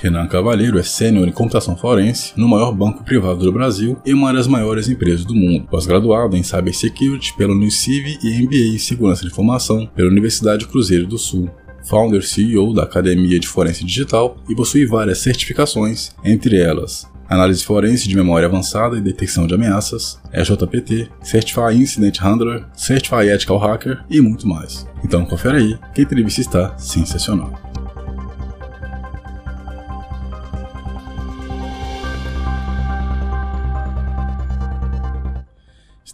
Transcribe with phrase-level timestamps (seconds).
[0.00, 4.32] Renan Cavalheiro é sênior em computação forense no maior banco privado do Brasil e uma
[4.32, 5.66] das maiores empresas do mundo.
[5.70, 11.18] Pós-graduado em Cybersecurity pela Uniciv e MBA em Segurança de Informação pela Universidade Cruzeiro do
[11.18, 11.50] Sul.
[11.84, 18.08] Founder CEO da Academia de Forense Digital e possui várias certificações, entre elas Análise Forense
[18.08, 24.20] de Memória Avançada e Detecção de Ameaças, EJPT, Certify Incident Handler, Certify Ethical Hacker e
[24.20, 24.84] muito mais.
[25.04, 27.69] Então confere aí que a entrevista está sensacional.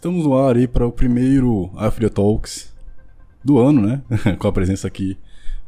[0.07, 2.73] Estamos no ar aí para o primeiro After Talks
[3.43, 4.01] do ano, né?
[4.39, 5.17] Com a presença aqui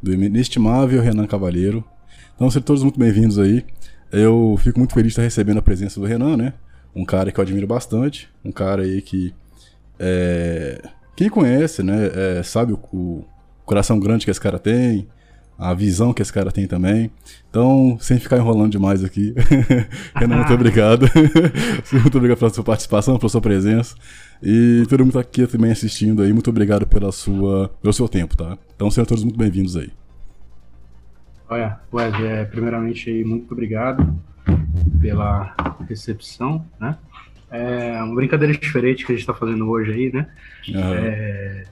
[0.02, 1.84] do inestimável Renan Cavalheiro.
[2.34, 3.62] Então, sejam todos muito bem-vindos aí.
[4.10, 6.54] Eu fico muito feliz de estar recebendo a presença do Renan, né?
[6.96, 9.34] Um cara que eu admiro bastante, um cara aí que
[9.98, 10.80] é...
[11.14, 13.26] quem conhece, né, é, sabe o, o
[13.66, 15.06] coração grande que esse cara tem,
[15.58, 17.10] a visão que esse cara tem também.
[17.50, 19.34] Então, sem ficar enrolando demais aqui,
[20.16, 21.04] Renan, muito obrigado.
[21.92, 23.94] muito obrigado pela sua participação, pela sua presença.
[24.42, 28.36] E todo mundo tá aqui também assistindo aí, muito obrigado pela sua, pelo seu tempo,
[28.36, 28.56] tá?
[28.74, 29.90] Então, sejam todos muito bem-vindos aí.
[31.48, 34.18] Olha, Wesley, é, primeiramente, muito obrigado
[35.00, 35.54] pela
[35.86, 36.96] recepção, né?
[37.50, 40.28] É uma brincadeira diferente que a gente está fazendo hoje aí, né?
[40.68, 40.94] Uhum.
[40.94, 41.64] É,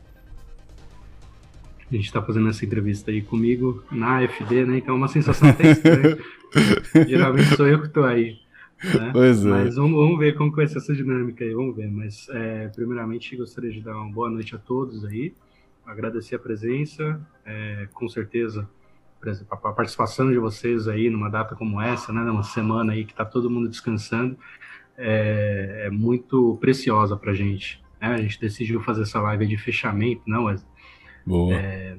[1.91, 4.78] a gente está fazendo essa entrevista aí comigo na FD, né?
[4.78, 6.19] Então é uma sensação até estranha.
[7.08, 8.36] Geralmente sou eu que estou aí.
[8.82, 9.10] Né?
[9.12, 9.48] Pois é.
[9.48, 11.90] Mas vamos, vamos, ver como vai ser essa dinâmica aí, vamos ver.
[11.90, 15.34] Mas, é, primeiramente, gostaria de dar uma boa noite a todos aí,
[15.84, 18.68] agradecer a presença, é, com certeza
[19.50, 23.24] a participação de vocês aí numa data como essa, né, numa semana aí que está
[23.24, 24.38] todo mundo descansando,
[24.96, 27.82] é, é muito preciosa para a gente.
[28.00, 28.08] Né?
[28.08, 30.70] A gente decidiu fazer essa live de fechamento, não, Wesley?
[31.26, 31.54] Boa.
[31.54, 31.96] É,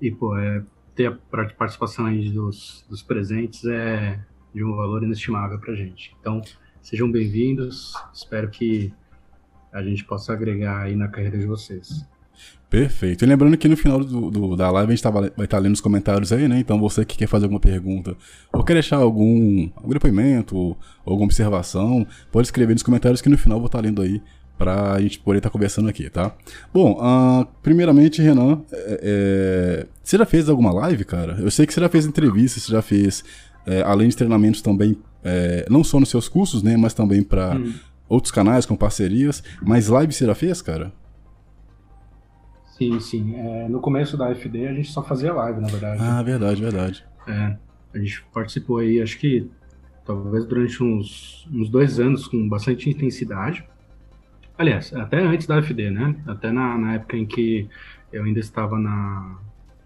[0.00, 4.18] e, pô, é, ter a participação aí dos, dos presentes é
[4.54, 6.14] de um valor inestimável para a gente.
[6.20, 6.40] Então,
[6.80, 7.92] sejam bem-vindos.
[8.12, 8.92] Espero que
[9.72, 12.06] a gente possa agregar aí na carreira de vocês.
[12.68, 13.22] Perfeito.
[13.22, 15.58] E lembrando que no final do, do, da live a gente tá, vai estar tá
[15.58, 16.58] lendo os comentários aí, né?
[16.58, 18.16] Então você que quer fazer alguma pergunta
[18.50, 23.36] ou quer deixar algum, algum depoimento ou alguma observação, pode escrever nos comentários que no
[23.36, 24.22] final eu vou estar tá lendo aí
[24.56, 26.34] para a gente poder estar tá conversando aqui, tá?
[26.72, 31.36] Bom, uh, primeiramente, Renan, é, é, você já fez alguma live, cara?
[31.40, 33.24] Eu sei que você já fez entrevistas, você já fez,
[33.66, 37.56] é, além de treinamentos também, é, não só nos seus cursos, né, mas também para
[37.56, 37.72] hum.
[38.08, 40.92] outros canais com parcerias, mas live você já fez, cara?
[42.76, 43.34] Sim, sim.
[43.36, 46.02] É, no começo da FD a gente só fazia live, na verdade.
[46.02, 47.04] Ah, verdade, verdade.
[47.28, 47.56] É,
[47.94, 49.48] a gente participou aí, acho que
[50.04, 53.64] talvez durante uns, uns dois anos com bastante intensidade.
[54.58, 56.16] Aliás, até antes da FD, né?
[56.26, 57.68] Até na, na época em que
[58.12, 59.38] eu ainda estava na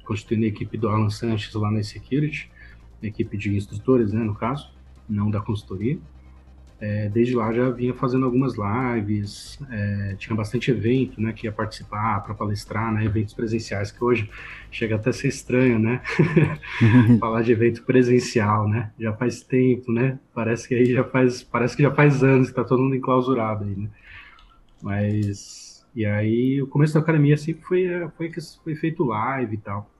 [0.04, 2.50] constituindo a equipe do Alan Sanches lá na Security,
[3.02, 4.70] equipe de instrutores, né, no caso,
[5.08, 5.98] não da consultoria.
[6.78, 11.52] É, desde lá já vinha fazendo algumas lives, é, tinha bastante evento, né, que ia
[11.52, 14.28] participar para palestrar, né, eventos presenciais, que hoje
[14.70, 16.02] chega até a ser estranho, né,
[17.18, 21.74] falar de evento presencial, né, já faz tempo, né, parece que aí já faz, parece
[21.74, 23.88] que já faz anos que está todo mundo enclausurado aí, né.
[24.82, 27.86] Mas, e aí, o começo da academia sempre foi,
[28.18, 28.30] foi,
[28.62, 29.90] foi feito live e tal.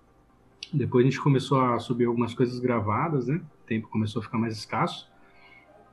[0.73, 3.37] Depois a gente começou a subir algumas coisas gravadas, né?
[3.37, 5.09] O tempo começou a ficar mais escasso.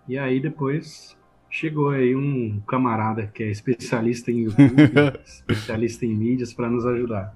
[0.07, 1.17] E aí depois
[1.49, 4.91] chegou aí um camarada que é especialista em YouTube,
[5.23, 7.35] especialista em mídias para nos ajudar.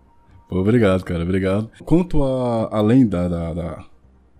[0.49, 1.69] Pô, obrigado, cara, obrigado.
[1.85, 3.85] Quanto a além da, da, da,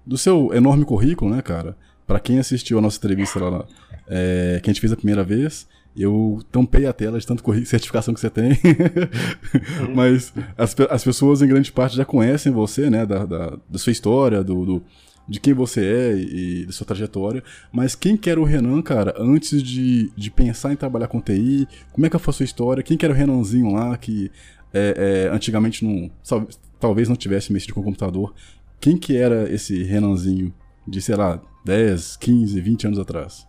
[0.05, 1.77] do seu enorme currículo, né, cara?
[2.05, 3.65] Para quem assistiu a nossa entrevista lá,
[4.07, 8.13] é, que a gente fez a primeira vez, eu tampei a tela de tanto certificação
[8.13, 8.51] que você tem.
[8.51, 9.93] Uhum.
[9.95, 13.05] Mas as, as pessoas, em grande parte, já conhecem você, né?
[13.05, 14.83] Da, da, da sua história, do, do,
[15.27, 17.43] de quem você é e, e da sua trajetória.
[17.71, 21.67] Mas quem que era o Renan, cara, antes de, de pensar em trabalhar com TI?
[21.91, 22.83] Como é que foi a sua história?
[22.83, 24.31] Quem que era o Renanzinho lá que
[24.73, 26.11] é, é, antigamente não,
[26.79, 28.33] talvez não tivesse mexido com o computador?
[28.79, 30.53] Quem que era esse Renanzinho
[30.87, 33.47] de, sei lá, 10, 15, 20 anos atrás?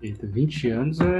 [0.00, 1.18] Eita, 20 anos é,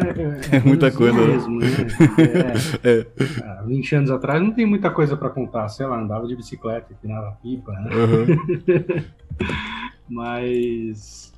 [0.53, 1.27] é, é muita coisa né?
[1.27, 1.67] mesmo, né?
[2.85, 3.67] É, é.
[3.67, 7.37] 20 anos atrás não tem muita coisa para contar, sei lá, andava de bicicleta, empinava
[7.43, 7.91] pipa, né?
[7.95, 9.05] Uhum.
[10.09, 11.33] Mas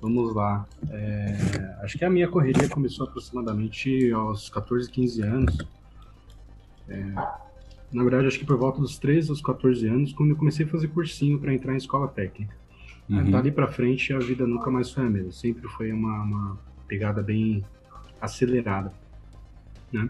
[0.00, 0.64] vamos lá.
[0.90, 5.58] É, acho que a minha correria começou aproximadamente aos 14, 15 anos.
[6.88, 7.02] É,
[7.92, 10.68] na verdade, acho que por volta dos 13 aos 14 anos, quando eu comecei a
[10.68, 12.54] fazer cursinho para entrar em escola técnica.
[13.08, 13.30] Uhum.
[13.30, 15.32] Dali para frente, a vida nunca mais foi a mesma.
[15.32, 17.64] Sempre foi uma, uma pegada bem
[18.20, 18.92] acelerada,
[19.92, 20.08] né?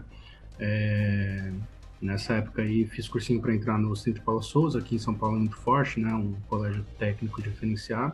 [0.59, 1.51] É...
[1.99, 5.35] Nessa época aí fiz cursinho para entrar no Centro Paulo Souza, aqui em São Paulo
[5.35, 6.13] é muito forte, né?
[6.13, 8.13] Um colégio técnico diferenciado.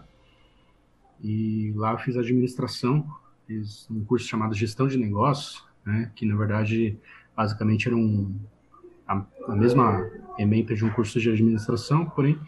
[1.22, 3.06] E lá fiz administração,
[3.46, 6.12] fiz um curso chamado Gestão de Negócios, né?
[6.16, 6.98] Que na verdade
[7.36, 8.34] basicamente era um,
[9.06, 12.40] a, a mesma ementa de um curso de administração, porém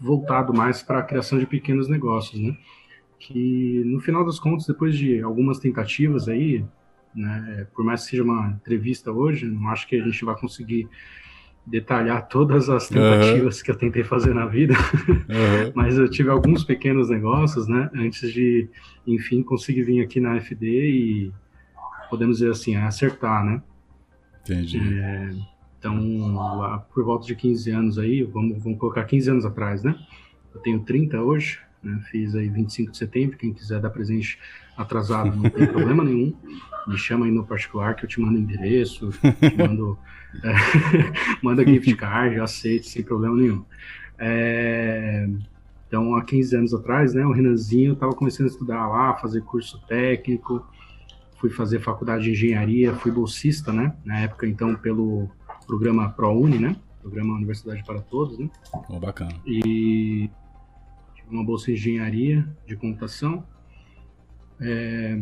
[0.00, 2.56] voltado mais para a criação de pequenos negócios, né?
[3.26, 6.62] Que no final das contas, depois de algumas tentativas aí,
[7.14, 10.86] né, por mais que seja uma entrevista hoje, não acho que a gente vai conseguir
[11.66, 13.64] detalhar todas as tentativas uhum.
[13.64, 14.74] que eu tentei fazer na vida,
[15.08, 15.72] uhum.
[15.74, 18.68] mas eu tive alguns pequenos negócios, né, antes de,
[19.06, 21.32] enfim, conseguir vir aqui na FD e
[22.10, 23.62] podemos dizer assim, acertar, né?
[24.42, 24.98] Entendi.
[25.00, 25.30] É,
[25.78, 29.98] então, lá, por volta de 15 anos aí, vamos, vamos colocar 15 anos atrás, né?
[30.54, 32.00] Eu tenho 30 hoje, né?
[32.10, 34.38] Fiz aí 25 de setembro, quem quiser dar presente
[34.76, 36.34] atrasado não tem problema nenhum.
[36.86, 39.98] Me chama aí no particular que eu te mando endereço, te mando
[40.42, 40.52] é,
[41.42, 43.64] manda gift card, aceito sem problema nenhum.
[44.18, 45.28] É,
[45.86, 49.80] então, há 15 anos atrás, né, o Renanzinho estava começando a estudar lá, fazer curso
[49.86, 50.66] técnico,
[51.38, 55.28] fui fazer faculdade de engenharia, fui bolsista, né, na época, então, pelo
[55.66, 56.76] programa ProUni, né?
[57.00, 58.48] Programa Universidade para Todos, né?
[58.88, 59.34] Oh, bacana.
[59.46, 60.30] E
[61.30, 63.46] uma bolsa de engenharia de computação.
[64.60, 65.20] É,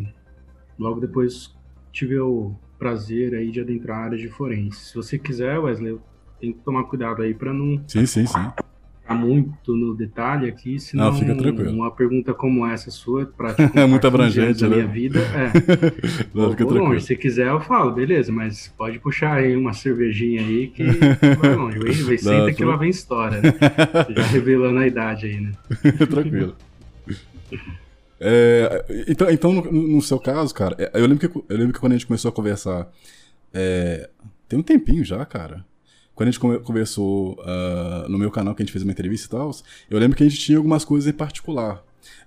[0.77, 1.55] logo depois
[1.91, 4.85] tive o prazer aí de adentrar a área de forense.
[4.85, 5.99] Se você quiser, Wesley,
[6.39, 8.62] tem que tomar cuidado aí para não sim, sim, sim
[9.11, 11.71] muito no detalhe aqui, senão Não, fica tranquilo.
[11.71, 14.69] uma pergunta como essa sua, para é muito abrangente, né?
[14.69, 15.51] minha vida, é.
[16.33, 17.01] Não, fica tranquilo.
[17.01, 20.83] Se quiser eu falo, beleza, mas pode puxar aí uma cervejinha aí que
[21.39, 21.79] vai longe.
[21.79, 23.53] Vem, vem senta Não, que lá vem história, né?
[24.15, 25.51] Já revelando a idade aí, né?
[26.09, 26.55] tranquilo.
[28.25, 31.79] É, então, então no, no, seu caso, cara, é, eu lembro, que, eu lembro que
[31.79, 32.89] quando a gente começou a conversar,
[33.53, 34.09] é,
[34.47, 35.65] tem um tempinho já, cara.
[36.15, 39.29] Quando a gente conversou uh, no meu canal, que a gente fez uma entrevista e
[39.29, 39.51] tal,
[39.89, 41.83] eu lembro que a gente tinha algumas coisas em particular.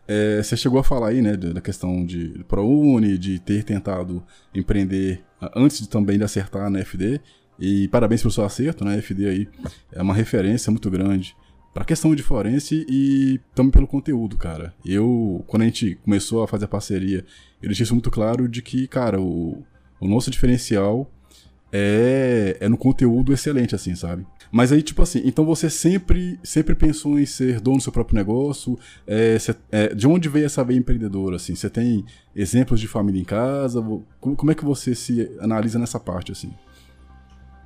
[0.09, 4.25] É, você chegou a falar aí, né, da questão de ProUni, de ter tentado
[4.55, 7.21] empreender uh, antes de, também de acertar na FD.
[7.59, 8.97] E parabéns pelo seu acerto, né?
[8.97, 9.49] A FD aí
[9.91, 11.35] é uma referência muito grande
[11.73, 14.75] para a questão de forense e também pelo conteúdo, cara.
[14.85, 17.25] Eu, quando a gente começou a fazer a parceria,
[17.62, 19.62] eu deixei isso muito claro de que, cara, o,
[20.00, 21.11] o nosso diferencial
[21.78, 24.26] é, é no conteúdo excelente, assim, sabe?
[24.50, 28.17] Mas aí, tipo assim, então você sempre, sempre pensou em ser dono do seu próprio
[28.17, 28.78] negócio?
[29.06, 31.55] É, cê, é, de onde veio essa veia empreendedora, assim?
[31.55, 33.82] Você tem exemplos de família em casa?
[34.19, 36.50] Como, como, é que você se analisa nessa parte, assim?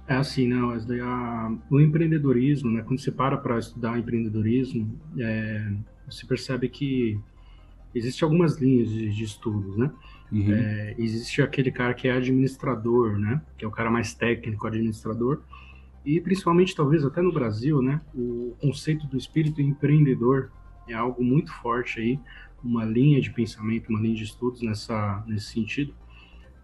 [0.09, 1.01] É assim, né, Wesley?
[1.01, 2.83] A, o empreendedorismo, né?
[2.83, 5.71] Quando você para para estudar empreendedorismo, é,
[6.09, 7.17] você percebe que
[7.95, 9.89] existem algumas linhas de, de estudos, né?
[10.33, 10.53] Uhum.
[10.53, 13.43] É, existe aquele cara que é administrador, né?
[13.59, 15.43] Que é o cara mais técnico, administrador.
[16.05, 18.01] E principalmente, talvez até no Brasil, né?
[18.15, 20.51] O conceito do espírito empreendedor
[20.89, 22.21] é algo muito forte aí,
[22.63, 25.95] uma linha de pensamento, uma linha de estudos nessa, nesse sentido.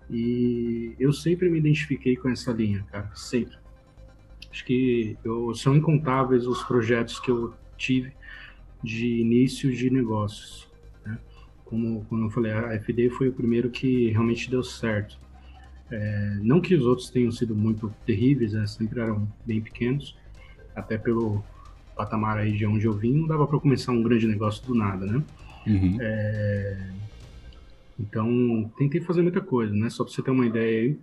[0.09, 3.57] E eu sempre me identifiquei com essa linha, cara, sempre.
[4.51, 8.13] Acho que eu, são incontáveis os projetos que eu tive
[8.83, 10.67] de início de negócios
[11.67, 15.19] como, como eu falei, a FD foi o primeiro que realmente deu certo.
[15.91, 20.17] É, não que os outros tenham sido muito terríveis, né, sempre eram bem pequenos,
[20.75, 21.45] até pelo
[21.95, 25.07] patamar aí de onde eu vim, não dava para começar um grande negócio do nada,
[25.07, 25.23] né?
[25.67, 25.99] Uhum.
[26.01, 26.91] É,
[27.99, 29.89] então, tentei fazer muita coisa, né?
[29.89, 30.99] Só para você ter uma ideia aí,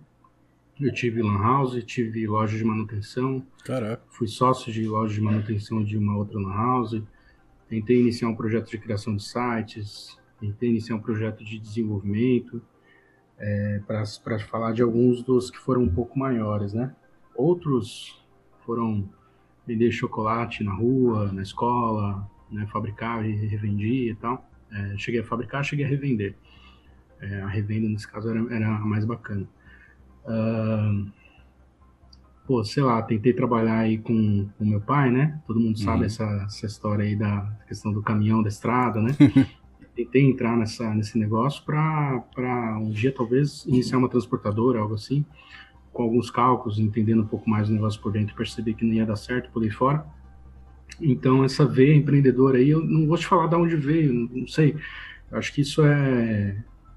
[0.80, 3.44] eu tive lan house, tive loja de manutenção.
[3.64, 4.02] Caraca.
[4.08, 7.02] Fui sócio de loja de manutenção de uma outra lan house.
[7.68, 12.60] Tentei iniciar um projeto de criação de sites, tentei iniciar um projeto de desenvolvimento
[13.38, 16.94] é, para falar de alguns dos que foram um pouco maiores, né?
[17.34, 18.22] Outros
[18.64, 19.08] foram
[19.66, 22.66] vender chocolate na rua, na escola, né?
[22.66, 24.48] fabricar e revendia e tal.
[24.70, 26.36] É, cheguei a fabricar, cheguei a revender.
[27.20, 29.48] É, a revenda, nesse caso, era, era a mais bacana.
[30.24, 31.10] Uh,
[32.46, 35.40] pô, sei lá, tentei trabalhar aí com o meu pai, né?
[35.46, 36.04] Todo mundo sabe uhum.
[36.04, 39.10] essa, essa história aí da questão do caminhão da estrada, né?
[39.94, 45.24] tentei entrar nessa, nesse negócio para um dia talvez iniciar uma transportadora, algo assim,
[45.92, 49.06] com alguns cálculos, entendendo um pouco mais o negócio por dentro, perceber que não ia
[49.06, 50.04] dar certo, por aí fora.
[51.00, 54.76] Então, essa veia empreendedora aí, eu não vou te falar de onde veio, não sei.
[55.30, 56.56] Eu acho que isso é.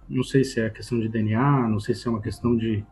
[0.09, 2.83] Não sei se é questão de DNA, não sei se é uma questão de.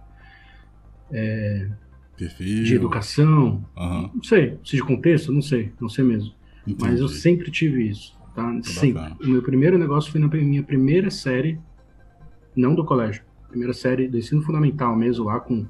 [1.12, 1.70] É,
[2.18, 4.12] de educação, uhum.
[4.16, 4.58] não sei.
[4.64, 6.34] Se de contexto, não sei, não sei mesmo.
[6.66, 6.92] Entendi.
[6.92, 8.15] Mas eu sempre tive isso.
[8.36, 8.54] Tá?
[8.64, 8.94] Sim.
[9.22, 11.58] O meu primeiro negócio foi na minha primeira série,
[12.56, 15.66] não do colégio, primeira série do ensino fundamental mesmo, lá com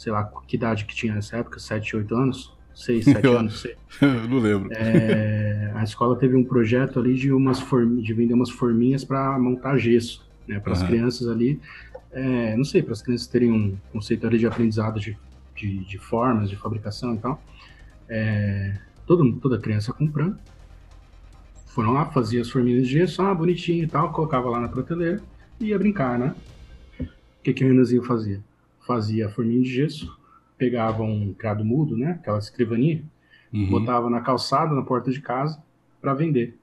[0.00, 3.76] sei lá, que idade que tinha nessa época, 7, 8 anos, 6, 7 anos, sei.
[4.00, 4.70] não lembro.
[4.72, 9.38] É, a escola teve um projeto ali de, umas form, de vender umas forminhas para
[9.38, 10.86] montar gesso, né, para as uhum.
[10.86, 11.60] crianças ali,
[12.12, 15.18] é, não sei, para as crianças terem um conceito ali de aprendizado de,
[15.54, 17.42] de, de formas, de fabricação e tal.
[18.08, 20.38] É, todo, toda criança comprando.
[21.70, 25.22] Foram lá, fazia as forminhas de gesso, ah, bonitinho e tal, colocava lá na prateleira
[25.60, 26.34] e ia brincar, né?
[27.00, 28.42] O que, que o Renanzinho fazia?
[28.84, 30.18] Fazia a forminha de gesso,
[30.58, 32.18] pegava um criado mudo, né?
[32.20, 33.04] Aquela escrivaninha,
[33.52, 33.70] uhum.
[33.70, 35.62] botava na calçada, na porta de casa,
[36.00, 36.58] para vender.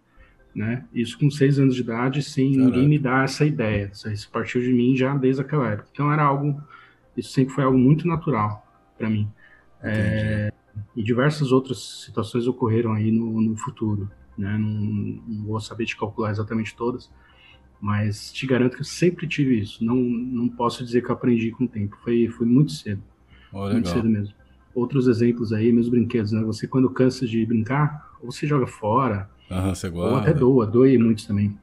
[0.53, 0.83] Né?
[0.93, 2.69] Isso com seis anos de idade, sem Caraca.
[2.69, 3.91] ninguém me dar essa ideia.
[3.93, 5.87] Isso partiu de mim já desde aquela época.
[5.93, 6.61] Então era algo,
[7.15, 9.29] isso sempre foi algo muito natural para mim.
[9.81, 10.51] É,
[10.95, 14.09] e diversas outras situações ocorreram aí no, no futuro.
[14.37, 14.57] Né?
[14.57, 17.09] Não, não, vou saber te calcular exatamente todas,
[17.81, 19.83] mas te garanto que eu sempre tive isso.
[19.83, 21.97] Não, não posso dizer que eu aprendi com o tempo.
[22.03, 23.01] Foi, foi muito cedo.
[23.51, 24.33] Oh, muito cedo mesmo.
[24.75, 26.41] Outros exemplos aí, meus brinquedos, né?
[26.43, 29.29] Você quando cansa de brincar, ou você joga fora,
[29.69, 31.57] você ou até doa, doe muitos também.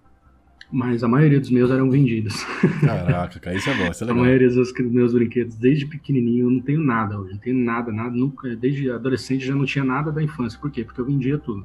[0.73, 2.43] Mas a maioria dos meus eram vendidos.
[2.81, 4.23] Caraca, cara, isso é bom, isso é legal.
[4.23, 7.35] A maioria dos meus brinquedos, desde pequenininho, eu não tenho nada hoje.
[7.35, 8.17] Não tenho nada, nada.
[8.17, 10.59] Nunca, desde adolescente já não tinha nada da infância.
[10.59, 10.83] Por quê?
[10.83, 11.65] Porque eu vendia tudo.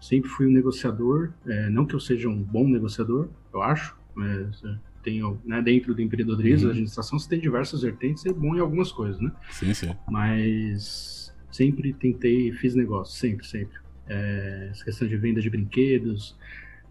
[0.00, 1.32] Sempre fui um negociador.
[1.46, 3.96] É, não que eu seja um bom negociador, eu acho.
[4.18, 6.66] É, tenho, né, dentro do empreendedorismo, uhum.
[6.66, 9.32] da administração, você tem diversas vertentes, é bom em algumas coisas, né?
[9.50, 9.96] Sim, sim.
[10.10, 13.78] Mas sempre tentei, fiz negócio, sempre, sempre.
[14.06, 16.36] É, essa questão de venda de brinquedos,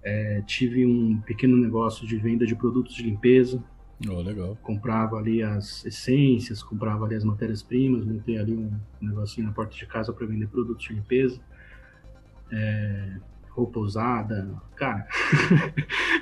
[0.03, 3.63] é, tive um pequeno negócio de venda de produtos de limpeza.
[4.07, 4.57] Oh, legal.
[4.61, 9.85] Comprava ali as essências, comprava ali as matérias-primas, montei ali um negocinho na porta de
[9.85, 11.39] casa para vender produtos de limpeza.
[12.51, 13.11] É,
[13.49, 15.05] roupa usada, cara.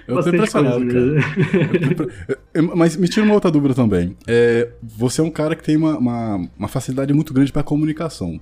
[0.07, 2.75] Eu tô impressionado, cara.
[2.75, 4.17] Mas me tira uma outra dúvida também.
[4.27, 8.39] É, você é um cara que tem uma, uma, uma facilidade muito grande para comunicação.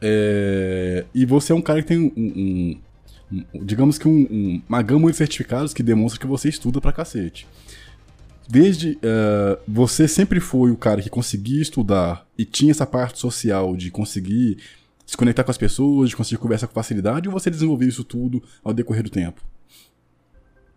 [0.00, 2.80] É, e você é um cara que tem um, um
[3.54, 7.46] digamos que um, um, uma gama de certificados que demonstra que você estuda pra cacete.
[8.48, 8.92] Desde.
[8.92, 13.90] Uh, você sempre foi o cara que conseguia estudar e tinha essa parte social de
[13.90, 14.58] conseguir
[15.06, 18.42] se conectar com as pessoas, de conseguir conversar com facilidade, ou você desenvolveu isso tudo
[18.62, 19.42] ao decorrer do tempo?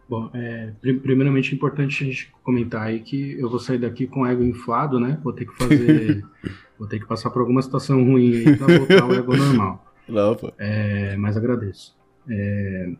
[0.07, 4.21] Bom, é, primeiramente é importante a gente comentar aí que eu vou sair daqui com
[4.21, 5.19] o ego inflado, né?
[5.23, 6.23] Vou ter que fazer.
[6.77, 9.93] vou ter que passar por alguma situação ruim aí pra voltar ao ego normal.
[10.07, 10.53] Não, pô.
[10.59, 11.97] É, mas agradeço.
[12.29, 12.91] É,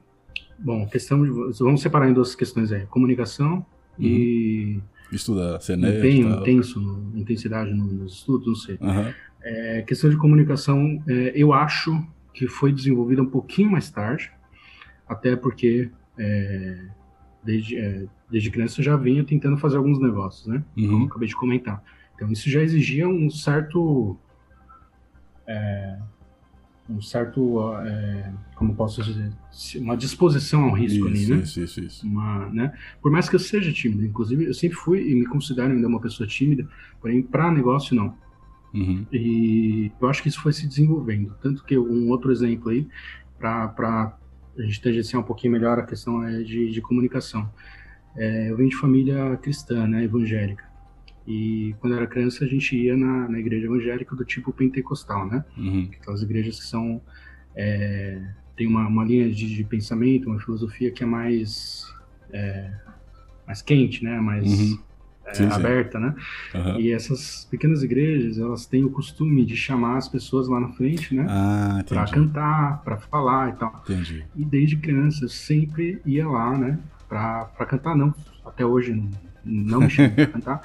[0.58, 1.29] bom, questão de,
[1.60, 3.63] vamos separar em duas questões aí: comunicação
[4.00, 4.05] uhum.
[4.05, 8.77] e estudar, ser nerd, empenho, intenso, intensidade nos estudos, não sei.
[8.82, 9.13] Uhum.
[9.46, 14.32] É, questão de comunicação, é, eu acho que foi desenvolvida um pouquinho mais tarde,
[15.08, 16.88] até porque é,
[17.44, 20.64] desde, é, desde criança eu já vinha tentando fazer alguns negócios, né?
[20.75, 20.88] Uhum.
[20.88, 21.84] Como eu acabei de comentar.
[22.16, 24.18] Então isso já exigia um certo
[25.48, 26.00] é,
[26.90, 29.32] um certo, é, como posso dizer,
[29.78, 31.44] uma disposição ao risco isso, ali, né?
[31.44, 32.06] Isso, isso, isso.
[32.06, 32.74] Uma, né?
[33.02, 36.00] Por mais que eu seja tímido, inclusive eu sempre fui e me considero ainda uma
[36.00, 36.68] pessoa tímida,
[37.02, 38.16] porém para negócio não.
[38.74, 39.06] Uhum.
[39.12, 41.36] E eu acho que isso foi se desenvolvendo.
[41.42, 42.88] Tanto que um outro exemplo aí,
[43.38, 44.18] para
[44.58, 47.50] a gente tangenciar um pouquinho melhor a questão é de, de comunicação.
[48.16, 50.64] É, eu venho de família cristã, né, evangélica.
[51.28, 55.44] E quando era criança, a gente ia na, na igreja evangélica do tipo pentecostal, né?
[55.58, 55.90] Uhum.
[56.00, 57.02] Aquelas igrejas que são.
[57.56, 58.22] É,
[58.56, 61.92] tem uma, uma linha de, de, pensamento, uma filosofia que é mais.
[62.32, 62.72] É,
[63.48, 64.20] mais quente, né?
[64.20, 64.46] Mais.
[64.46, 64.80] Uhum.
[65.25, 66.15] É, sim, aberta, né?
[66.53, 66.79] Uhum.
[66.79, 71.15] E essas pequenas igrejas, elas têm o costume de chamar as pessoas lá na frente,
[71.15, 71.25] né?
[71.27, 73.84] Ah, para cantar, para falar e tal.
[73.84, 74.24] Entendi.
[74.36, 76.79] E desde criança eu sempre ia lá, né?
[77.10, 78.13] Para cantar, não.
[78.46, 79.10] Até hoje não,
[79.44, 80.62] não me chamo para cantar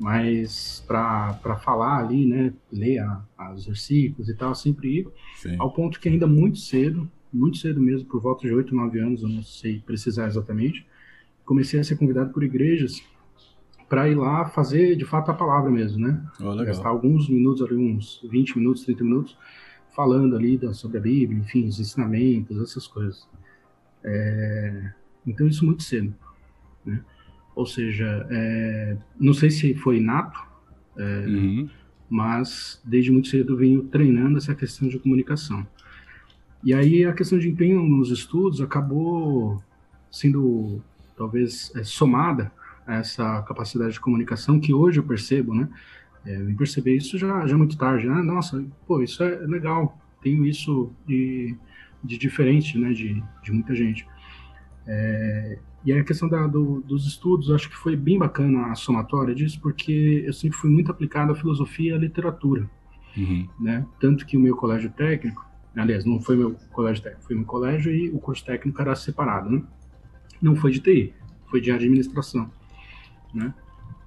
[0.00, 5.56] mas para falar ali, né, ler a, os versículos e tal, sempre ia, Sim.
[5.58, 9.22] ao ponto que ainda muito cedo, muito cedo mesmo, por volta de 8, 9 anos,
[9.22, 10.86] eu não sei precisar exatamente,
[11.44, 13.02] comecei a ser convidado por igrejas
[13.90, 16.24] para ir lá fazer de fato a palavra mesmo, né?
[16.40, 19.36] Oh, Gastar alguns minutos ali, uns 20 minutos, 30 minutos,
[19.96, 23.28] falando ali da, sobre a Bíblia, enfim, os ensinamentos, essas coisas.
[24.04, 24.92] É,
[25.26, 26.14] então isso muito cedo,
[26.86, 27.04] né?
[27.56, 30.40] Ou seja, é, não sei se foi inato,
[30.96, 31.68] é, uhum.
[32.08, 35.66] mas desde muito cedo eu venho treinando essa questão de comunicação.
[36.62, 39.60] E aí a questão de empenho nos estudos acabou
[40.12, 40.80] sendo
[41.16, 42.52] talvez é, somada
[42.98, 45.68] essa capacidade de comunicação que hoje eu percebo, né?
[46.24, 48.22] É, eu perceber isso já, já muito tarde, né?
[48.22, 51.56] Nossa, pô, isso é legal, tenho isso de,
[52.02, 54.06] de diferente, né, de, de muita gente.
[54.86, 58.74] É, e aí a questão da, do, dos estudos, acho que foi bem bacana a
[58.74, 62.68] somatória disso, porque eu sempre fui muito aplicado à filosofia e à literatura.
[63.16, 63.48] Uhum.
[63.58, 63.86] Né?
[63.98, 65.44] Tanto que o meu colégio técnico,
[65.74, 69.50] aliás, não foi meu colégio técnico, foi meu colégio e o curso técnico era separado,
[69.50, 69.62] né?
[70.40, 71.14] Não foi de TI,
[71.46, 72.50] foi de administração,
[73.34, 73.54] né?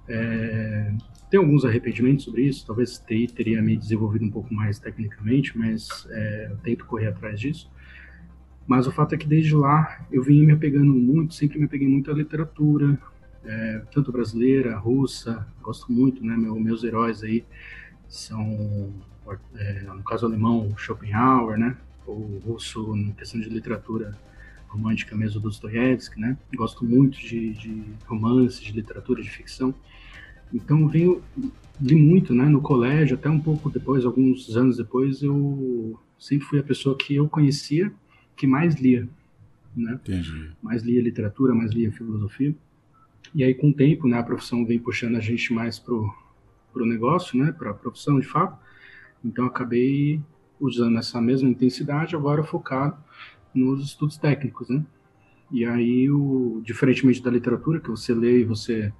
[0.08, 0.92] É,
[1.30, 6.06] tem alguns arrependimentos sobre isso, talvez TI teria me desenvolvido um pouco mais tecnicamente, mas
[6.10, 7.70] é, eu tento correr atrás disso.
[8.66, 11.88] Mas o fato é que desde lá eu vim me apegando muito, sempre me apeguei
[11.88, 12.98] muito à literatura,
[13.44, 16.36] é, tanto brasileira, russa, gosto muito, né?
[16.36, 17.44] Meu, meus heróis aí
[18.08, 18.92] são,
[19.56, 21.76] é, no caso alemão, Schopenhauer, né?
[22.06, 24.16] O russo, na questão de literatura
[24.74, 26.36] romântica mesmo, Dostoiévski, né?
[26.54, 29.72] Gosto muito de, de romances, de literatura, de ficção.
[30.52, 31.22] Então venho
[31.80, 32.44] li muito, né?
[32.46, 37.14] No colégio, até um pouco depois, alguns anos depois, eu sempre fui a pessoa que
[37.14, 37.92] eu conhecia
[38.36, 39.08] que mais lia,
[39.76, 39.94] né?
[40.02, 40.50] Entendi.
[40.60, 42.54] Mais lia literatura, mais lia filosofia.
[43.32, 46.12] E aí, com o tempo, né, a profissão vem puxando a gente mais pro,
[46.72, 48.58] pro negócio, né, para a profissão de fato.
[49.24, 50.20] Então, acabei
[50.60, 52.96] usando essa mesma intensidade, agora focado
[53.54, 54.84] nos estudos técnicos, né?
[55.50, 58.92] E aí, o, diferentemente da literatura, que você lê e você,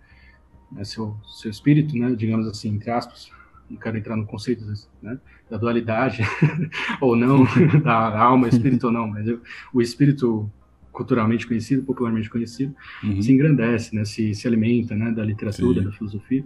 [0.70, 3.30] né, seu, seu espírito, né, digamos assim, entre aspas,
[3.68, 4.64] não quero entrar no conceito
[5.02, 5.18] né,
[5.50, 6.23] da dualidade
[7.00, 7.44] ou não,
[7.82, 9.40] da alma, espírito ou não, mas eu,
[9.73, 10.50] o espírito
[10.92, 13.20] culturalmente conhecido, popularmente conhecido, uhum.
[13.20, 15.87] se engrandece, né, se, se alimenta né, da literatura, Sim.
[15.87, 16.44] da filosofia.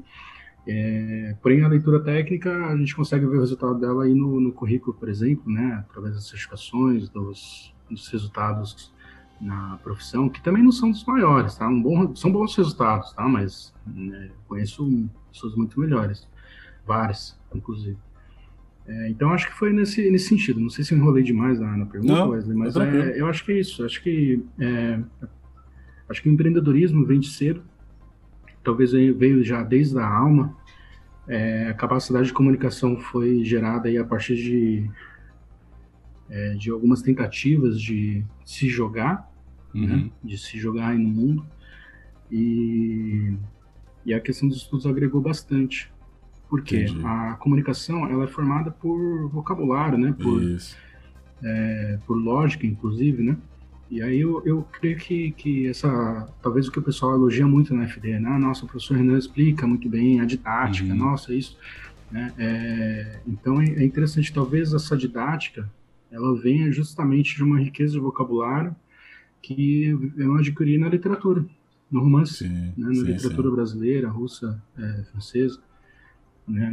[0.66, 4.52] É, porém, a leitura técnica, a gente consegue ver o resultado dela aí no, no
[4.52, 8.92] currículo, por exemplo, né, através das certificações, dos, dos resultados
[9.40, 11.68] na profissão, que também não são dos maiores, tá?
[11.68, 13.26] Um bom, são bons resultados, tá?
[13.28, 16.26] Mas né, conheço pessoas muito melhores
[16.84, 17.96] várias, inclusive.
[18.86, 20.58] É, então acho que foi nesse, nesse sentido.
[20.58, 23.52] Não sei se enrolei demais na, na pergunta, Não, Wesley, mas é, eu acho que
[23.52, 23.84] é isso.
[23.84, 24.98] Acho que é,
[26.08, 27.62] acho que o empreendedorismo vem de cedo.
[28.64, 30.56] Talvez veio já desde a alma.
[31.28, 34.90] É, a capacidade de comunicação foi gerada aí a partir de
[36.30, 39.30] é, de algumas tentativas de se jogar,
[39.74, 39.86] né, uhum.
[40.04, 41.46] né, de se jogar aí no mundo.
[42.30, 43.34] E,
[44.04, 45.90] e a questão dos estudos agregou bastante.
[46.48, 47.04] Porque Entendi.
[47.04, 50.14] a comunicação ela é formada por vocabulário, né?
[50.18, 50.42] Por,
[51.42, 53.36] é, por lógica, inclusive, né?
[53.90, 57.74] E aí eu, eu creio que, que essa, talvez o que o pessoal elogia muito
[57.74, 58.30] na FD, né?
[58.30, 60.96] Ah, nossa, o professor Renan explica muito bem a didática, uhum.
[60.96, 61.58] nossa, isso.
[62.10, 62.32] Né?
[62.38, 65.70] É, então é, é interessante, talvez essa didática,
[66.10, 68.74] ela venha justamente de uma riqueza de vocabulário
[69.42, 71.44] que eu adquiri na literatura,
[71.90, 72.72] no romance, sim, né?
[72.76, 73.54] na sim, literatura sim.
[73.54, 75.60] brasileira, russa, é, francesa
[76.48, 76.72] né?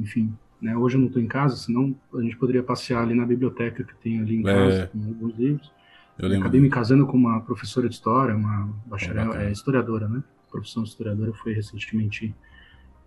[0.00, 0.76] Enfim, né?
[0.76, 3.94] Hoje eu não estou em casa, senão a gente poderia passear ali na biblioteca que
[3.96, 4.42] tem ali em é.
[4.42, 4.86] casa é.
[4.86, 5.72] com alguns livros.
[6.18, 6.44] Eu lembro.
[6.44, 10.22] Acabei me casando com uma professora de história, uma bacharel, é, historiadora, né?
[10.46, 12.34] A profissão de historiadora foi recentemente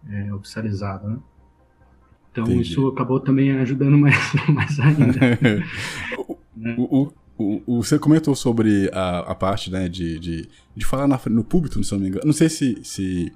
[0.09, 1.19] é, oficializada, né?
[2.37, 2.71] Então Entendi.
[2.71, 4.15] isso acabou também ajudando mais,
[4.53, 5.19] mais ainda.
[6.19, 6.75] o, né?
[6.77, 11.19] o, o, o, você comentou sobre a, a parte né, de, de, de falar na,
[11.31, 12.25] no público, se não me engano.
[12.25, 13.31] Não sei se, se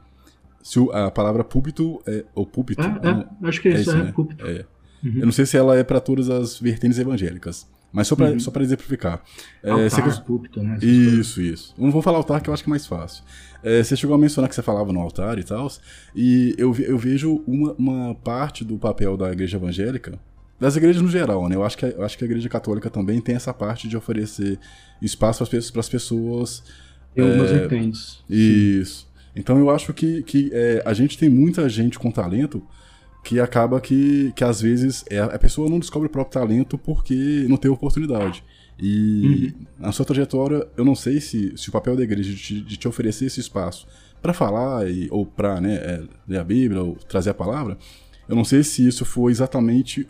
[0.63, 2.23] se a palavra púlpito é.
[2.35, 2.81] Ou púlpito.
[2.83, 4.11] É, é, acho que é, é isso, é, né?
[4.11, 4.45] púlpito.
[4.45, 4.65] É.
[5.03, 5.13] Uhum.
[5.15, 7.67] Eu não sei se ela é para todas as vertentes evangélicas.
[7.91, 8.39] Mas só para uhum.
[8.39, 9.21] só exemplificar.
[9.63, 10.21] Altar, é, você...
[10.21, 10.77] púlpito, né?
[10.81, 11.73] Isso, isso.
[11.77, 13.23] Não vou falar altar, que eu acho que é mais fácil.
[13.61, 15.69] É, você chegou a mencionar que você falava no altar e tal.
[16.15, 20.17] E eu, eu vejo uma, uma parte do papel da igreja evangélica,
[20.59, 21.55] das igrejas no geral, né?
[21.55, 24.57] Eu acho, que, eu acho que a igreja católica também tem essa parte de oferecer
[25.01, 26.63] espaço para as pessoas.
[27.17, 28.23] Algumas é, vertentes.
[28.29, 29.11] Isso.
[29.35, 32.63] Então eu acho que, que é, a gente tem muita gente com talento
[33.23, 37.45] que acaba que, que às vezes é, a pessoa não descobre o próprio talento porque
[37.47, 38.43] não tem oportunidade.
[38.79, 39.65] E uhum.
[39.79, 42.77] na sua trajetória, eu não sei se, se o papel da igreja de te, de
[42.77, 43.87] te oferecer esse espaço
[44.21, 47.77] para falar e, ou para né, é, ler a Bíblia ou trazer a palavra,
[48.27, 50.07] eu não sei se isso foi exatamente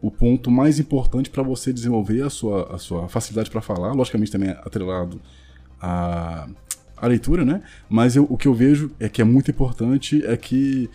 [0.00, 4.30] o ponto mais importante para você desenvolver a sua, a sua facilidade para falar, logicamente
[4.30, 5.20] também atrelado
[5.80, 6.46] a
[6.96, 7.62] a leitura, né?
[7.88, 10.88] Mas eu, o que eu vejo é que é muito importante é que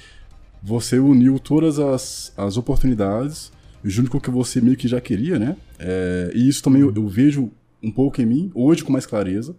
[0.61, 3.51] você uniu todas as, as oportunidades
[3.83, 5.55] junto com o que você meio que já queria, né?
[5.77, 9.55] É, e isso também eu, eu, vejo um pouco em mim, hoje com mais clareza.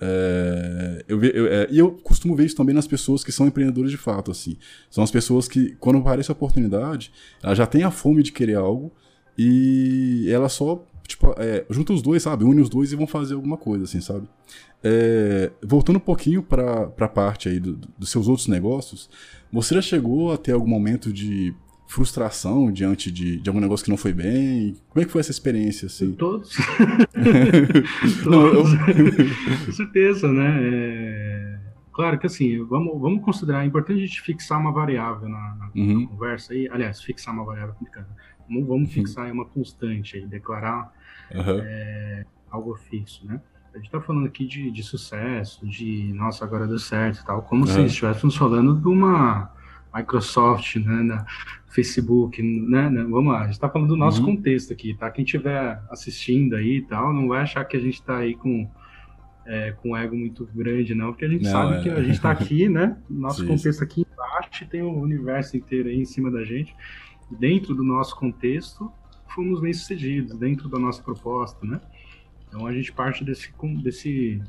[0.00, 3.90] É, eu, eu é, e eu costumo ver isso também nas pessoas que são empreendedores
[3.90, 4.56] de fato, assim.
[4.90, 8.56] São as pessoas que, quando aparece a oportunidade, ela já tem a fome de querer
[8.56, 8.92] algo
[9.38, 12.44] e ela só tipo, é, junta os dois, sabe?
[12.44, 14.28] Une os dois e vão fazer alguma coisa, assim, sabe?
[14.82, 19.08] É, voltando um pouquinho para a parte aí do, dos seus outros negócios,
[19.52, 21.54] você já chegou a ter algum momento de
[21.92, 24.74] frustração diante de, de algum negócio que não foi bem?
[24.88, 26.12] Como é que foi essa experiência, assim?
[26.16, 26.56] Todos.
[28.24, 28.64] eu...
[29.66, 30.58] Com certeza, né?
[30.62, 31.58] É...
[31.92, 35.70] Claro que assim, vamos, vamos considerar, é importante a gente fixar uma variável na, na,
[35.76, 36.00] uhum.
[36.00, 36.66] na conversa aí.
[36.72, 38.08] Aliás, fixar uma variável complicada.
[38.48, 38.94] Vamos, vamos uhum.
[38.94, 40.92] fixar uma constante aí, declarar
[41.32, 41.60] uhum.
[41.62, 43.40] é, algo fixo, né?
[43.72, 47.40] A gente está falando aqui de, de sucesso, de nossa, agora deu certo e tal,
[47.42, 49.50] como se estivéssemos falando de uma
[49.94, 51.26] Microsoft, né, na
[51.68, 54.36] Facebook, né, né, vamos lá, a gente está falando do nosso uhum.
[54.36, 55.10] contexto aqui, tá?
[55.10, 58.68] Quem estiver assistindo aí e tal, não vai achar que a gente está aí com
[59.44, 61.82] é, com um ego muito grande, não, porque a gente não, sabe é...
[61.82, 62.96] que a gente está aqui, né?
[63.10, 63.48] Nosso Sim.
[63.48, 66.74] contexto aqui embaixo tem o universo inteiro aí em cima da gente.
[67.38, 68.90] Dentro do nosso contexto,
[69.34, 71.80] fomos bem sucedidos, dentro da nossa proposta, né?
[72.48, 73.50] Então a gente parte desse,
[73.82, 74.42] desse,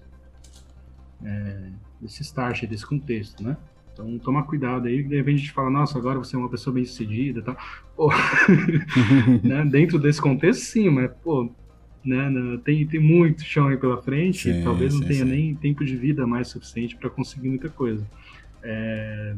[1.23, 1.69] é,
[2.01, 3.57] desse start, desse contexto, né?
[3.93, 6.73] Então toma cuidado aí, de repente a gente fala, nossa, agora você é uma pessoa
[6.73, 7.57] bem sucedida e tal.
[7.95, 8.11] Pô,
[9.43, 9.63] né?
[9.65, 11.49] Dentro desse contexto, sim, mas, pô,
[12.03, 12.29] né,
[12.65, 15.31] tem, tem muito chão aí pela frente, sim, talvez não sim, tenha sim.
[15.31, 18.05] nem tempo de vida mais suficiente para conseguir muita coisa.
[18.61, 19.35] É,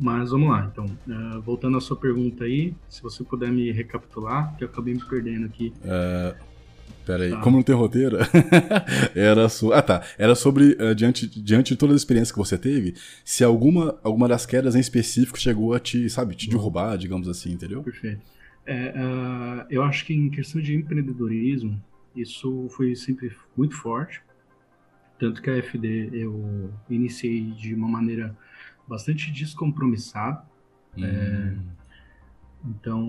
[0.00, 4.56] mas vamos lá, então, uh, voltando à sua pergunta aí, se você puder me recapitular,
[4.56, 5.74] que eu acabei me perdendo aqui.
[5.84, 6.34] Uh,
[7.04, 7.40] Pera aí, tá.
[7.42, 8.16] como não tem roteiro,
[9.14, 9.74] era so...
[9.74, 10.02] Ah, tá.
[10.16, 14.26] Era sobre, uh, diante, diante de toda a experiência que você teve, se alguma, alguma
[14.26, 17.82] das quedas em específico chegou a te, sabe, te derrubar, digamos assim, entendeu?
[17.82, 18.22] Perfeito.
[18.64, 21.78] É, uh, eu acho que em questão de empreendedorismo,
[22.16, 24.22] isso foi sempre muito forte.
[25.18, 28.34] Tanto que a FD eu iniciei de uma maneira
[28.90, 30.44] bastante descompromissada.
[30.98, 31.04] Hum.
[31.04, 31.56] É,
[32.68, 33.00] então,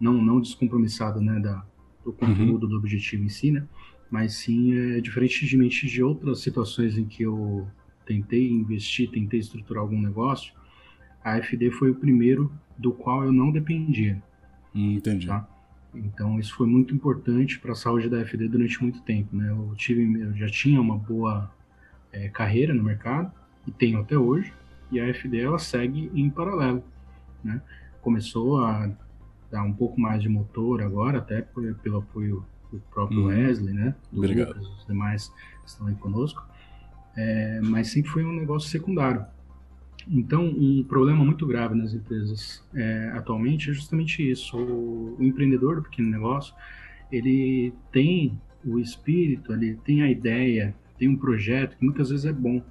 [0.00, 1.64] não, não descompromissado né, da,
[2.02, 2.70] do conteúdo, uhum.
[2.70, 3.64] do objetivo em si, né?
[4.10, 7.68] Mas sim, é, diferentemente de outras situações em que eu
[8.04, 10.52] tentei investir, tentei estruturar algum negócio,
[11.22, 14.22] a FD foi o primeiro do qual eu não dependia.
[14.74, 15.26] Hum, entendi.
[15.26, 15.48] Tá?
[15.94, 19.50] Então isso foi muito importante para a saúde da FD durante muito tempo, né?
[19.50, 21.50] Eu tive, eu já tinha uma boa
[22.12, 23.32] é, carreira no mercado
[23.66, 24.52] e tenho até hoje,
[24.90, 26.82] e a FD ela segue em paralelo,
[27.42, 27.60] né?
[28.00, 28.90] Começou a
[29.50, 33.26] dar um pouco mais de motor agora, até por, pelo apoio do próprio hum.
[33.26, 33.94] Wesley, né?
[34.10, 34.48] Do Obrigado.
[34.48, 35.28] Lucas, os demais
[35.62, 36.44] que estão aí conosco.
[37.16, 39.24] É, mas sempre foi um negócio secundário.
[40.08, 44.56] Então, um problema muito grave nas empresas é, atualmente é justamente isso.
[44.56, 46.54] O, o, empreendedor do pequeno negócio,
[47.10, 52.32] ele tem o espírito, ele tem a ideia, tem um projeto que muitas vezes é
[52.32, 52.62] bom,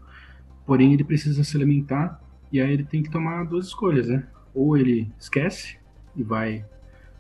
[0.66, 2.22] porém ele precisa se alimentar
[2.52, 4.28] e aí ele tem que tomar duas escolhas, né?
[4.54, 5.78] Ou ele esquece
[6.16, 6.66] e vai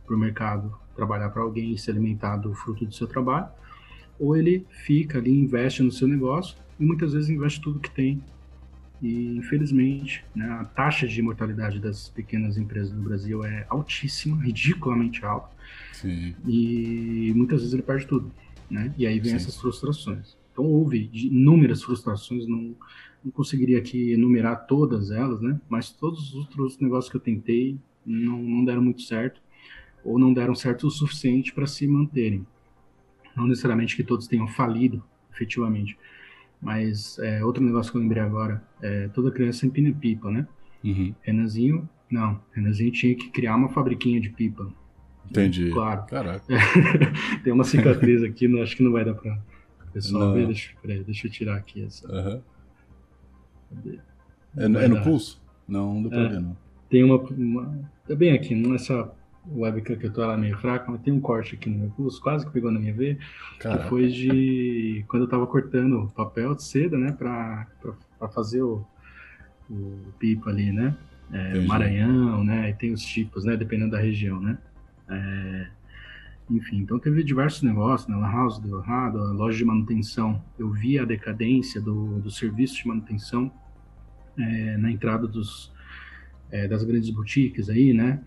[0.06, 3.47] para o mercado trabalhar para alguém e se alimentar do fruto do seu trabalho,
[4.19, 8.21] ou ele fica ali, investe no seu negócio e muitas vezes investe tudo que tem.
[9.01, 15.25] E infelizmente, né, a taxa de mortalidade das pequenas empresas no Brasil é altíssima, ridiculamente
[15.25, 15.49] alta.
[15.91, 16.36] Sim.
[16.47, 18.32] E muitas vezes ele perde tudo,
[18.69, 18.93] né?
[18.97, 19.36] E aí vem Sim.
[19.36, 20.38] essas frustrações.
[20.53, 22.75] Então houve inúmeras frustrações, não,
[23.25, 25.59] não conseguiria aqui enumerar todas elas, né?
[25.67, 29.41] Mas todos os outros negócios que eu tentei não, não deram muito certo
[30.05, 32.45] ou não deram certo o suficiente para se manterem.
[33.35, 35.97] Não necessariamente que todos tenham falido, efetivamente.
[36.61, 40.47] Mas é, outro negócio que eu lembrei agora, é, toda criança empina pipa, né?
[40.83, 41.15] Uhum.
[41.21, 42.39] Renanzinho, não.
[42.51, 44.71] Renanzinho tinha que criar uma fabriquinha de pipa.
[45.29, 45.71] Entendi.
[45.71, 46.05] Claro.
[46.05, 46.45] Caraca.
[47.43, 49.41] Tem uma cicatriz aqui, não, acho que não vai dar para
[49.93, 50.47] pessoal ver.
[50.47, 52.08] Deixa, peraí, deixa eu tirar aqui essa.
[52.12, 52.41] Uhum.
[54.58, 55.41] É, é, no pulso?
[55.67, 56.58] Não, não dá pra é, ver, não.
[56.89, 57.89] Tem uma, uma.
[58.08, 59.12] Tá bem aqui, nessa
[59.51, 62.21] webcam que eu tô ela meio fraca, mas tem um corte aqui no meu pulso,
[62.21, 63.17] quase que pegou na minha veia,
[63.60, 63.84] Caraca.
[63.84, 68.62] que foi de quando eu tava cortando papel de seda, né, pra, pra, pra fazer
[68.62, 68.86] o,
[69.69, 70.95] o pipa ali, né,
[71.32, 74.58] é, Maranhão, né, e tem os tipos, né, dependendo da região, né.
[75.10, 75.67] É,
[76.49, 80.69] enfim, então teve diversos negócios, né, La House deu errado, a loja de manutenção, eu
[80.69, 83.51] vi a decadência do, do serviço de manutenção
[84.38, 85.71] é, na entrada dos
[86.51, 88.21] é, das grandes boutiques aí, né?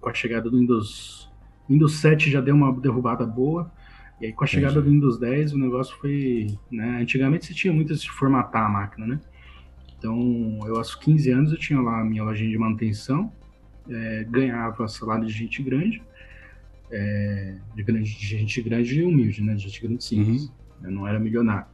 [0.00, 1.30] com a chegada do Windows,
[1.68, 3.72] Windows 7 já deu uma derrubada boa.
[4.20, 4.88] E aí com a chegada Entendi.
[4.88, 6.98] do Windows 10 o negócio foi, né?
[7.00, 9.20] Antigamente você tinha muito de formatar a máquina, né?
[9.98, 13.32] Então, eu aos 15 anos eu tinha lá a minha lojinha de manutenção,
[13.88, 16.02] é, ganhava salário de gente grande,
[16.90, 19.54] é, de, grande, de gente grande e humilde, né?
[19.54, 20.44] De gente grande simples.
[20.44, 20.50] Uhum.
[20.84, 21.66] Eu não era milionário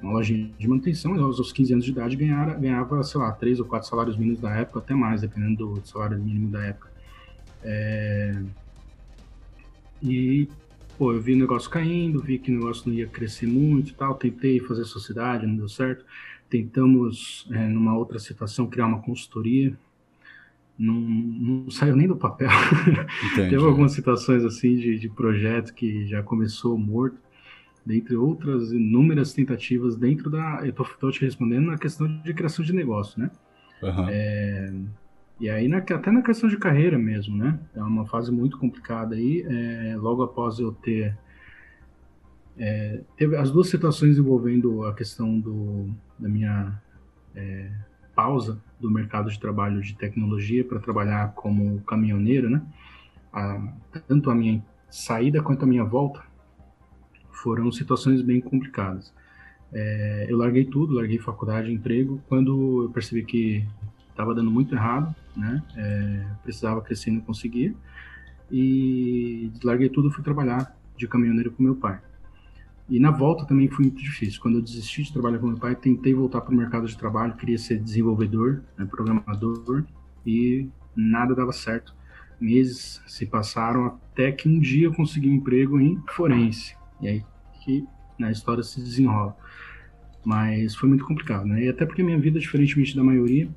[0.00, 3.58] uma lojinha de manutenção, eu, aos 15 anos de idade ganhava, ganhava, sei lá, três
[3.58, 6.90] ou quatro salários mínimos da época, até mais, dependendo do salário mínimo da época.
[7.62, 8.42] É...
[10.02, 10.48] E,
[10.98, 13.94] pô, eu vi o negócio caindo, vi que o negócio não ia crescer muito e
[13.94, 16.04] tal, tentei fazer sociedade, não deu certo.
[16.48, 19.76] Tentamos, é, numa outra situação, criar uma consultoria.
[20.78, 22.50] Não, não saiu nem do papel.
[23.34, 27.16] Teve algumas situações assim de, de projeto que já começou morto,
[27.84, 30.60] dentre outras inúmeras tentativas dentro da.
[30.62, 33.30] Eu estou te respondendo na questão de criação de negócio, né?
[33.82, 34.08] Uhum.
[34.08, 34.72] É,
[35.38, 37.58] e aí, na, até na questão de carreira mesmo, né?
[37.74, 39.44] É uma fase muito complicada aí.
[39.48, 41.16] É, logo após eu ter.
[42.58, 46.80] É, teve as duas situações envolvendo a questão do, da minha
[47.34, 47.70] é,
[48.16, 52.62] pausa do mercado de trabalho de tecnologia para trabalhar como caminhoneiro, né?
[53.30, 53.60] A,
[54.08, 56.24] tanto a minha saída quanto a minha volta
[57.30, 59.12] foram situações bem complicadas.
[59.72, 63.66] É, eu larguei tudo, larguei faculdade, emprego, quando eu percebi que
[64.08, 65.62] estava dando muito errado, né?
[65.76, 67.74] É, precisava crescer e não conseguia.
[68.50, 72.00] E larguei tudo, fui trabalhar de caminhoneiro com meu pai.
[72.88, 74.40] E na volta também foi muito difícil.
[74.40, 77.34] Quando eu desisti de trabalhar com meu pai, tentei voltar para o mercado de trabalho,
[77.34, 79.84] queria ser desenvolvedor, né, programador,
[80.24, 81.94] e nada dava certo.
[82.40, 86.76] Meses se passaram até que um dia eu consegui um emprego em forense.
[87.00, 87.24] E aí
[87.64, 87.84] que
[88.18, 89.36] né, a história se desenrola.
[90.24, 91.64] Mas foi muito complicado, né?
[91.64, 93.48] E até porque minha vida, diferentemente da maioria,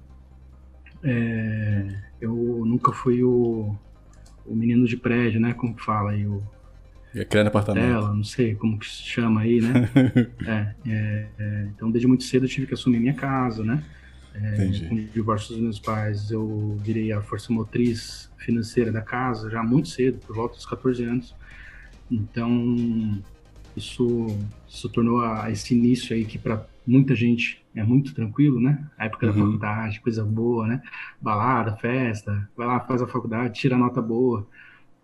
[1.03, 2.33] é, eu
[2.65, 3.75] nunca fui o,
[4.45, 5.53] o menino de prédio, né?
[5.53, 6.41] Como fala aí, o
[7.13, 7.85] e criar apartamento.
[7.85, 9.89] Tela, não sei como que se chama aí, né?
[10.45, 13.83] é, é, é, então, desde muito cedo eu tive que assumir minha casa, né?
[14.35, 19.49] É, com o divórcio dos meus pais, eu virei a força motriz financeira da casa
[19.49, 21.35] já muito cedo, por volta dos 14 anos.
[22.11, 23.21] Então,
[23.75, 24.27] isso,
[24.67, 28.83] isso tornou a, esse início aí que para muita gente é muito tranquilo, né?
[28.97, 29.31] A época uhum.
[29.31, 30.81] da faculdade, coisa boa, né?
[31.21, 34.47] Balada, festa, vai lá, faz a faculdade, tira a nota boa.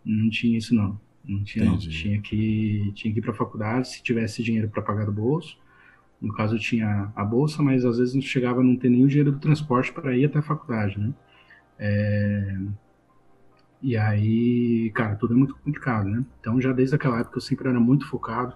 [0.04, 1.00] Não tinha isso não.
[1.28, 1.78] Não tinha, não.
[1.78, 5.58] Tinha que, tinha que ir para a faculdade se tivesse dinheiro para pagar do bolso.
[6.22, 9.08] No caso, eu tinha a bolsa, mas às vezes não chegava a não ter nenhum
[9.08, 11.14] dinheiro do transporte para ir até a faculdade, né?
[11.78, 12.58] É...
[13.82, 16.26] E aí, cara, tudo é muito complicado, né?
[16.40, 18.56] Então, já desde aquela época, eu sempre era muito focado.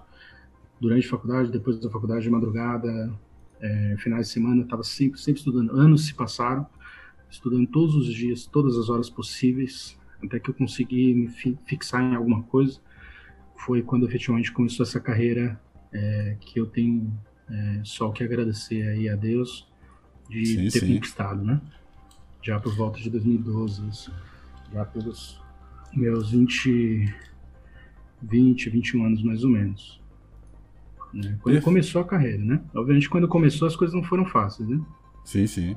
[0.80, 3.12] Durante a faculdade, depois da faculdade, de madrugada,
[3.60, 5.72] é, finais de semana, estava sempre, sempre estudando.
[5.72, 6.66] Anos se passaram,
[7.28, 11.28] estudando todos os dias, todas as horas possíveis, até que eu consegui me
[11.66, 12.80] fixar em alguma coisa,
[13.56, 15.60] foi quando efetivamente começou essa carreira
[15.92, 17.12] é, que eu tenho
[17.48, 19.68] é, só o que agradecer aí a Deus
[20.28, 20.94] de sim, ter sim.
[20.94, 21.60] conquistado, né?
[22.42, 24.14] Já por volta de 2012, isso.
[24.72, 25.40] já pelos
[25.92, 27.12] meus 20,
[28.22, 30.00] 20, 21 anos mais ou menos.
[31.12, 31.36] Né?
[31.42, 32.62] Quando começou a carreira, né?
[32.74, 34.80] Obviamente, quando começou, as coisas não foram fáceis, né?
[35.24, 35.76] Sim, sim.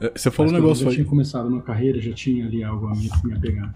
[0.00, 0.84] É, você falou Mas um negócio.
[0.84, 3.72] Eu já tinha começado uma carreira, já tinha ali algo a me, me apegar.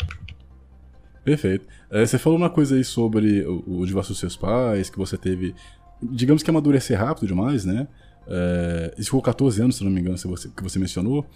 [1.24, 1.66] Perfeito.
[1.90, 5.16] É, você falou uma coisa aí sobre o, o divórcio dos seus pais, que você
[5.16, 5.54] teve.
[6.02, 7.88] Digamos que amadurecer rápido demais, né?
[8.26, 11.26] É, isso ficou 14 anos, se não me engano, você, que você mencionou.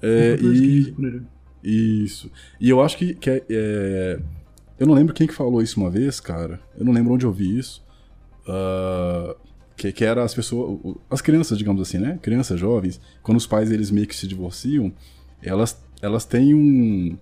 [0.00, 0.94] É, e,
[1.62, 2.30] isso.
[2.60, 4.20] E eu acho que, que é, é,
[4.78, 6.60] Eu não lembro quem que falou isso uma vez, cara.
[6.78, 7.84] Eu não lembro onde eu vi isso.
[8.46, 9.36] Uh,
[9.78, 12.18] que, que era as pessoas, as crianças, digamos assim, né?
[12.20, 14.92] Crianças jovens, quando os pais eles meio que se divorciam,
[15.40, 17.16] elas, elas têm um,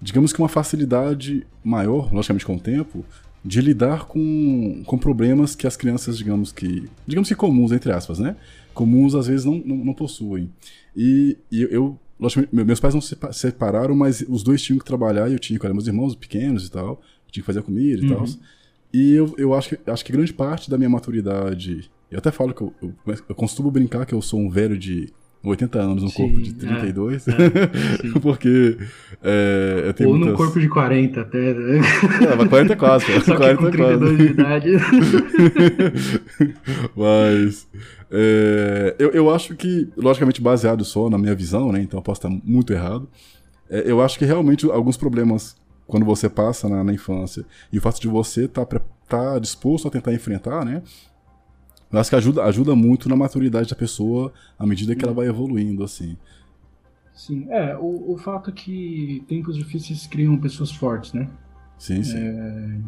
[0.00, 3.04] digamos que uma facilidade maior, logicamente com o tempo,
[3.44, 8.18] de lidar com, com problemas que as crianças, digamos que, digamos que comuns, entre aspas,
[8.18, 8.34] né?
[8.72, 10.50] Comuns às vezes não, não, não possuem.
[10.96, 15.28] E, e eu, logicamente, meus pais não se separaram, mas os dois tinham que trabalhar
[15.28, 18.16] e eu tinha, olha, meus irmãos pequenos e tal, tinha que fazer comida e uhum.
[18.16, 18.26] tal.
[18.94, 21.90] E eu, eu acho, que, acho que grande parte da minha maturidade.
[22.08, 22.94] Eu até falo que eu, eu,
[23.28, 26.54] eu costumo brincar que eu sou um velho de 80 anos no sim, corpo de
[26.54, 27.26] 32.
[27.26, 27.34] É, é,
[28.22, 28.78] porque.
[29.20, 30.32] É, eu tenho Ou muitas...
[30.32, 31.54] no corpo de 40 até.
[31.54, 31.80] Né?
[32.30, 33.06] É, mas 40 é quase.
[33.26, 34.16] Só 40 com 32 quase.
[34.16, 34.70] de idade.
[36.94, 37.66] mas.
[38.12, 41.82] É, eu, eu acho que, logicamente, baseado só na minha visão, né?
[41.82, 43.08] Então eu posso estar muito errado.
[43.68, 47.44] É, eu acho que realmente alguns problemas quando você passa na, na infância.
[47.72, 50.82] E o fato de você estar tá, tá disposto a tentar enfrentar, né?
[51.92, 55.28] Eu acho que ajuda, ajuda muito na maturidade da pessoa à medida que ela vai
[55.28, 56.16] evoluindo, assim.
[57.14, 61.30] Sim, é, o, o fato é que tempos difíceis criam pessoas fortes, né?
[61.78, 62.18] Sim, sim.
[62.18, 62.78] É,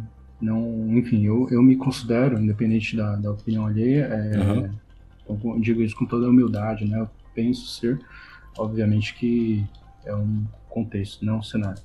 [0.40, 4.70] não, enfim, eu, eu me considero, independente da, da opinião alheia, é,
[5.30, 5.60] uhum.
[5.60, 7.00] digo isso com toda a humildade, né?
[7.00, 8.00] Eu penso ser,
[8.58, 9.64] obviamente que
[10.04, 11.80] é um contexto, não um cenário.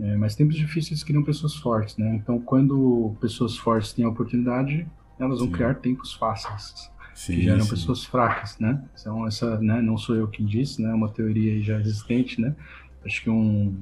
[0.00, 2.14] É, mas tempos difíceis criam pessoas fortes, né?
[2.14, 4.86] Então, quando pessoas fortes têm a oportunidade,
[5.18, 5.52] elas vão sim.
[5.52, 7.70] criar tempos fáceis, sim, que geram sim.
[7.70, 8.82] pessoas fracas, né?
[8.98, 10.90] Então, essa, né, não sou eu quem disse, né?
[10.90, 12.56] É uma teoria já existente, né?
[13.04, 13.76] Acho que um,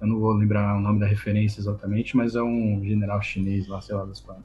[0.00, 3.80] eu não vou lembrar o nome da referência exatamente, mas é um general chinês lá,
[3.80, 4.44] sei lá, da Espanha.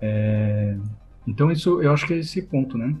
[0.00, 0.78] É,
[1.26, 2.96] então, isso, eu acho que é esse ponto, né?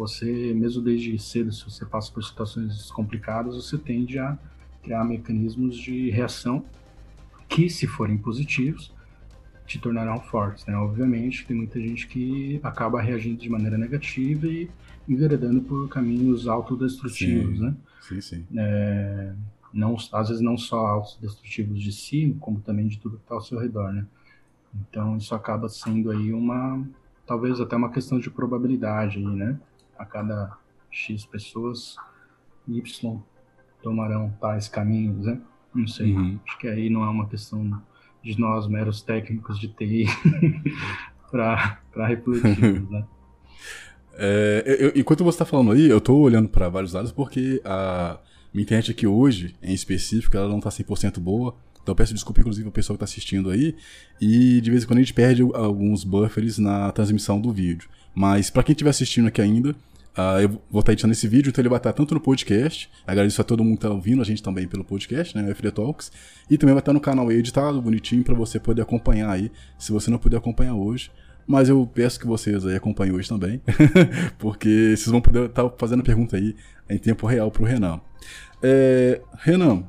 [0.00, 4.38] você, mesmo desde cedo, se você passa por situações complicadas, você tende a
[4.82, 6.64] criar mecanismos de reação
[7.48, 8.92] que, se forem positivos,
[9.66, 10.76] te tornarão fortes, né?
[10.76, 14.68] Obviamente, tem muita gente que acaba reagindo de maneira negativa e
[15.08, 17.64] enveredando por caminhos autodestrutivos, sim.
[17.64, 17.74] né?
[18.00, 18.46] Sim, sim.
[18.56, 19.32] É,
[19.72, 23.40] não, às vezes não só autodestrutivos de si, como também de tudo que está ao
[23.40, 24.06] seu redor, né?
[24.74, 26.84] Então, isso acaba sendo aí uma,
[27.26, 29.58] talvez até uma questão de probabilidade aí, né?
[29.98, 30.56] A cada
[30.90, 31.96] X pessoas,
[32.66, 33.22] Y
[33.82, 35.40] tomarão tais caminhos, né?
[35.74, 36.14] Não sei.
[36.14, 36.38] Uhum.
[36.46, 37.82] Acho que aí não é uma questão
[38.22, 40.06] de nós, meros técnicos de TI,
[41.30, 43.04] para refletirmos, né?
[44.22, 48.18] É, eu, enquanto você está falando aí, eu estou olhando para vários lados porque a
[48.52, 51.54] minha internet aqui hoje, em específico, ela não está 100% boa.
[51.82, 53.74] Então peço desculpa, inclusive, ao pessoal que está assistindo aí.
[54.20, 57.88] E de vez em quando a gente perde alguns buffers na transmissão do vídeo.
[58.14, 59.74] Mas para quem estiver assistindo aqui ainda,
[60.20, 62.90] Uh, eu vou estar editando esse vídeo, então ele vai estar tanto no podcast.
[63.06, 65.50] Agradeço a todo mundo que está ouvindo a gente também pelo podcast, né?
[65.50, 66.12] FD Talks.
[66.50, 70.10] E também vai estar no canal editado, bonitinho, para você poder acompanhar aí, se você
[70.10, 71.10] não puder acompanhar hoje.
[71.46, 73.62] Mas eu peço que vocês aí acompanhem hoje também,
[74.38, 76.54] porque vocês vão poder estar fazendo a pergunta aí
[76.88, 78.00] em tempo real para o Renan.
[78.62, 79.84] É, Renan,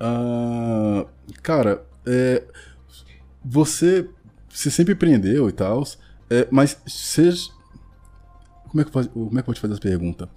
[0.00, 1.06] uh,
[1.42, 2.42] cara, é,
[3.44, 4.08] você,
[4.48, 5.84] você sempre empreendeu e tal,
[6.30, 7.30] é, mas você
[8.74, 10.28] como é que, faz, como é que eu vou te fazer essa pergunta?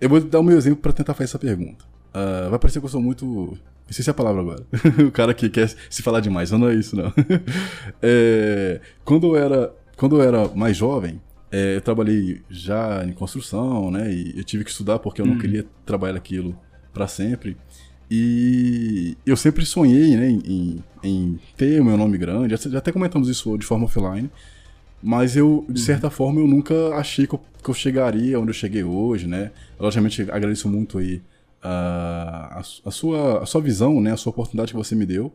[0.00, 1.84] Eu vou dar o meu exemplo para tentar fazer essa pergunta.
[2.12, 3.56] Uh, vai parecer que eu sou muito.
[3.88, 4.66] Esqueci a palavra agora.
[5.06, 7.12] o cara que quer se falar demais, mas não é isso, não.
[8.02, 11.20] é, quando, eu era, quando eu era mais jovem,
[11.52, 14.12] é, eu trabalhei já em construção, né?
[14.12, 15.38] E eu tive que estudar porque eu não hum.
[15.38, 16.58] queria trabalhar aquilo
[16.92, 17.56] para sempre.
[18.10, 22.56] E eu sempre sonhei né, em, em, ter o meu nome grande.
[22.56, 24.28] Já até comentamos isso de forma offline.
[25.02, 25.84] Mas eu, de uhum.
[25.84, 26.12] certa uhum.
[26.12, 29.50] forma, eu nunca achei que eu, que eu, chegaria onde eu cheguei hoje, né?
[29.78, 31.22] Logicamente, agradeço muito aí uh,
[31.64, 34.12] a, a, sua, a sua visão, né?
[34.12, 35.32] A sua oportunidade que você me deu.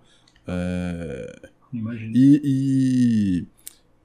[0.47, 2.12] Uh, Imagina.
[2.15, 3.45] E, e,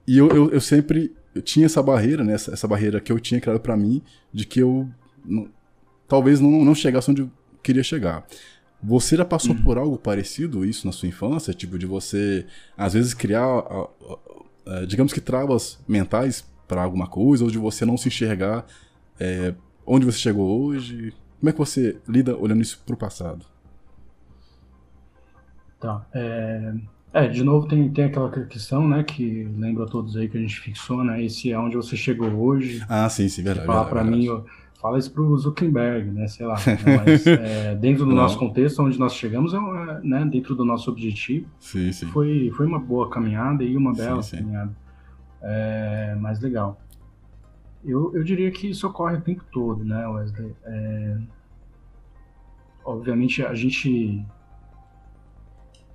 [0.05, 2.33] e eu, eu, eu, sempre eu tinha essa barreira, né?
[2.33, 4.01] Essa, essa barreira que eu tinha criado para mim,
[4.33, 4.89] de que eu
[5.23, 5.47] não,
[6.07, 8.25] talvez não, não chegasse onde eu queria chegar.
[8.81, 9.63] Você já passou uhum.
[9.63, 11.53] por algo parecido isso na sua infância?
[11.53, 12.45] Tipo, de você,
[12.77, 13.63] às vezes, criar
[14.65, 18.65] uh, digamos que travas mentais para alguma coisa, ou de você não se enxergar
[19.19, 19.53] é,
[19.85, 21.13] onde você chegou hoje?
[21.39, 23.45] Como é que você lida olhando isso para o passado?
[25.79, 26.05] Tá.
[26.13, 26.73] É,
[27.13, 30.41] é, de novo tem, tem aquela questão, né, que lembra a todos aí que a
[30.41, 32.83] gente fixou, né, esse é onde você chegou hoje.
[32.87, 33.67] Ah, sim, sim, verdade.
[33.67, 34.27] Falar para mim,
[34.83, 36.55] fala isso pro Zuckerberg, né, sei lá.
[36.55, 38.17] Né, mas é, dentro do Não.
[38.17, 39.59] nosso contexto, onde nós chegamos, é,
[40.03, 42.05] né, dentro do nosso objetivo, sim, sim.
[42.07, 44.75] Foi, foi uma boa caminhada e uma bela sim, caminhada.
[45.41, 46.81] É, mais legal.
[47.81, 50.53] Eu, eu diria que isso ocorre o tempo todo, né, Wesley?
[50.65, 51.17] É,
[52.83, 54.21] obviamente, a gente,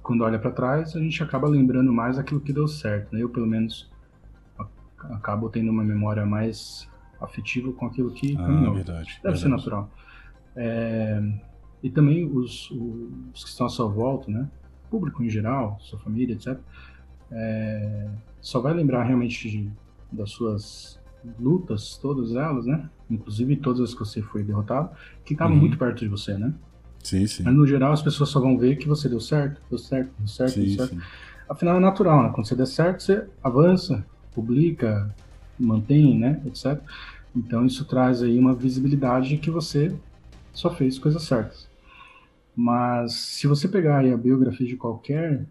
[0.03, 3.23] quando olha para trás, a gente acaba lembrando mais aquilo que deu certo, né?
[3.23, 3.91] Eu, pelo menos,
[5.11, 6.88] acabo tendo uma memória mais
[7.21, 8.75] afetivo com aquilo que ah, caminhou.
[8.75, 9.41] Verdade, Deve verdade.
[9.41, 9.91] ser natural.
[10.57, 11.23] É,
[11.83, 14.49] e também os, os, que estão à sua volta, né?
[14.91, 16.59] Público em geral, sua família, etc.
[17.31, 18.09] É,
[18.41, 19.71] só vai lembrar realmente de,
[20.11, 20.99] das suas
[21.39, 22.89] lutas, todas elas, né?
[23.11, 24.91] Inclusive todas as que você foi derrotado,
[25.25, 25.61] que estavam uhum.
[25.61, 26.53] muito perto de você, né?
[27.03, 27.43] Sim, sim.
[27.43, 30.29] Mas no geral as pessoas só vão ver que você deu certo, deu certo, deu
[30.29, 30.95] certo, sim, deu certo.
[30.95, 31.01] Sim.
[31.49, 32.31] Afinal é natural, né?
[32.35, 34.05] Quando você der certo, você avança,
[34.35, 35.15] publica,
[35.59, 36.81] mantém, né, etc.
[37.35, 39.95] Então isso traz aí uma visibilidade de que você
[40.53, 41.69] só fez coisas certas.
[42.55, 45.47] Mas se você pegar aí a biografia de qualquer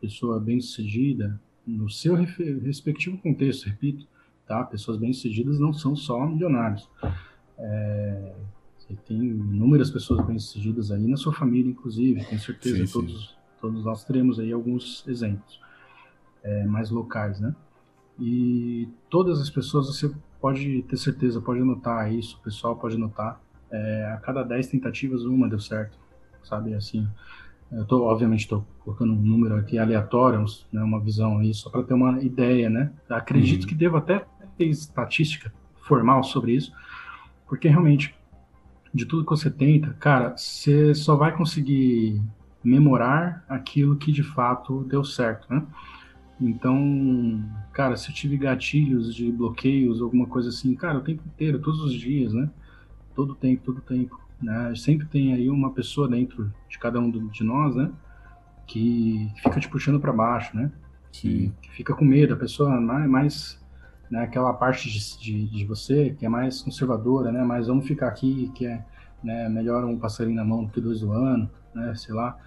[0.00, 4.06] pessoa bem-sucedida, no seu respectivo contexto, repito,
[4.46, 4.64] tá?
[4.64, 6.88] Pessoas bem-sucedidas não são só milionários.
[7.58, 8.34] É,
[8.78, 12.86] você tem inúmeras pessoas bem-sucedidas aí na sua família, inclusive, com certeza.
[12.86, 13.34] Sim, todos, sim.
[13.60, 15.60] todos nós teremos aí alguns exemplos
[16.42, 17.54] é, mais locais, né?
[18.20, 23.40] E todas as pessoas, você pode ter certeza, pode anotar isso, o pessoal pode anotar.
[23.72, 25.96] É, a cada 10 tentativas, uma deu certo,
[26.42, 26.74] sabe?
[26.74, 27.08] Assim,
[27.72, 31.82] eu tô, obviamente, estou colocando um número aqui aleatório, né, uma visão aí, só para
[31.84, 32.92] ter uma ideia, né?
[33.08, 33.68] Acredito uhum.
[33.68, 34.26] que devo até
[34.58, 35.52] ter estatística
[35.82, 36.72] formal sobre isso,
[37.48, 38.14] porque realmente,
[38.92, 42.20] de tudo que você tenta, cara, você só vai conseguir
[42.62, 45.64] memorar aquilo que de fato deu certo, né?
[46.40, 51.58] Então, cara, se eu tive gatilhos de bloqueios, alguma coisa assim, cara, o tempo inteiro,
[51.58, 52.48] todos os dias, né?
[53.14, 54.18] Todo tempo, todo tempo.
[54.40, 54.74] Né?
[54.74, 57.92] Sempre tem aí uma pessoa dentro de cada um de nós, né?
[58.66, 60.72] Que fica te puxando para baixo, né?
[61.12, 62.32] Que, que, fica com medo.
[62.32, 63.60] A pessoa mais, mais
[64.10, 68.08] né, aquela parte de, de, de, você que é mais conservadora, né, mas vamos ficar
[68.08, 68.84] aqui, que é
[69.22, 72.38] né, melhor um passarinho na mão do que dois do ano, né, sei lá.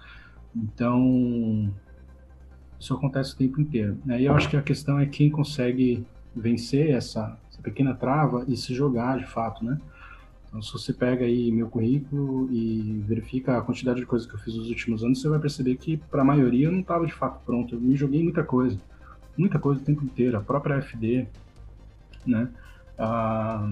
[0.56, 1.72] Então,
[2.84, 3.96] isso acontece o tempo inteiro.
[4.04, 6.04] Né, e eu acho que a questão é quem consegue
[6.36, 9.80] vencer essa, essa pequena trava e se jogar de fato, né.
[10.46, 14.38] Então, se você pega aí meu currículo e verifica a quantidade de coisas que eu
[14.38, 17.12] fiz nos últimos anos, você vai perceber que, para a maioria, eu não estava de
[17.12, 17.74] fato pronto.
[17.74, 18.78] Eu me joguei muita coisa.
[19.36, 20.36] Muita coisa o tempo inteiro.
[20.36, 21.26] A própria FD,
[22.24, 22.48] né?
[22.96, 23.68] Ah,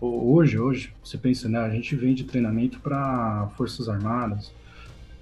[0.00, 1.60] hoje, hoje, você pensa, né?
[1.60, 4.52] A gente vende treinamento para Forças Armadas,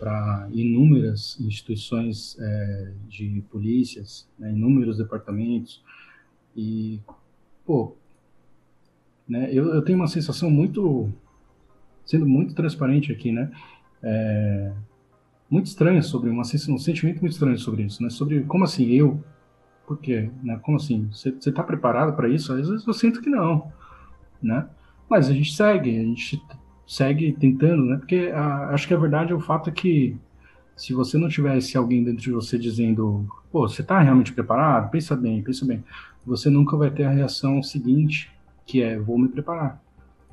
[0.03, 5.81] para inúmeras instituições é, de polícias, né, inúmeros departamentos.
[6.57, 6.99] E,
[7.65, 7.95] pô,
[9.29, 11.09] né, eu, eu tenho uma sensação muito,
[12.05, 13.49] sendo muito transparente aqui, né?
[14.03, 14.73] É,
[15.49, 18.11] muito estranha sobre uma um sentimento muito estranho sobre isso, né?
[18.11, 19.23] Sobre como assim eu
[19.87, 20.31] por quê?
[20.43, 20.59] Né?
[20.63, 21.09] Como assim?
[21.13, 22.53] Você está preparado para isso?
[22.53, 23.71] Às vezes eu sinto que não,
[24.43, 24.67] né?
[25.09, 26.43] Mas a gente segue, a gente
[26.93, 27.97] segue tentando, né?
[27.97, 30.17] Porque a, acho que a verdade é o fato é que
[30.77, 34.91] se você não tivesse alguém dentro de você dizendo, pô, você está realmente preparado?
[34.91, 35.83] Pensa bem, pensa bem.
[36.27, 38.31] Você nunca vai ter a reação seguinte,
[38.67, 39.83] que é, vou me preparar.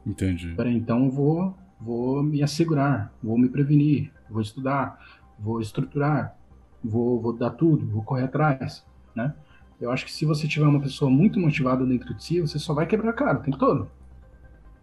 [0.05, 0.53] Entendi.
[0.55, 4.99] Peraí, então vou, vou me assegurar, vou me prevenir, vou estudar,
[5.37, 6.35] vou estruturar,
[6.83, 8.83] vou, vou dar tudo, vou correr atrás
[9.15, 9.33] né?
[9.79, 12.73] Eu acho que se você tiver uma pessoa muito motivada dentro de si, você só
[12.73, 13.89] vai quebrar a cara o tempo todo,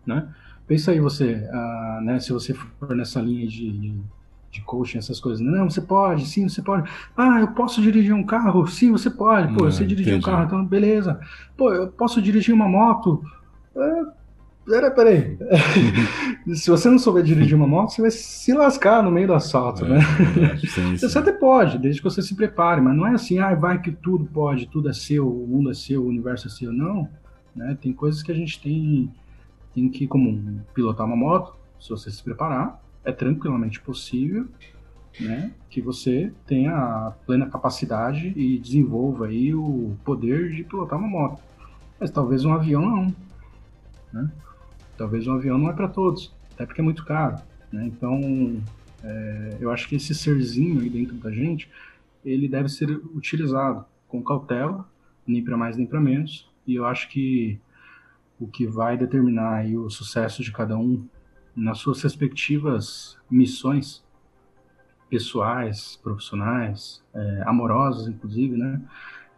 [0.06, 0.32] né?
[0.66, 3.94] Pensa aí você, ah, né, se você for nessa linha de, de,
[4.50, 5.40] de, coaching, essas coisas.
[5.40, 6.90] Não, você pode, sim, você pode.
[7.16, 8.66] Ah, eu posso dirigir um carro?
[8.66, 9.54] Sim, você pode.
[9.54, 11.20] Pô, você dirigir um carro, então beleza.
[11.56, 13.22] Pô, eu posso dirigir uma moto?
[13.76, 14.02] É,
[14.66, 15.38] Pera, peraí.
[16.52, 19.84] Se você não souber dirigir uma moto, você vai se lascar no meio do assalto,
[19.84, 19.98] é, né?
[20.52, 20.66] É, sim,
[20.98, 21.08] sim.
[21.08, 23.92] Você até pode, desde que você se prepare, mas não é assim, ah, vai que
[23.92, 26.72] tudo pode, tudo é seu, o mundo é seu, o universo é seu.
[26.72, 27.08] Não.
[27.54, 27.78] Né?
[27.80, 29.08] Tem coisas que a gente tem,
[29.76, 34.48] tem que, como pilotar uma moto, se você se preparar, é tranquilamente possível
[35.20, 41.06] né, que você tenha a plena capacidade e desenvolva aí o poder de pilotar uma
[41.06, 41.42] moto.
[42.00, 43.14] Mas talvez um avião não.
[44.12, 44.32] Né?
[44.96, 47.36] Talvez um avião não é para todos, até porque é muito caro.
[47.70, 47.84] Né?
[47.84, 48.58] Então,
[49.04, 51.68] é, eu acho que esse serzinho aí dentro da gente,
[52.24, 54.88] ele deve ser utilizado com cautela,
[55.26, 56.50] nem para mais nem para menos.
[56.66, 57.60] E eu acho que
[58.38, 61.06] o que vai determinar o sucesso de cada um
[61.54, 64.04] nas suas respectivas missões
[65.08, 68.80] pessoais, profissionais, é, amorosas, inclusive, né?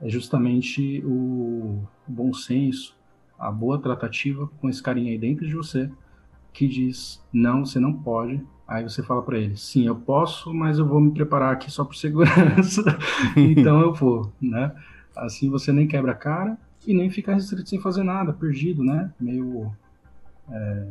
[0.01, 2.97] É justamente o bom senso,
[3.39, 5.91] a boa tratativa com esse carinha aí dentro de você
[6.53, 8.45] que diz não, você não pode.
[8.67, 11.85] Aí você fala para ele, sim, eu posso, mas eu vou me preparar aqui só
[11.85, 12.83] por segurança.
[13.37, 14.75] então eu vou, né?
[15.17, 19.13] Assim você nem quebra a cara e nem fica restrito sem fazer nada, perdido, né?
[19.21, 19.71] Meio,
[20.51, 20.87] é,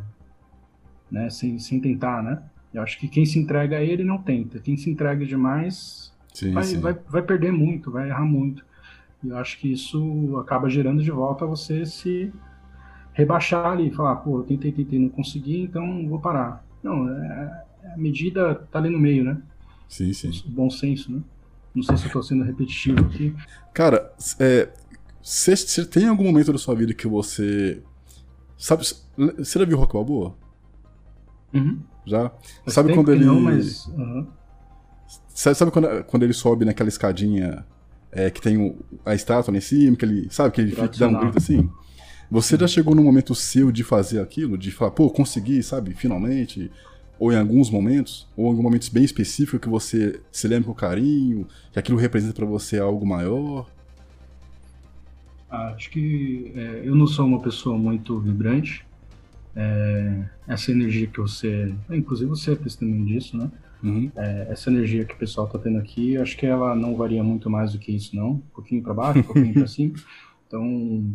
[1.10, 1.28] né?
[1.32, 2.44] Sem, sem tentar, né?
[2.72, 4.60] Eu acho que quem se entrega a ele não tenta.
[4.60, 6.80] Quem se entrega demais sim, vai, sim.
[6.80, 8.64] Vai, vai perder muito, vai errar muito.
[9.24, 12.32] E eu acho que isso acaba gerando de volta você se
[13.12, 16.64] rebaixar ali, falar, pô, eu tentei, tentei, não consegui, então vou parar.
[16.84, 19.42] Não, é, é a medida tá ali no meio, né?
[19.90, 20.30] Sim, sim.
[20.46, 21.24] O bom senso, né?
[21.74, 23.36] Não sei se eu tô sendo repetitivo aqui.
[23.74, 24.70] Cara, é,
[25.28, 27.82] você tem algum momento da sua vida que você.
[28.58, 30.34] Sabe, você já viu Rock Balboa?
[31.54, 31.82] Uhum.
[32.06, 32.32] Já?
[32.66, 33.26] sabe quando ele.
[33.26, 34.26] Não, mas, uhum.
[35.28, 37.66] Sabe, sabe quando, quando ele sobe naquela escadinha
[38.10, 41.10] é, que tem o, a estátua em cima, que ele, sabe, que ele fica, dá
[41.10, 41.70] um grito assim.
[42.32, 46.72] Você já chegou no momento seu de fazer aquilo, de falar, pô, consegui, sabe, finalmente?
[47.20, 50.74] Ou em alguns momentos, ou em alguns momentos bem específicos que você se lembra com
[50.74, 53.70] carinho, que aquilo representa para você algo maior?
[55.50, 58.86] Acho que é, eu não sou uma pessoa muito vibrante.
[59.56, 63.50] É, essa energia que você, inclusive você é testemunho disso, né?
[63.82, 64.12] Uhum.
[64.16, 67.50] É, essa energia que o pessoal está tendo aqui, acho que ela não varia muito
[67.50, 68.32] mais do que isso, não.
[68.32, 69.94] Um pouquinho para baixo, um pouquinho para cima.
[70.48, 71.14] Então,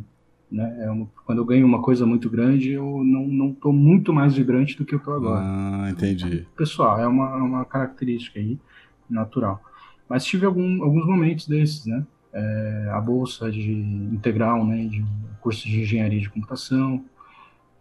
[0.51, 4.13] né, é uma, quando eu ganho uma coisa muito grande, eu não, não tô muito
[4.13, 5.41] mais vibrante do que eu tô agora.
[5.43, 6.47] Ah, entendi.
[6.57, 8.59] Pessoal, é uma, uma característica aí,
[9.09, 9.63] natural.
[10.09, 12.05] Mas tive algum, alguns momentos desses, né?
[12.33, 15.05] É, a bolsa de integral, né, de
[15.41, 17.05] curso de engenharia de computação,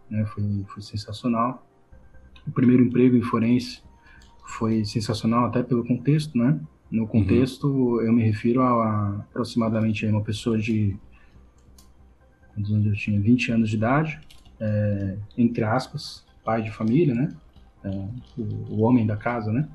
[0.10, 1.66] né, foi, foi sensacional.
[2.46, 3.82] O primeiro emprego em forense
[4.46, 6.60] foi sensacional até pelo contexto, né?
[6.90, 8.02] No contexto, uhum.
[8.02, 10.98] eu me refiro a, aproximadamente uma pessoa de
[12.58, 14.20] eu tinha 20 anos de idade,
[14.60, 17.30] é, entre aspas, pai de família, né?
[17.84, 17.90] É,
[18.38, 19.68] o, o, homem da casa, né?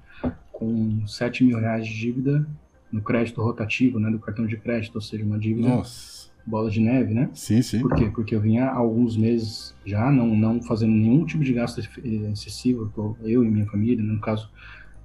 [0.53, 2.47] Com 7 mil reais de dívida
[2.91, 4.11] no crédito rotativo, né?
[4.11, 6.31] Do cartão de crédito, ou seja, uma dívida Nossa.
[6.47, 7.31] bola de neve, né?
[7.35, 7.81] Sim, sim.
[7.81, 8.11] Por quê?
[8.13, 13.19] Porque eu vinha há alguns meses já não, não fazendo nenhum tipo de gasto excessivo,
[13.23, 14.51] eu e minha família, no caso,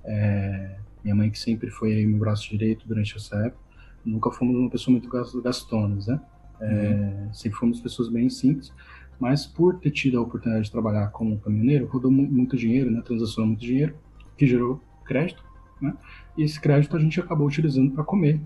[0.04, 3.62] é, minha mãe que sempre foi meu braço direito durante essa época,
[4.06, 5.10] nunca fomos uma pessoa muito
[5.42, 6.20] gastonas, né?
[6.60, 7.34] É, uhum.
[7.34, 8.72] Sempre fomos pessoas bem simples,
[9.20, 13.02] mas por ter tido a oportunidade de trabalhar como caminhoneiro, rodou muito dinheiro, né?
[13.02, 13.96] Transacionou muito dinheiro,
[14.38, 15.44] que gerou crédito,
[15.82, 15.94] né?
[16.38, 18.40] E esse crédito a gente acabou utilizando para comer,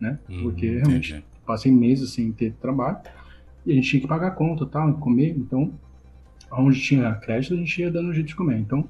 [0.00, 0.18] né?
[0.28, 1.24] Uhum, Porque realmente entendi.
[1.46, 2.98] passei meses sem ter trabalho
[3.64, 5.72] e a gente tinha que pagar a conta, tal, comer, então
[6.52, 8.58] onde tinha crédito a gente ia dando um jeito de comer.
[8.58, 8.88] Então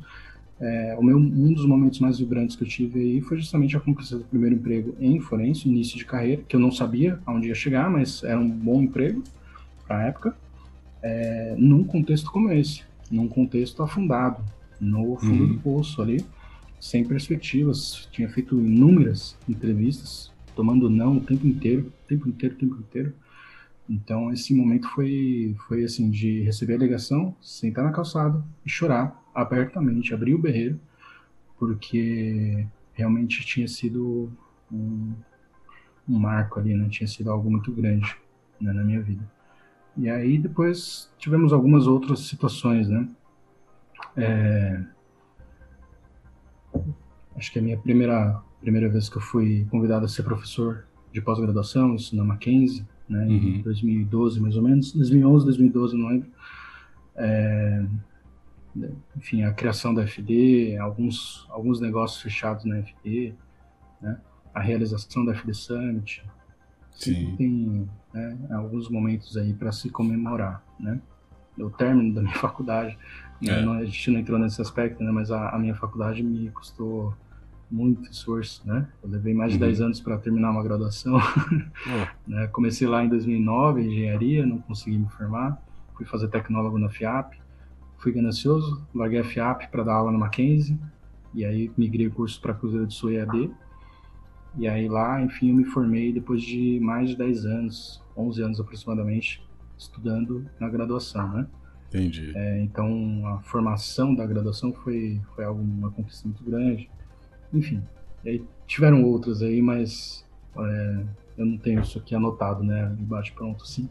[0.59, 3.81] é, o meu, um dos momentos mais vibrantes que eu tive aí foi justamente a
[3.81, 7.55] conquista do primeiro emprego em forense, início de carreira, que eu não sabia aonde ia
[7.55, 9.23] chegar, mas era um bom emprego
[9.87, 10.37] para a época,
[11.03, 14.43] é, num contexto como esse, num contexto afundado,
[14.81, 15.49] no fundo uhum.
[15.49, 16.25] do poço ali,
[16.81, 18.09] sem perspectivas.
[18.11, 23.13] Tinha feito inúmeras entrevistas, tomando não o tempo inteiro, o tempo inteiro, o tempo inteiro.
[23.89, 29.23] Então esse momento foi, foi assim, de receber a ligação, sentar na calçada e chorar
[29.35, 30.81] abertamente, abrir o berreiro,
[31.59, 34.33] porque realmente tinha sido
[34.73, 35.13] um,
[36.09, 36.89] um marco ali, né?
[36.89, 38.17] Tinha sido algo muito grande
[38.61, 39.23] né, na minha vida.
[39.97, 43.09] E aí depois tivemos algumas outras situações, né?
[44.17, 44.83] É...
[47.35, 51.21] Acho que a minha primeira primeira vez que eu fui convidado a ser professor de
[51.21, 53.25] pós-graduação, isso na Mackenzie, né?
[53.27, 53.35] Uhum.
[53.35, 56.29] Em 2012 mais ou menos, 2011, 2012, não lembro.
[57.17, 57.85] É
[59.17, 63.35] enfim, a criação da FD, alguns, alguns negócios fechados na FD,
[64.01, 64.21] né?
[64.55, 66.25] a realização da FD Summit.
[66.93, 67.35] Sim.
[67.37, 71.01] Tem né, alguns momentos aí para se comemorar, né?
[71.59, 72.99] O término da minha faculdade,
[73.43, 73.63] é.
[73.63, 75.11] não, a gente não entrou nesse aspecto, né?
[75.11, 77.15] Mas a, a, minha faculdade me custou
[77.71, 78.87] muito esforço, né?
[79.03, 79.67] Eu levei mais de uhum.
[79.67, 81.17] 10 anos para terminar uma graduação.
[81.17, 82.07] Oh.
[82.31, 82.47] né?
[82.49, 85.61] Comecei lá em 2009, engenharia, não consegui me formar.
[85.95, 87.35] Fui fazer tecnólogo na FIAP
[87.99, 90.79] fui ganancioso, larguei a FIAP para dar aula no Mackenzie,
[91.35, 93.51] e aí migrei o curso para Cruzeiro do Sul EAD.
[94.57, 98.61] E aí lá, enfim, eu me formei depois de mais de 10 anos, 11 anos
[98.61, 99.45] aproximadamente,
[99.77, 101.47] estudando na graduação, né?
[101.89, 102.33] Entendi.
[102.35, 106.91] É, então, a formação da graduação foi, foi algo, uma conquista muito grande.
[107.53, 107.83] Enfim,
[108.25, 110.25] aí tiveram outras aí, mas
[110.59, 111.05] é,
[111.39, 112.95] eu não tenho isso aqui anotado, né?
[112.99, 113.89] Embaixo pronto, assim.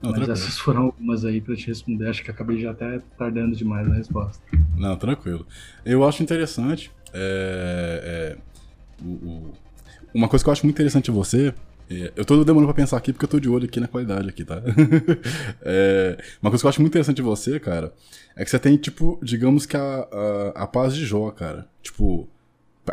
[0.00, 0.32] Não, Mas tranquilo.
[0.32, 2.08] essas foram algumas aí para te responder.
[2.08, 4.42] Acho que acabei já até tardando demais na resposta.
[4.76, 5.44] Não, tranquilo.
[5.84, 6.90] Eu acho interessante.
[7.12, 9.52] É, é, o, o,
[10.14, 11.52] uma coisa que eu acho muito interessante em você.
[11.90, 14.28] É, eu tô demorando pra pensar aqui porque eu tô de olho aqui na qualidade
[14.28, 14.62] aqui, tá?
[15.62, 17.92] É, uma coisa que eu acho muito interessante em você, cara,
[18.36, 21.66] é que você tem, tipo, digamos que a, a, a paz de Jó, cara.
[21.82, 22.28] Tipo,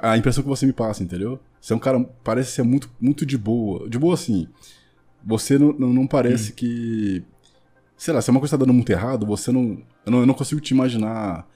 [0.02, 1.40] a impressão que você me passa, entendeu?
[1.60, 3.90] Você é um cara, parece ser muito, muito de boa.
[3.90, 4.48] De boa, assim.
[5.24, 6.56] Você não, não, não parece hum.
[6.56, 7.24] que.
[7.98, 9.82] Sei lá, se é uma coisa tá dando muito errado, você não.
[10.06, 11.48] Eu não, eu não consigo te imaginar,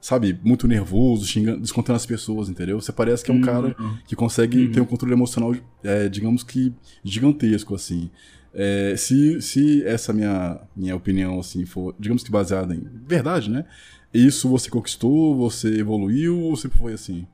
[0.00, 2.80] sabe, muito nervoso, xingando, descontando as pessoas, entendeu?
[2.80, 3.76] Você parece que é um hum, cara
[4.06, 4.72] que consegue hum.
[4.72, 6.72] ter um controle emocional, é, digamos que,
[7.04, 8.10] gigantesco, assim.
[8.52, 13.64] É, se, se essa minha, minha opinião, assim, for, digamos que baseada em verdade, né?
[14.12, 17.26] Isso você conquistou, você evoluiu ou sempre foi assim?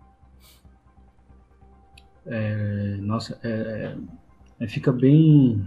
[2.26, 3.96] É, nossa, é,
[4.60, 5.66] é fica bem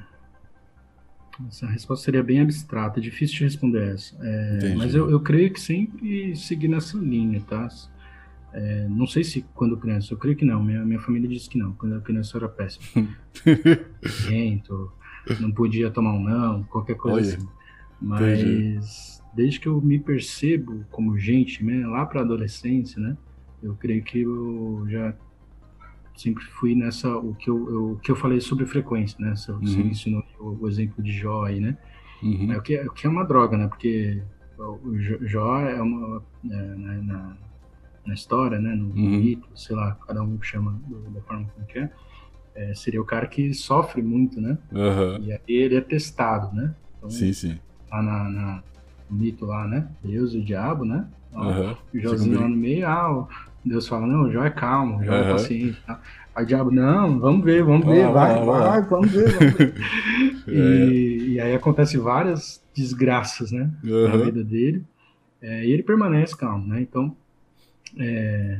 [1.48, 4.16] essa resposta seria bem abstrata, é difícil de responder essa.
[4.22, 7.68] É, mas eu, eu creio que sempre seguir nessa linha, tá?
[8.52, 10.64] É, não sei se quando criança, eu creio que não.
[10.64, 11.74] Minha, minha família disse que não.
[11.74, 13.08] Quando eu criança eu era péssimo.
[14.30, 14.92] Lento,
[15.40, 17.48] não podia tomar um não, qualquer coisa Olha, assim.
[18.02, 18.80] Mas entendi.
[19.36, 23.18] desde que eu me percebo como gente, né, lá para adolescência, né?
[23.62, 25.14] Eu creio que eu já
[26.20, 29.34] sempre fui nessa o que eu, eu, o que eu falei sobre frequência, né?
[29.36, 29.88] Você, uhum.
[29.88, 31.78] ensinou o, o, exemplo de Jó aí, né?
[32.22, 32.51] Uhum.
[32.51, 33.67] É, o, que, é, o que é uma droga, né?
[33.67, 34.22] Porque
[34.57, 37.38] o Jó é uma é, né, na,
[38.05, 38.76] na história, né?
[38.76, 39.17] No uhum.
[39.17, 41.93] mito, sei lá, cada um chama do, da forma como quer.
[42.53, 44.57] É, seria o cara que sofre muito, né?
[44.74, 45.24] Uhum.
[45.24, 46.76] E aí ele é testado, né?
[46.97, 47.57] Então, sim, sim.
[47.89, 48.63] Lá na, na,
[49.09, 49.89] no mito lá, né?
[50.03, 51.07] Deus e o diabo, né?
[51.32, 53.26] Ó, O Józinho lá no meio, ah,
[53.64, 55.18] Deus fala, não, o Jó é calmo, o Jó uhum.
[55.18, 55.82] é paciente.
[55.86, 56.01] Tá?
[56.36, 59.53] Aí o diabo, não, vamos ver, vamos ver, ah, vai, vai, vai, vamos ver, vamos
[59.53, 59.74] ver.
[60.47, 64.07] e, e, aí acontece várias desgraças, né, uhum.
[64.07, 64.84] na vida dele.
[65.41, 66.82] É, e ele permanece calmo, né?
[66.82, 67.16] Então,
[67.97, 68.60] é,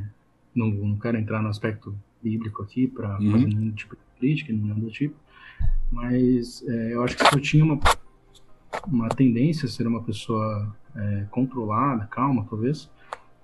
[0.56, 3.32] não, não quero entrar no aspecto bíblico aqui para uhum.
[3.32, 5.16] fazer nenhum tipo de crítica, nenhum do tipo,
[5.92, 7.80] mas é, eu acho que se eu tinha uma,
[8.88, 12.90] uma tendência a ser uma pessoa é, controlada, calma, talvez,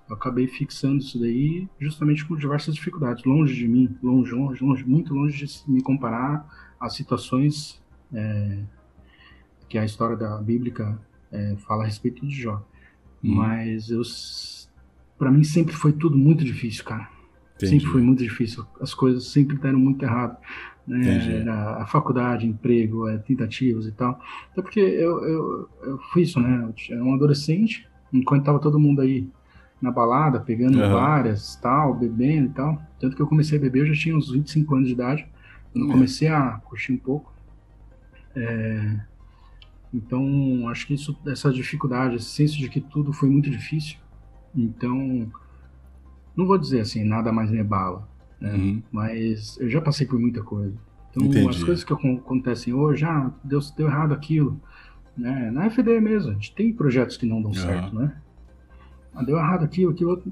[0.08, 4.84] eu acabei fixando isso daí justamente com diversas dificuldades, longe de mim, longe, longe, longe
[4.84, 6.46] muito longe de me comparar
[6.78, 7.82] a situações
[8.12, 8.58] é,
[9.68, 10.98] que a história da bíblica
[11.32, 12.64] é, fala a respeito de Jó.
[13.22, 13.34] Uhum.
[13.34, 14.02] Mas eu,
[15.18, 17.08] para mim sempre foi tudo muito difícil, cara.
[17.56, 17.72] Entendi.
[17.72, 18.64] Sempre foi muito difícil.
[18.80, 20.36] As coisas sempre deram muito errado.
[20.86, 21.40] Né?
[21.40, 24.20] Era a faculdade, emprego, é, tentativas e tal.
[24.52, 26.72] Até porque eu, eu, eu fui isso, né?
[26.90, 29.28] Eu era um adolescente, enquanto tava todo mundo aí
[29.80, 30.90] na balada, pegando uhum.
[30.90, 32.82] várias, tal, bebendo e tal.
[32.98, 35.26] Tanto que eu comecei a beber, eu já tinha uns 25 anos de idade.
[35.72, 35.92] Quando uhum.
[35.92, 37.32] comecei a curtir um pouco.
[38.34, 39.00] É...
[39.92, 43.98] Então, acho que isso, essa dificuldade, esse senso de que tudo foi muito difícil.
[44.54, 45.30] Então,
[46.34, 48.08] não vou dizer assim, nada mais me bala,
[48.40, 48.52] né?
[48.52, 48.82] Uhum.
[48.90, 50.74] Mas eu já passei por muita coisa.
[51.10, 51.48] Então, Entendi.
[51.48, 54.60] as coisas que acontecem hoje, ah, deu, deu errado aquilo.
[55.16, 55.50] Né?
[55.50, 57.56] Na FD mesmo, a gente tem projetos que não dão uhum.
[57.56, 58.14] certo, né?
[59.16, 60.30] Ah, deu errado aquilo, aquilo outro.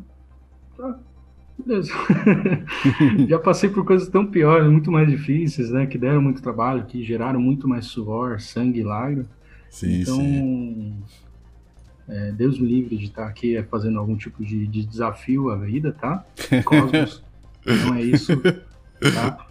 [0.77, 0.99] Tá,
[1.59, 1.91] beleza.
[3.27, 5.87] já passei por coisas tão piores, muito mais difíceis, né?
[5.87, 9.27] Que deram muito trabalho, que geraram muito mais suor, sangue e lágrimas.
[9.71, 11.03] Sim, então, sim.
[12.07, 15.91] É, Deus me livre de estar aqui fazendo algum tipo de, de desafio à vida,
[15.91, 16.23] tá?
[16.67, 17.25] Cosmos,
[17.65, 18.33] não é isso,
[19.15, 19.47] tá?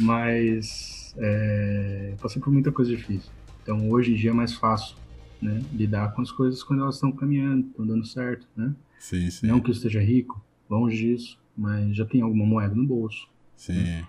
[0.00, 3.30] Mas é, passei por muita coisa difícil.
[3.62, 4.96] Então hoje em dia é mais fácil
[5.40, 8.74] né, lidar com as coisas quando elas estão caminhando, estão dando certo, né?
[8.98, 9.46] Sim, sim.
[9.46, 13.28] Não que eu esteja rico, longe disso, mas já tem alguma moeda no bolso.
[13.56, 13.74] Sim.
[13.74, 14.06] Né?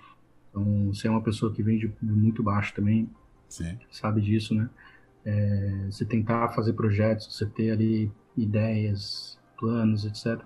[0.50, 3.10] Então, você é uma pessoa que vem de muito baixo também,
[3.48, 3.78] sim.
[3.92, 4.70] sabe disso, né?
[5.26, 10.42] é, você tentar fazer projetos, você ter ali ideias, planos, etc.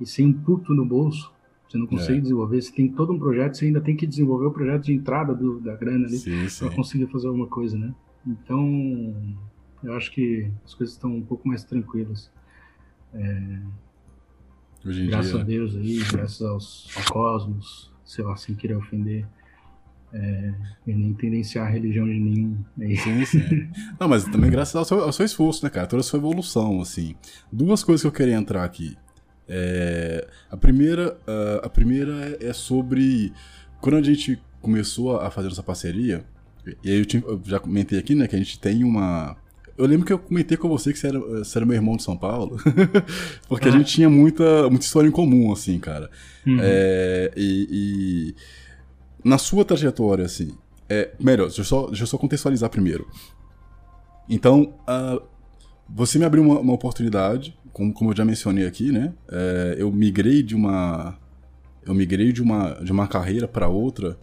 [0.00, 1.32] E sem um puto no bolso,
[1.68, 2.22] você não consegue é.
[2.22, 2.60] desenvolver.
[2.60, 5.60] Você tem todo um projeto, você ainda tem que desenvolver o projeto de entrada do,
[5.60, 6.18] da grana ali
[6.58, 7.94] para conseguir fazer alguma coisa, né?
[8.26, 9.38] Então,
[9.82, 12.30] eu acho que as coisas estão um pouco mais tranquilas.
[13.14, 13.60] É,
[15.08, 19.26] graças dia, a Deus aí, graças aos, ao cosmos, sei lá, sem querer ofender
[20.12, 20.54] é,
[20.86, 22.64] e nem tendenciar a religião de nenhum.
[23.02, 23.68] Sim, sim.
[23.98, 25.86] Não, mas também graças ao seu, ao seu, esforço, né, cara?
[25.86, 27.14] Toda a sua evolução, assim.
[27.52, 28.96] Duas coisas que eu queria entrar aqui.
[29.48, 33.32] É, a primeira, uh, a primeira é sobre
[33.80, 36.24] quando a gente começou a fazer essa parceria.
[36.82, 39.36] E aí eu, tinha, eu, já comentei aqui, né, que a gente tem uma.
[39.76, 42.02] Eu lembro que eu comentei com você que você era, você era meu irmão de
[42.02, 42.56] São Paulo,
[43.48, 43.72] porque ah.
[43.72, 46.10] a gente tinha muita, muita história em comum, assim, cara.
[46.46, 46.58] Uhum.
[46.60, 48.34] É, e, e
[49.22, 50.56] na sua trajetória, assim,
[50.88, 53.06] é, melhor, deixa eu, só, deixa eu só contextualizar primeiro.
[54.28, 55.22] Então, uh,
[55.88, 59.12] você me abriu uma, uma oportunidade, como, como, eu já mencionei aqui, né?
[59.30, 61.18] É, eu migrei de uma
[61.84, 64.18] eu migrei de uma, de uma carreira para outra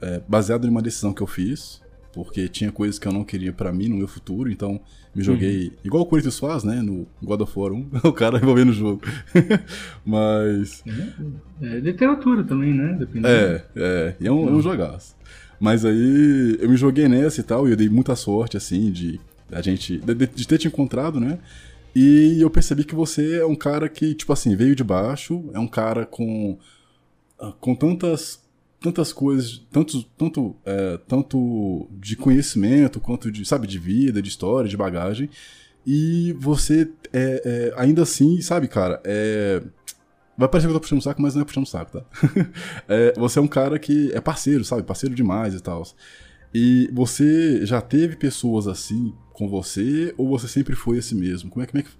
[0.00, 1.82] é, baseado em uma decisão que eu fiz
[2.12, 4.80] porque tinha coisas que eu não queria para mim no meu futuro, então
[5.14, 5.72] me joguei uhum.
[5.84, 9.02] igual o Corinthians faz, né, no God of War 1, o cara envolvendo o jogo.
[10.04, 13.28] Mas é, é, literatura também, né, Dependendo.
[13.28, 14.62] É, é, e é um, é um uhum.
[14.62, 15.16] jogaço.
[15.58, 19.20] Mas aí eu me joguei nessa e tal, e eu dei muita sorte assim de
[19.52, 21.38] a gente de, de ter te encontrado, né?
[21.94, 25.58] E eu percebi que você é um cara que, tipo assim, veio de baixo, é
[25.58, 26.56] um cara com
[27.38, 28.40] ah, com tantas
[28.80, 34.68] tantas coisas, tanto, tanto, é, tanto de conhecimento quanto de, sabe, de vida, de história,
[34.68, 35.28] de bagagem.
[35.86, 39.62] E você, é, é, ainda assim, sabe, cara, é,
[40.40, 42.04] Vai parecer que eu tô puxando o saco, mas não é puxando o saco, tá?
[42.88, 44.82] é, você é um cara que é parceiro, sabe?
[44.82, 45.82] Parceiro demais e tal.
[46.54, 51.50] E você já teve pessoas assim com você ou você sempre foi assim mesmo?
[51.50, 51.90] Como é, como é, que,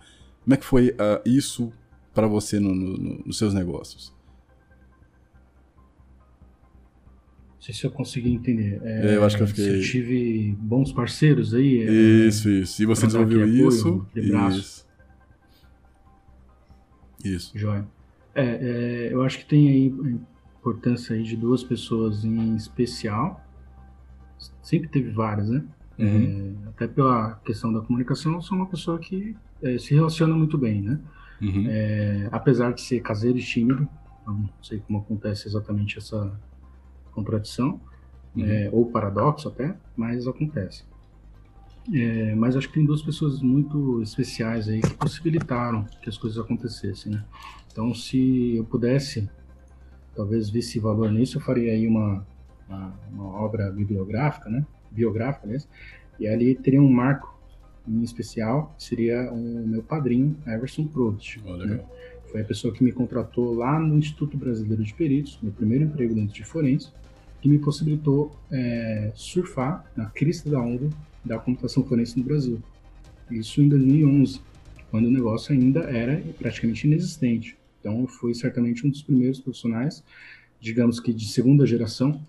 [0.43, 1.70] como é que foi uh, isso
[2.14, 4.11] para você no, no, nos seus negócios?
[7.61, 8.80] Não sei se eu consegui entender.
[8.82, 9.64] É, eu acho que eu fiquei.
[9.64, 11.82] Se eu tive bons parceiros aí.
[11.82, 12.82] É, isso, é, isso.
[12.82, 14.06] E você desenvolveu isso.
[14.16, 14.86] Isso.
[17.22, 17.58] Isso.
[17.58, 17.86] Joia.
[18.34, 23.44] É, é, eu acho que tem aí a importância aí de duas pessoas em especial.
[24.62, 25.62] Sempre teve várias, né?
[25.98, 26.56] Uhum.
[26.64, 30.56] É, até pela questão da comunicação, eu sou uma pessoa que é, se relaciona muito
[30.56, 30.98] bem, né?
[31.42, 31.66] Uhum.
[32.32, 33.88] apesar de ser caseiro e tímido,
[34.26, 36.38] não sei como acontece exatamente essa
[37.11, 37.80] contradição,
[38.36, 38.44] uhum.
[38.44, 40.84] é, ou paradoxo até, mas acontece.
[41.92, 46.38] É, mas acho que tem duas pessoas muito especiais aí que possibilitaram que as coisas
[46.38, 47.24] acontecessem, né?
[47.72, 49.28] Então, se eu pudesse,
[50.14, 52.26] talvez, ver esse valor nisso, eu faria aí uma,
[52.68, 54.66] uma, uma obra bibliográfica, né?
[54.90, 55.68] Biográfica, aliás,
[56.18, 57.40] e ali teria um marco
[57.88, 61.40] em especial, seria o meu padrinho, Everson Proust.
[61.44, 61.82] Oh, né?
[62.31, 66.14] Foi a pessoa que me contratou lá no Instituto Brasileiro de Peritos, meu primeiro emprego
[66.14, 66.89] dentro de forense,
[67.41, 70.89] que me possibilitou é, surfar na crista da onda
[71.24, 72.62] da computação forense no Brasil.
[73.31, 74.41] Isso em 2011,
[74.91, 77.57] quando o negócio ainda era praticamente inexistente.
[77.81, 80.05] Então, eu fui certamente um dos primeiros profissionais,
[80.61, 82.20] digamos que de segunda geração,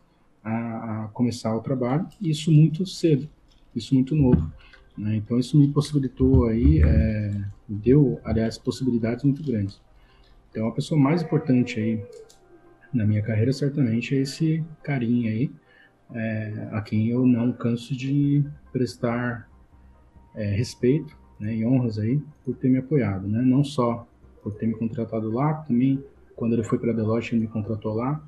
[0.43, 3.29] a, a começar o trabalho, e isso muito cedo,
[3.75, 4.51] isso muito novo.
[4.97, 5.15] Né?
[5.15, 9.79] Então isso me possibilitou aí, é, deu, aliás, possibilidades muito grandes.
[10.51, 12.05] Então a pessoa mais importante aí
[12.93, 15.49] na minha carreira certamente é esse carinha aí,
[16.13, 19.49] é, a quem eu não canso de prestar
[20.35, 23.41] é, respeito né, e honras aí por ter me apoiado, né?
[23.41, 24.05] Não só
[24.43, 26.03] por ter me contratado lá, também
[26.35, 28.21] quando ele foi para a Deloitte ele me contratou lá.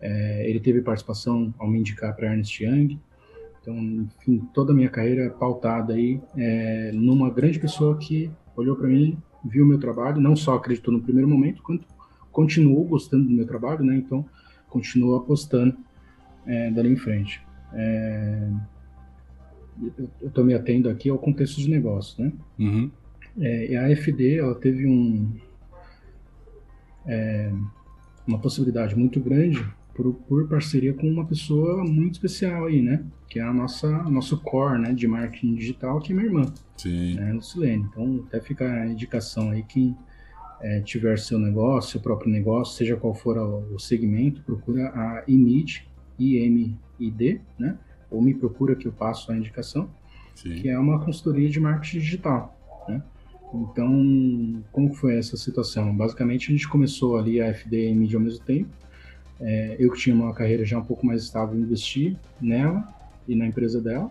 [0.00, 2.98] É, ele teve participação ao me indicar para Ernst Young.
[3.60, 8.86] Então, enfim, toda a minha carreira pautada aí é, numa grande pessoa que olhou para
[8.88, 11.86] mim, viu o meu trabalho, não só acreditou no primeiro momento, quanto
[12.30, 13.96] continuou gostando do meu trabalho, né?
[13.96, 14.24] Então,
[14.68, 15.76] continuou apostando
[16.46, 17.42] é, dali em frente.
[17.72, 18.50] É,
[20.20, 22.32] eu estou me atendo aqui ao contexto de negócio, né?
[22.58, 22.90] Uhum.
[23.40, 25.32] É, e a FD, ela teve um,
[27.06, 27.52] é,
[28.26, 29.64] uma possibilidade muito grande
[29.98, 33.04] por, por, parceria com uma pessoa muito especial aí, né?
[33.28, 36.42] Que é a nossa nosso core, né, de marketing digital, que é minha irmã,
[36.76, 37.16] Sim.
[37.16, 37.84] né, Lucilene.
[37.90, 39.92] Então, até fica a indicação aí que
[40.60, 45.88] é, tiver seu negócio, seu próprio negócio, seja qual for o segmento, procura a IMID,
[46.16, 47.76] I-M-I-D, né?
[48.08, 49.90] ou me procura que eu passo a indicação,
[50.36, 50.54] Sim.
[50.54, 52.56] que é uma consultoria de marketing digital.
[52.88, 53.02] Né?
[53.52, 55.94] Então, como foi essa situação?
[55.94, 58.70] Basicamente, a gente começou ali a FD e mídia ao mesmo tempo.
[59.40, 62.86] É, eu que tinha uma carreira já um pouco mais estável, investi nela
[63.26, 64.10] e na empresa dela,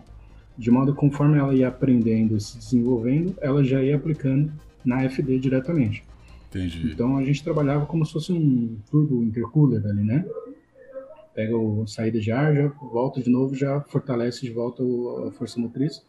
[0.56, 4.50] de modo que conforme ela ia aprendendo e se desenvolvendo, ela já ia aplicando
[4.84, 6.02] na FD diretamente.
[6.48, 6.90] Entendi.
[6.90, 10.24] Então a gente trabalhava como se fosse um turbo intercooler ali, né?
[11.38, 14.82] pega o saída de ar, já volta de novo, já fortalece de volta
[15.24, 16.04] a força motriz.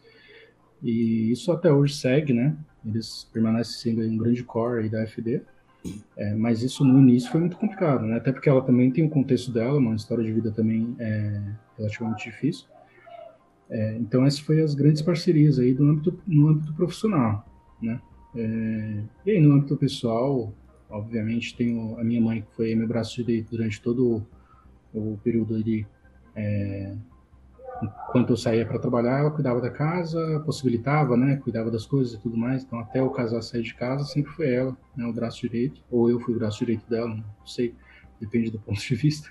[0.82, 2.56] E isso até hoje segue, né?
[2.84, 5.40] Eles permanecem sendo um grande core da FD.
[6.16, 8.16] É, mas isso no início foi muito complicado, né?
[8.16, 11.40] Até porque ela também tem o contexto dela, uma história de vida também é,
[11.78, 12.66] relativamente difícil.
[13.70, 17.46] É, então essas foram as grandes parcerias aí do âmbito, no âmbito profissional,
[17.80, 18.00] né?
[18.36, 20.52] É, e aí no âmbito pessoal,
[20.88, 24.26] obviamente tenho a minha mãe que foi meu braço direito durante todo o
[24.92, 25.86] o período ali,
[26.34, 26.94] é,
[27.82, 32.18] enquanto eu saía para trabalhar, ela cuidava da casa, possibilitava, né, cuidava das coisas e
[32.18, 32.62] tudo mais.
[32.62, 36.10] Então, até eu casar sair de casa, sempre foi ela, né, o braço direito, ou
[36.10, 37.74] eu fui o braço direito dela, não sei,
[38.20, 39.30] depende do ponto de vista.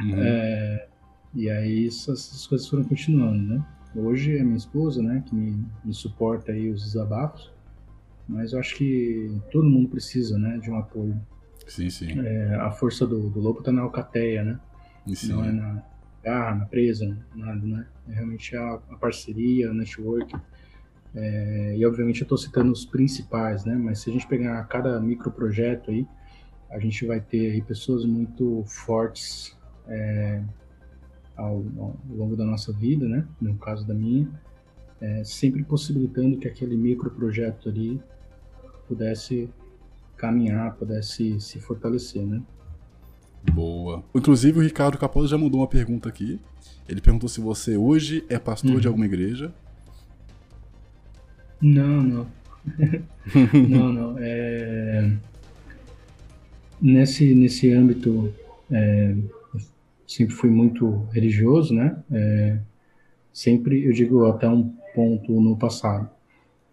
[0.00, 0.14] Uhum.
[0.16, 0.88] É,
[1.34, 3.64] e aí essas, essas, coisas foram continuando, né.
[3.94, 7.52] Hoje é minha esposa, né, que me, me suporta aí os desabafos,
[8.28, 11.20] mas eu acho que todo mundo precisa, né, de um apoio.
[11.66, 12.18] Sim, sim.
[12.20, 14.60] É, a força do, do lobo está na alcateia, né?
[15.14, 15.32] Sim.
[15.32, 15.89] não é na
[16.22, 17.86] garra, na presa, nada, né?
[18.08, 20.34] É realmente a, a parceria, o network.
[21.14, 23.74] É, e obviamente eu estou citando os principais, né?
[23.74, 26.06] Mas se a gente pegar cada microprojeto aí,
[26.70, 29.58] a gente vai ter aí pessoas muito fortes
[29.88, 30.42] é,
[31.36, 33.26] ao, ao, longo da nossa vida, né?
[33.40, 34.28] No caso da minha,
[35.00, 38.00] é, sempre possibilitando que aquele microprojeto ali
[38.86, 39.50] pudesse
[40.16, 42.42] caminhar, pudesse se fortalecer, né?
[43.42, 44.04] Boa.
[44.14, 46.38] Inclusive, o Ricardo Capozzi já mandou uma pergunta aqui.
[46.88, 48.80] Ele perguntou se você hoje é pastor uhum.
[48.80, 49.52] de alguma igreja.
[51.60, 52.26] Não, não.
[53.68, 54.16] não, não.
[54.18, 55.10] É...
[56.80, 58.32] Nesse, nesse âmbito,
[58.70, 59.14] é...
[60.06, 61.96] sempre fui muito religioso, né?
[62.10, 62.58] É...
[63.32, 66.10] Sempre, eu digo, até um ponto no passado.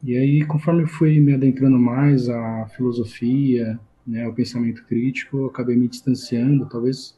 [0.03, 5.76] E aí, conforme fui me adentrando mais à filosofia, né, o pensamento crítico, eu acabei
[5.76, 7.18] me distanciando, talvez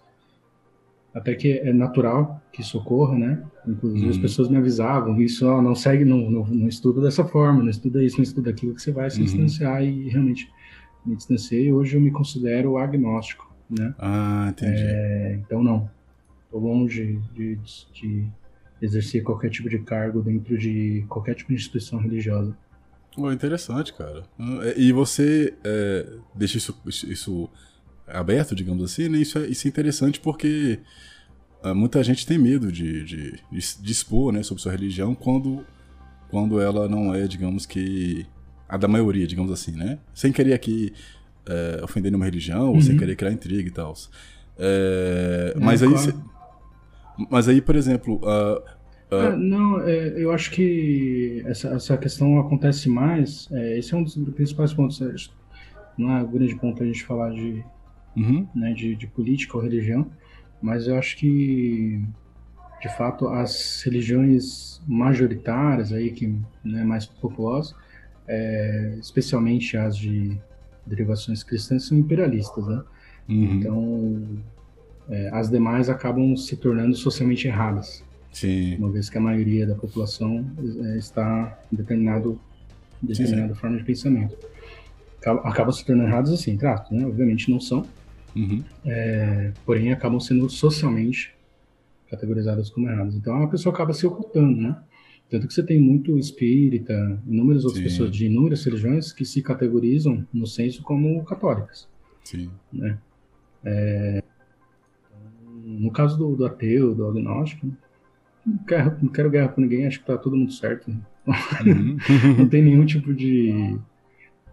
[1.14, 3.44] até que é natural que isso ocorra, né?
[3.68, 4.12] Inclusive uhum.
[4.12, 7.70] as pessoas me avisavam, isso ó, não segue, não, não, não, estuda dessa forma, não
[7.70, 9.26] estuda isso, não estuda aquilo, que você vai se uhum.
[9.26, 10.52] distanciar e realmente
[11.06, 11.72] me distanciei.
[11.72, 13.94] Hoje eu me considero agnóstico, né?
[13.98, 14.82] Ah, entendi.
[14.82, 15.90] É, então não,
[16.46, 18.28] estou longe de, de, de
[18.82, 22.56] exercer qualquer tipo de cargo dentro de qualquer tipo de instituição religiosa.
[23.18, 24.24] Oh, interessante, cara.
[24.64, 27.50] É, e você é, deixa isso, isso
[28.08, 29.20] aberto, digamos assim, né?
[29.20, 30.80] Isso é, isso é interessante porque
[31.64, 35.66] uh, muita gente tem medo de, de, de, expor né, sobre sua religião quando,
[36.30, 38.26] quando ela não é, digamos que,
[38.68, 40.00] a da maioria, digamos assim, né?
[40.14, 40.94] Sem querer aqui
[41.48, 42.76] é, ofender nenhuma religião, uhum.
[42.76, 43.00] ou sem uhum.
[43.00, 43.94] querer criar intriga e tal.
[44.58, 46.14] É, mas, aí, cê,
[47.30, 48.62] mas aí, por exemplo, uh,
[49.12, 49.36] Uh...
[49.36, 53.48] não, é, eu acho que essa, essa questão acontece mais.
[53.52, 55.02] É, esse é um dos principais pontos.
[55.02, 55.14] É,
[55.98, 57.64] não é o grande ponto a gente falar de,
[58.16, 58.48] uhum.
[58.56, 60.10] né, de, de, política ou religião,
[60.62, 62.02] mas eu acho que,
[62.82, 66.28] de fato, as religiões majoritárias, aí, que
[66.64, 67.76] né, mais populosas,
[68.28, 70.40] é, especialmente as de
[70.86, 72.66] derivações cristãs, são imperialistas.
[72.66, 72.84] Né?
[73.28, 73.54] Uhum.
[73.54, 74.40] Então,
[75.10, 78.08] é, as demais acabam se tornando socialmente erradas.
[78.32, 78.76] Sim.
[78.78, 80.46] Uma vez que a maioria da população
[80.94, 82.40] é, está em determinado,
[83.02, 84.38] determinada forma de pensamento.
[85.20, 87.06] Acaba, acabam se tornando errados assim, trato, né?
[87.06, 87.86] Obviamente não são,
[88.36, 88.64] Uhum.
[88.86, 91.34] é, porém acabam sendo socialmente
[92.10, 93.16] categorizadas como erradas.
[93.16, 94.78] Então a pessoa acaba se ocultando, né?
[95.30, 97.90] Tanto que você tem muito espírita, inúmeras outras Sim.
[97.90, 101.88] pessoas de inúmeras religiões que se categorizam no senso como católicas.
[102.24, 102.50] Sim.
[102.72, 102.98] né?
[103.64, 104.24] É,
[105.64, 107.68] no caso do, do ateu, do agnóstico,
[108.46, 110.90] não quero, não quero guerra com ninguém, acho que tá todo mundo certo.
[110.90, 111.98] Uhum.
[112.40, 113.78] Não tem nenhum tipo de,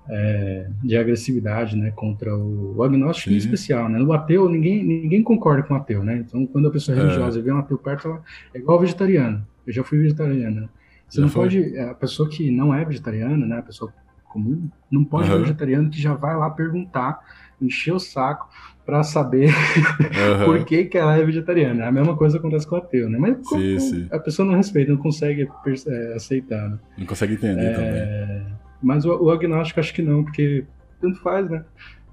[0.08, 3.38] é, de agressividade né, contra o, o agnóstico em Sim.
[3.38, 3.88] especial.
[3.88, 4.00] Né?
[4.02, 6.04] O ateu, ninguém, ninguém concorda com o ateu.
[6.04, 6.18] Né?
[6.26, 7.02] Então, quando a pessoa é É.
[7.02, 8.22] religiosa vê um ateu perto, ela
[8.54, 9.46] é igual vegetariano.
[9.66, 10.68] Eu já fui vegetariano.
[11.08, 11.44] Você Já não foi?
[11.44, 11.78] pode.
[11.78, 13.92] A pessoa que não é vegetariana, né, a pessoa
[14.24, 15.40] comum, não pode ver Aham.
[15.40, 17.20] um vegetariano que já vai lá perguntar,
[17.60, 18.48] encher o saco
[18.84, 19.50] para saber
[20.16, 20.44] Aham.
[20.44, 21.86] por que, que ela é vegetariana.
[21.86, 23.18] A mesma coisa acontece com o ateu, né?
[23.18, 24.08] Mas Sim, sim.
[24.12, 25.48] a pessoa não respeita, não consegue
[25.88, 26.68] é, aceitar.
[26.68, 26.78] né?
[26.96, 28.56] Não consegue entender também.
[28.82, 30.64] Mas o, o agnóstico acho que não, porque
[31.00, 31.64] tanto faz, né?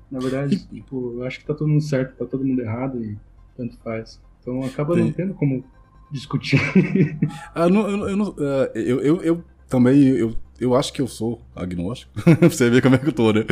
[0.09, 3.17] Na verdade, tipo, eu acho que tá todo mundo certo, tá todo mundo errado e
[3.57, 4.21] tanto faz.
[4.41, 5.63] Então acaba não tendo como
[6.11, 6.59] discutir.
[7.55, 12.11] Ah, não, eu, ah, eu, eu, eu também, eu, eu acho que eu sou agnóstico.
[12.21, 13.43] pra você ver como é que eu tô, né?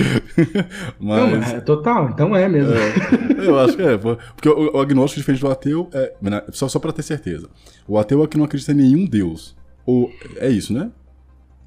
[0.99, 1.53] Não, Mas.
[1.53, 2.71] é total, então é mesmo.
[2.73, 6.13] É, eu acho que é, porque o, o agnóstico diferente do ateu é.
[6.51, 7.49] Só, só pra ter certeza.
[7.87, 9.55] O ateu é que não acredita em nenhum Deus.
[9.85, 10.91] Ou, é isso, né?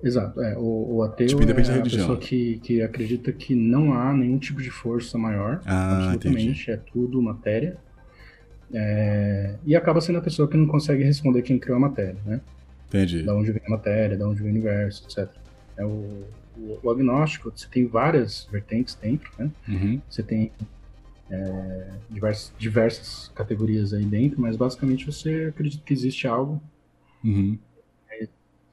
[0.02, 0.56] Exato, é.
[0.56, 1.82] O, o ateu Tipo, é da a religião.
[1.82, 5.60] pessoa que, que acredita que não há nenhum tipo de força maior.
[5.64, 6.26] Ah, entendi.
[6.26, 7.78] absolutamente, é tudo matéria.
[8.72, 12.40] É, e acaba sendo a pessoa que não consegue responder quem criou a matéria, né?
[12.94, 13.22] Entendi.
[13.24, 15.28] Da onde vem a matéria, da onde vem o universo, etc.
[15.76, 16.24] É o,
[16.56, 19.50] o, o agnóstico, você tem várias vertentes dentro, né?
[19.68, 20.00] Uhum.
[20.08, 20.52] Você tem
[21.30, 26.62] é, diversas, diversas categorias aí dentro, mas basicamente você acredita que existe algo
[27.24, 27.58] Uhum.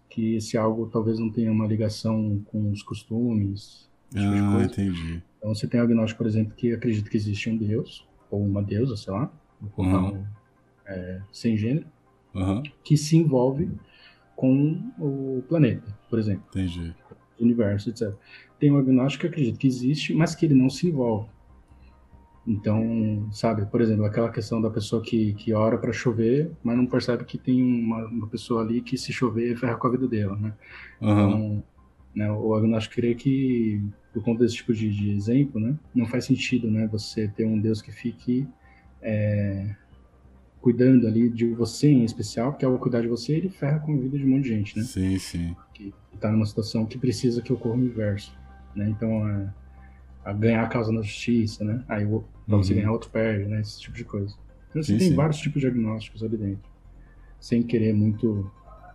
[0.10, 5.22] que esse algo talvez não tenha uma ligação com os costumes, tipo Ah, entendi.
[5.38, 8.62] Então você tem o agnóstico, por exemplo, que acredita que existe um deus, ou uma
[8.62, 9.32] deusa, sei lá,
[9.74, 10.18] colocar Uhum.
[10.18, 10.26] um,
[10.86, 11.88] é, sem gênero,
[12.36, 13.70] Aham, que se envolve
[14.36, 16.96] com o planeta, por exemplo, entendi.
[17.40, 18.14] o universo, etc.
[18.60, 21.30] Tem o agnóstico que acredita que existe, mas que ele não se envolve.
[22.46, 26.88] Então, sabe, por exemplo, aquela questão da pessoa que, que ora para chover, mas não
[26.88, 30.36] percebe que tem uma, uma pessoa ali que se chover ferra com a vida dela,
[30.36, 30.54] né?
[31.02, 31.64] Aham, Então,
[32.16, 36.26] né, o agnóstico crê que, por conta desse tipo de, de exemplo, né, não faz
[36.26, 38.48] sentido né, você ter um Deus que fique
[39.02, 39.76] é,
[40.62, 43.98] cuidando ali de você em especial, porque ao cuidar de você, ele ferra com a
[43.98, 44.84] vida de um monte de gente, né?
[44.84, 45.56] sim, sim.
[45.74, 48.32] Que está numa situação que precisa que ocorra o inverso,
[48.76, 48.88] né?
[48.90, 49.54] Então, é,
[50.24, 51.84] a ganhar a causa na justiça, né?
[51.88, 52.80] Aí, para você Uhum.
[52.80, 53.62] ganhar, outro perde, né?
[53.62, 54.34] Esse tipo de coisa.
[54.70, 55.16] Então, você Sim, tem sim.
[55.16, 56.70] vários tipos de agnósticos ali dentro.
[57.40, 58.50] Sem querer muito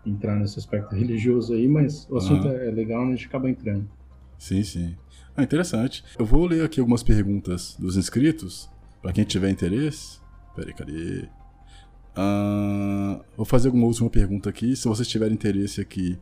[0.06, 2.56] entrar nesse aspecto religioso aí, mas o assunto Aham.
[2.56, 3.12] é legal, né?
[3.14, 3.88] A gente acaba entrando.
[4.38, 4.94] Sim, sim.
[5.36, 6.04] Ah, interessante.
[6.18, 8.70] Eu vou ler aqui algumas perguntas dos inscritos,
[9.02, 10.20] pra quem tiver interesse.
[10.54, 11.28] Peraí, cadê?
[12.16, 14.74] Ah, vou fazer alguma última pergunta aqui.
[14.74, 16.18] Se vocês tiverem interesse aqui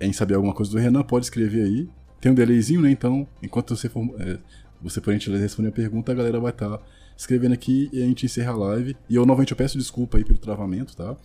[0.00, 1.88] em saber alguma coisa do Renan, pode escrever aí.
[2.20, 2.90] Tem um delayzinho, né?
[2.90, 4.38] Então, enquanto você for, é,
[4.80, 6.78] você por gentileza responder a pergunta, a galera vai estar
[7.16, 8.96] escrevendo aqui e a gente encerra a live.
[9.08, 11.16] E eu novamente eu peço desculpa aí pelo travamento, tá?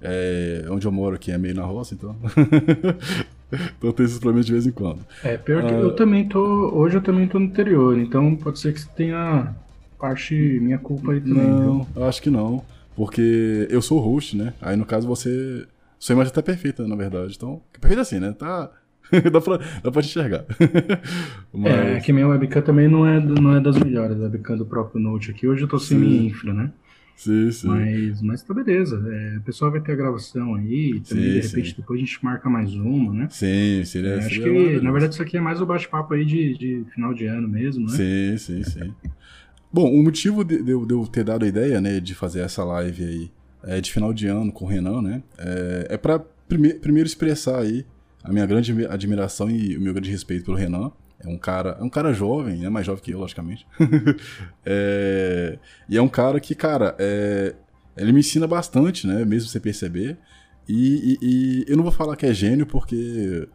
[0.00, 2.16] É, onde eu moro aqui é meio na roça, então.
[3.78, 5.00] então tem esses problemas de vez em quando.
[5.22, 5.78] É, pior que Ah.
[5.78, 6.40] eu também tô.
[6.74, 9.54] Hoje eu também tô no interior, então pode ser que tenha
[9.98, 11.46] parte minha culpa aí também.
[11.46, 12.64] Não, acho que não.
[12.96, 14.54] Porque eu sou o host, né?
[14.60, 15.66] Aí no caso você.
[15.98, 17.34] Sua imagem tá perfeita, na verdade.
[17.36, 17.62] Então.
[17.80, 18.32] Perfeita assim, né?
[18.32, 18.70] Tá.
[19.32, 20.44] dá, pra, dá pra enxergar.
[21.52, 21.72] Mas.
[21.72, 25.00] É, que minha webcam também não é, não é das melhores, a webcam do próprio
[25.00, 25.46] Note aqui.
[25.46, 26.04] Hoje eu tô sem Sim.
[26.04, 26.72] minha infra, né?
[27.16, 27.68] Sim, sim.
[27.68, 28.96] Mas, mas tá beleza.
[29.08, 31.74] É, o pessoal vai ter a gravação aí, e também Sim, de repente sim.
[31.76, 33.28] depois a gente marca mais uma, né?
[33.30, 34.10] Sim, seria.
[34.10, 34.84] É, acho seria que, maravilhoso.
[34.84, 37.86] na verdade, isso aqui é mais o bate-papo aí de, de final de ano mesmo,
[37.86, 37.96] né?
[37.96, 38.94] Sim, sim, sim.
[39.74, 42.42] Bom, o motivo de, de eu, de eu ter dado a ideia, né, de fazer
[42.42, 43.30] essa live aí
[43.64, 47.58] é, de final de ano com o Renan, né, é, é pra prime primeiro expressar
[47.60, 47.84] aí
[48.22, 50.92] a minha grande admiração e o meu grande respeito pelo Renan.
[51.18, 53.66] É um cara, é um cara jovem, né, mais jovem que eu, logicamente.
[54.64, 55.58] É,
[55.88, 57.52] e é um cara que, cara, é,
[57.96, 60.16] ele me ensina bastante, né, mesmo sem perceber.
[60.68, 63.48] E, e- e eu não vou falar que é gênio, porque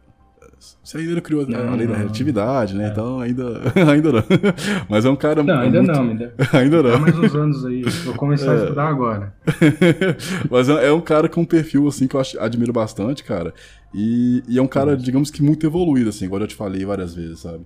[0.82, 2.86] você ainda não criou a Não, lei da relatividade, né?
[2.86, 2.88] É.
[2.90, 3.44] Então ainda,
[3.90, 4.24] ainda não.
[4.88, 6.34] Mas é um cara Não, ainda muito- não, ainda.
[6.52, 6.98] ainda não.
[6.98, 7.82] mais uns anos aí.
[7.82, 8.62] Vou começar a É.
[8.62, 9.34] estudar agora.
[10.50, 13.52] Mas é é um cara com um perfil, assim, que eu admiro bastante, cara.
[13.94, 17.14] E, e é um cara, digamos que muito evoluído, assim, igual eu te falei várias
[17.14, 17.64] vezes, sabe?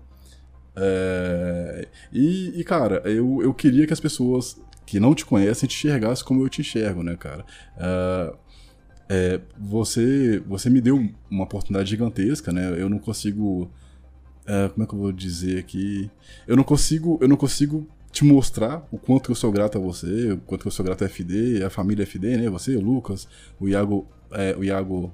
[0.76, 5.74] É, E, e, cara, eu, eu queria que as pessoas que não te conhecem te
[5.76, 7.44] enxergassem como eu te enxergo, né, cara?
[7.76, 8.36] Uh,
[9.08, 12.74] é, você, você me deu uma oportunidade gigantesca, né?
[12.80, 13.70] Eu não consigo.
[14.44, 16.10] Uh, como é que eu vou dizer aqui?
[16.46, 17.18] Eu não consigo.
[17.20, 20.70] Eu não consigo te mostrar o quanto eu sou grato a você, o quanto eu
[20.70, 22.48] sou grato a FD, a família FD, né?
[22.48, 23.26] Você, o Lucas,
[23.58, 25.12] o Iago, é, o Iago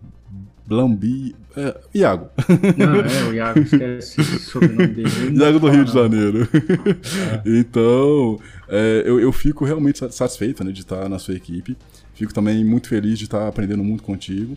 [0.67, 1.35] Blambi.
[1.57, 2.29] É, Iago.
[2.77, 5.39] Não, é, o Iago, esquece o sobrenome dele.
[5.41, 6.49] Iago do Rio de Janeiro.
[7.45, 7.59] É.
[7.59, 8.39] Então,
[8.69, 11.77] é, eu, eu fico realmente satisfeito né, de estar na sua equipe.
[12.21, 14.55] Fico também muito feliz de estar aprendendo muito contigo.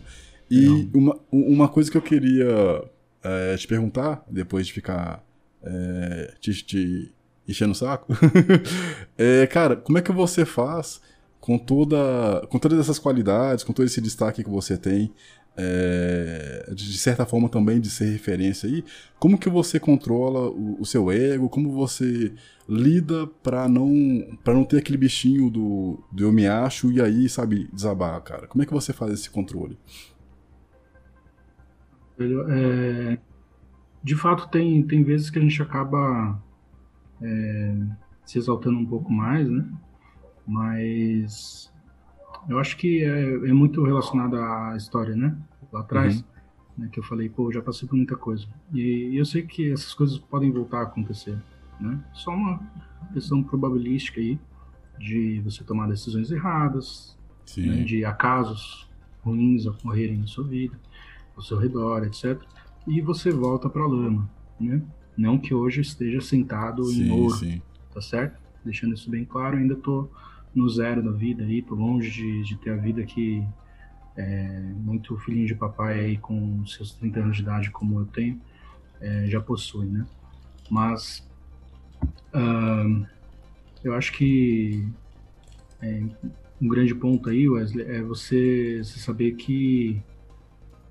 [0.50, 2.84] E uma, uma coisa que eu queria
[3.22, 5.24] é, te perguntar, depois de ficar
[5.62, 7.10] é, te, te
[7.48, 8.12] enchendo o saco.
[9.16, 11.00] é, cara, como é que você faz
[11.40, 15.10] com toda com todas essas qualidades, com todo esse destaque que você tem,
[15.56, 18.84] é, de certa forma também de ser referência aí,
[19.18, 22.32] como que você controla o, o seu ego, como você
[22.68, 27.28] lida para não para não ter aquele bichinho do, do eu me acho e aí,
[27.28, 28.46] sabe, desabar, cara?
[28.46, 29.78] Como é que você faz esse controle?
[32.18, 33.18] É,
[34.02, 36.40] de fato, tem, tem vezes que a gente acaba
[37.20, 37.76] é,
[38.24, 39.66] se exaltando um pouco mais, né?
[40.46, 41.72] Mas
[42.48, 45.36] eu acho que é, é muito relacionado à história, né?
[45.72, 46.24] Lá atrás, uhum.
[46.84, 48.46] né, que eu falei, pô, já passei por muita coisa.
[48.72, 51.36] E, eu sei que essas coisas podem voltar a acontecer,
[51.80, 52.02] né?
[52.12, 52.60] Só uma
[53.12, 54.38] questão probabilística aí
[54.98, 57.18] de você tomar decisões erradas,
[57.56, 58.88] né, de acasos
[59.22, 60.78] ruins ocorrerem na sua vida,
[61.36, 62.40] ao seu redor, etc.
[62.86, 64.30] E você volta para a lama,
[64.60, 64.82] né?
[65.16, 67.36] Não que hoje esteja sentado sim, em ouro,
[67.92, 68.38] tá certo?
[68.64, 70.08] Deixando isso bem claro, ainda tô
[70.54, 73.44] no zero da vida aí, tô longe de, de ter a vida que
[74.16, 78.40] é, muito filhinho de papai aí com seus 30 anos de idade como eu tenho,
[79.00, 80.06] é, já possui, né?
[80.70, 81.28] Mas
[82.32, 83.06] uh,
[83.82, 84.86] eu acho que
[85.82, 86.02] é,
[86.60, 90.00] um grande ponto aí, Wesley, é você, você saber que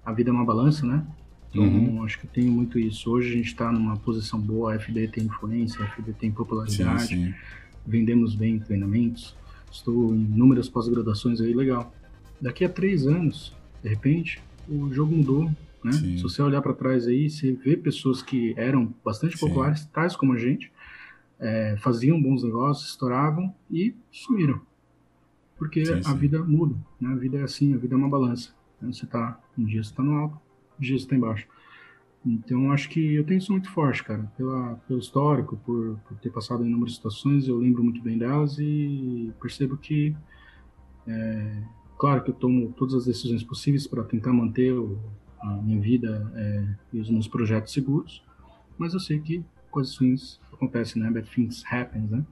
[0.05, 1.05] a vida é uma balança, né?
[1.49, 2.03] Então, uhum.
[2.03, 3.11] acho que tem muito isso.
[3.11, 7.07] Hoje a gente está numa posição boa, a FD tem influência, a FD tem popularidade,
[7.07, 7.33] sim, sim.
[7.85, 9.35] vendemos bem treinamentos,
[9.73, 11.93] estou em inúmeras pós-graduações aí, legal.
[12.39, 15.51] Daqui a três anos, de repente, o jogo mudou,
[15.83, 15.91] né?
[15.91, 16.17] Sim.
[16.17, 20.33] Se você olhar para trás aí, você vê pessoas que eram bastante populares, tais como
[20.33, 20.71] a gente,
[21.39, 24.61] é, faziam bons negócios, estouravam e sumiram.
[25.57, 27.09] Porque a vida muda, né?
[27.11, 28.53] A vida é assim, a vida é uma balança.
[28.81, 30.37] Você tá, um dia você está no alto,
[30.79, 31.47] dias está embaixo.
[32.25, 34.31] Então, acho que eu tenho isso muito forte, cara.
[34.37, 38.57] Pela, pelo histórico, por, por ter passado em inúmeras situações, eu lembro muito bem delas
[38.59, 40.15] e percebo que,
[41.05, 41.63] é,
[41.97, 44.97] claro que eu tomo todas as decisões possíveis para tentar manter o,
[45.41, 48.23] a minha vida é, e os meus projetos seguros,
[48.77, 51.11] mas eu sei que coisas ruins acontecem, né?
[51.11, 52.25] Bad things happen, né?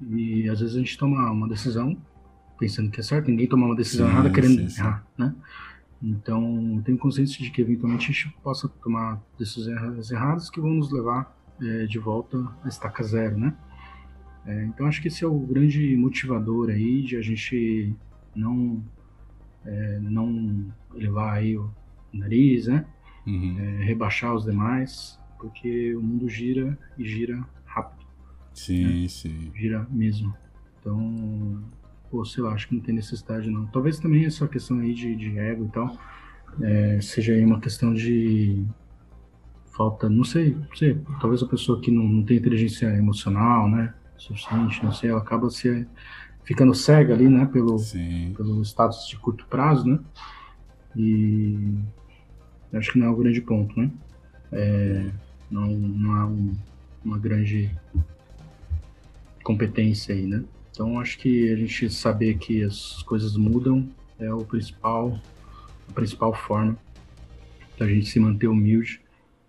[0.00, 1.96] E às vezes a gente toma uma decisão
[2.58, 4.80] pensando que é certo, ninguém toma uma decisão sim, errada querendo sim, sim.
[4.80, 5.34] errar, né?
[6.02, 10.90] Então, tenho consciência de que eventualmente a gente possa tomar decisões erradas que vão nos
[10.90, 13.54] levar é, de volta à estaca zero, né?
[14.46, 17.94] É, então, acho que esse é o grande motivador aí de a gente
[18.34, 18.82] não
[19.64, 21.70] é, não elevar aí o
[22.12, 22.86] nariz, né?
[23.26, 23.78] Uhum.
[23.80, 28.06] Rebaixar os demais, porque o mundo gira e gira rápido.
[28.54, 29.08] Sim, né?
[29.08, 29.52] sim.
[29.54, 30.34] Gira mesmo.
[30.80, 31.62] Então,
[32.10, 33.66] pô, sei lá, acho que não tem necessidade não.
[33.66, 35.96] Talvez também essa questão aí de, de ego e tal,
[36.60, 38.66] é, seja aí uma questão de
[39.80, 43.94] falta, não sei, não sei, talvez a pessoa que não, não tem inteligência emocional, né,
[44.18, 45.86] suficiente, não sei, ela acaba se
[46.44, 47.76] ficando cega ali, né, pelo,
[48.36, 49.98] pelo status de curto prazo, né,
[50.96, 51.78] e
[52.74, 53.90] acho que não é o grande ponto, né,
[54.52, 55.10] é,
[55.50, 56.52] não, não há um,
[57.02, 57.70] uma grande
[59.42, 60.44] competência aí, né.
[60.72, 65.18] Então acho que a gente saber que as coisas mudam é o principal,
[65.88, 66.78] a principal forma
[67.78, 69.00] da gente se manter humilde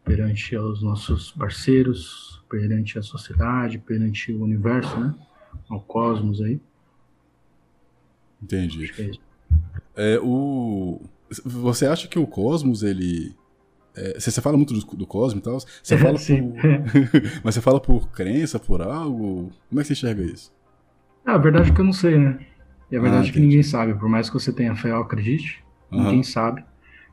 [0.04, 5.14] perante os nossos parceiros, perante a sociedade, perante o universo, né?
[5.70, 6.60] Ao cosmos aí.
[8.42, 8.92] Entendi.
[9.96, 11.02] É, é, o...
[11.46, 13.36] Você acha que o cosmos, ele...
[13.94, 17.42] É, você, fala muito do, do cosmos e tal, você fala por...
[17.44, 19.52] Mas você fala por crença, por algo?
[19.70, 20.52] Como é que você enxerga isso?
[21.26, 22.40] Ah, a verdade é que eu não sei, né?
[22.92, 23.94] E a verdade ah, é que ninguém sabe.
[23.94, 26.04] Por mais que você tenha fé ou acredite, uhum.
[26.04, 26.64] ninguém sabe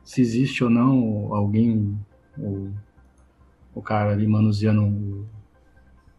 [0.09, 1.95] se existe ou não alguém,
[2.35, 2.71] o,
[3.75, 5.27] o cara ali manuseando o,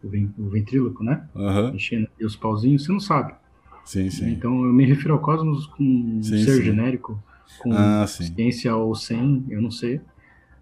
[0.03, 1.27] o ventríloco, né?
[1.35, 1.75] Uhum.
[1.75, 3.33] Enchendo os pauzinhos, você não sabe.
[3.83, 4.29] Sim, sim.
[4.29, 6.63] Então eu me refiro ao cosmos com um sim, ser sim.
[6.63, 7.21] genérico,
[7.59, 9.99] com ah, ciência ou sem, eu não sei.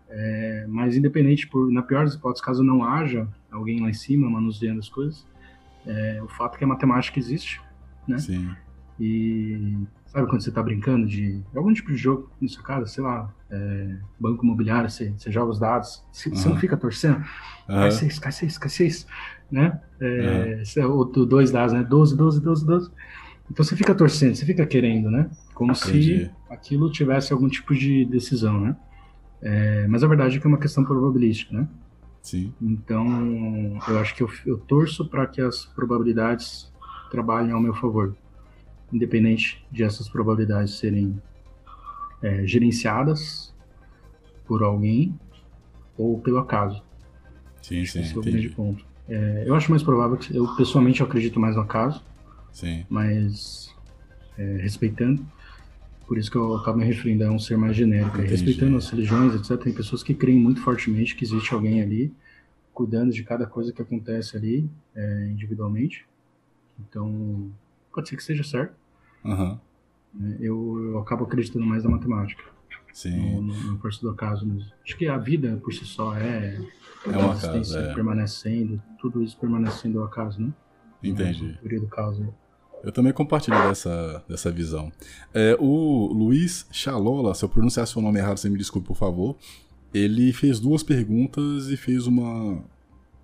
[0.10, 4.28] É, mas independente, por, na pior das hipóteses, caso não haja alguém lá em cima
[4.28, 5.24] manuseando as coisas,
[5.86, 7.62] É, o fato é que a matemática existe,
[8.08, 8.18] né?
[8.18, 8.50] Sim.
[9.00, 9.78] E
[10.08, 13.34] sabe quando você está brincando de algum tipo de jogo na sua casa, sei lá,
[13.50, 16.36] é, banco imobiliário, você, você, joga os dados, você, uhum.
[16.36, 17.76] você não fica torcendo, uhum.
[17.76, 19.08] cai seis, cai seis, cai seis,
[19.52, 19.80] né?
[20.02, 21.26] É, uhum.
[21.26, 21.84] dois dados, né?
[21.84, 22.92] 12, 12, 12, 12.
[23.52, 25.30] Então você fica torcendo, você fica querendo, né?
[25.54, 26.26] Como Entendi.
[26.26, 28.76] se aquilo tivesse algum tipo de decisão, né?
[29.42, 31.68] É, mas a verdade é que é uma questão probabilística, né?
[32.22, 32.54] Sim.
[32.62, 36.72] Então, eu acho que eu, eu torço para que as probabilidades
[37.10, 38.16] trabalhem ao meu favor,
[38.92, 41.22] independente de essas probabilidades serem
[42.22, 43.54] é, gerenciadas
[44.46, 45.18] por alguém
[45.98, 46.84] ou pelo acaso.
[47.62, 48.02] Sim, sim.
[48.02, 48.86] Esse é o grande ponto.
[49.08, 52.04] É, eu acho mais provável que eu pessoalmente eu acredito mais no acaso.
[52.52, 52.86] Sim.
[52.90, 53.74] Mas
[54.38, 55.26] é, respeitando
[56.10, 58.18] por isso que eu acabo me referindo a um ser mais genérico.
[58.18, 62.12] Respeitando as religiões, etc., tem pessoas que creem muito fortemente que existe alguém ali
[62.74, 66.07] cuidando de cada coisa que acontece ali é, individualmente.
[66.80, 67.51] Então,
[67.93, 68.74] pode ser que seja certo.
[69.24, 69.60] Uhum.
[70.39, 72.43] Eu, eu, acabo acreditando mais na matemática.
[72.91, 73.36] Sim.
[73.36, 74.72] No, no, no força do acaso mesmo.
[74.84, 76.60] Acho que a vida por si só é.
[77.05, 77.93] É um acaso, é.
[77.93, 80.51] permanecendo, tudo isso permanecendo ao acaso, né?
[81.03, 81.51] Entendi.
[81.51, 82.34] A teoria do caso.
[82.84, 84.92] Eu também compartilho dessa, dessa visão.
[85.34, 89.36] É, o Luiz Chalola, se eu pronunciar seu nome errado, você me desculpe, por favor.
[89.94, 92.64] Ele fez duas perguntas e fez uma.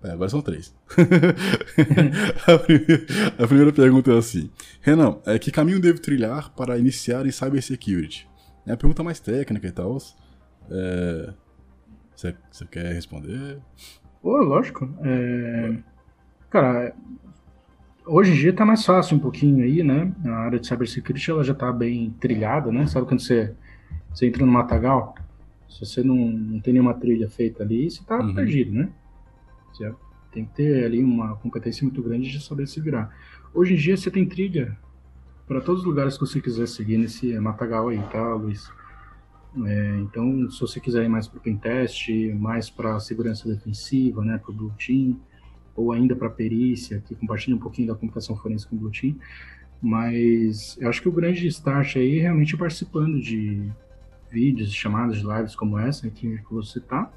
[0.02, 0.74] É, agora são três.
[2.46, 3.06] a, primeira,
[3.38, 4.50] a, primeira, pergunta é assim:
[4.80, 8.28] Renan, é, que caminho devo trilhar para iniciar em cybersecurity?
[8.66, 9.96] É a pergunta mais técnica e tal.
[10.70, 11.32] É,
[12.16, 12.34] você,
[12.70, 13.58] quer responder?
[14.22, 14.88] Pô, lógico.
[15.04, 15.76] É...
[16.50, 16.96] Cara,
[18.06, 20.12] Hoje em dia está mais fácil um pouquinho aí, né?
[20.26, 22.86] A área de cybersecurity ela já está bem trilhada, né?
[22.86, 23.52] Sabe quando você,
[24.14, 25.16] você entra no matagal?
[25.68, 28.32] Se você não, não tem nenhuma trilha feita ali, você está uhum.
[28.32, 28.88] perdido, né?
[29.72, 29.92] Você
[30.30, 33.12] tem que ter ali uma competência muito grande de saber se virar.
[33.52, 34.78] Hoje em dia você tem trilha
[35.44, 38.70] para todos os lugares que você quiser seguir nesse matagal aí, tá, Luiz?
[39.64, 44.38] É, então, se você quiser ir mais para o pentest, mais para segurança defensiva, né,
[44.38, 45.18] para o blue team,
[45.76, 49.16] ou ainda para perícia, que compartilha um pouquinho da computação forense com o Blue Team,
[49.80, 53.70] mas eu acho que o grande start aí é realmente participando de
[54.30, 57.10] vídeos, chamadas de lives como essa que você está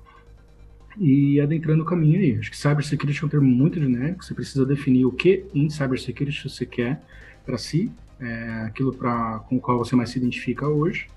[0.98, 2.38] e adentrando o caminho aí.
[2.38, 6.50] Acho que cybersecurity é um termo muito genérico, você precisa definir o que em cybersecurity
[6.50, 7.02] você quer
[7.46, 11.08] para si, é aquilo pra, com o qual você mais se identifica hoje.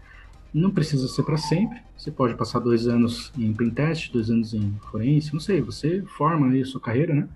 [0.53, 1.81] Não precisa ser para sempre.
[1.97, 5.61] Você pode passar dois anos em pentest, dois anos em forense, não sei.
[5.61, 7.29] Você forma aí a sua carreira, né?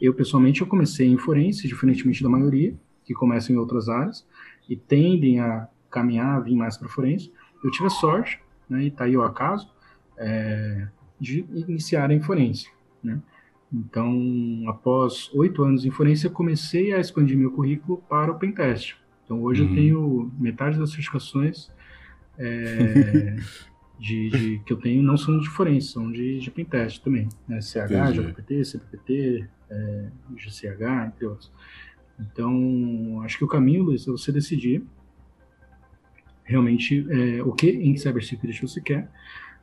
[0.00, 4.26] Eu, pessoalmente, eu comecei em forense, diferentemente da maioria, que começam em outras áreas
[4.68, 7.32] e tendem a caminhar, a vir mais para forense.
[7.64, 8.38] Eu tive a sorte,
[8.68, 9.68] né, e tá aí o acaso,
[10.16, 10.86] é,
[11.18, 12.68] de iniciar em forense,
[13.02, 13.20] né?
[13.72, 18.96] Então, após oito anos em forense, eu comecei a expandir meu currículo para o pentest.
[19.24, 19.68] Então, hoje uhum.
[19.68, 21.70] eu tenho metade das certificações
[22.38, 23.36] é,
[23.98, 27.28] de, de, que eu tenho não são de forense, são de, de pentest também.
[27.46, 27.60] Né?
[27.60, 28.12] CH.
[28.12, 31.52] JPT, CPPT, é, GCH, entre outros.
[32.18, 34.84] Então, acho que o caminho, Luiz, é você decidir
[36.44, 39.10] realmente é, o que em cybersecurity você quer.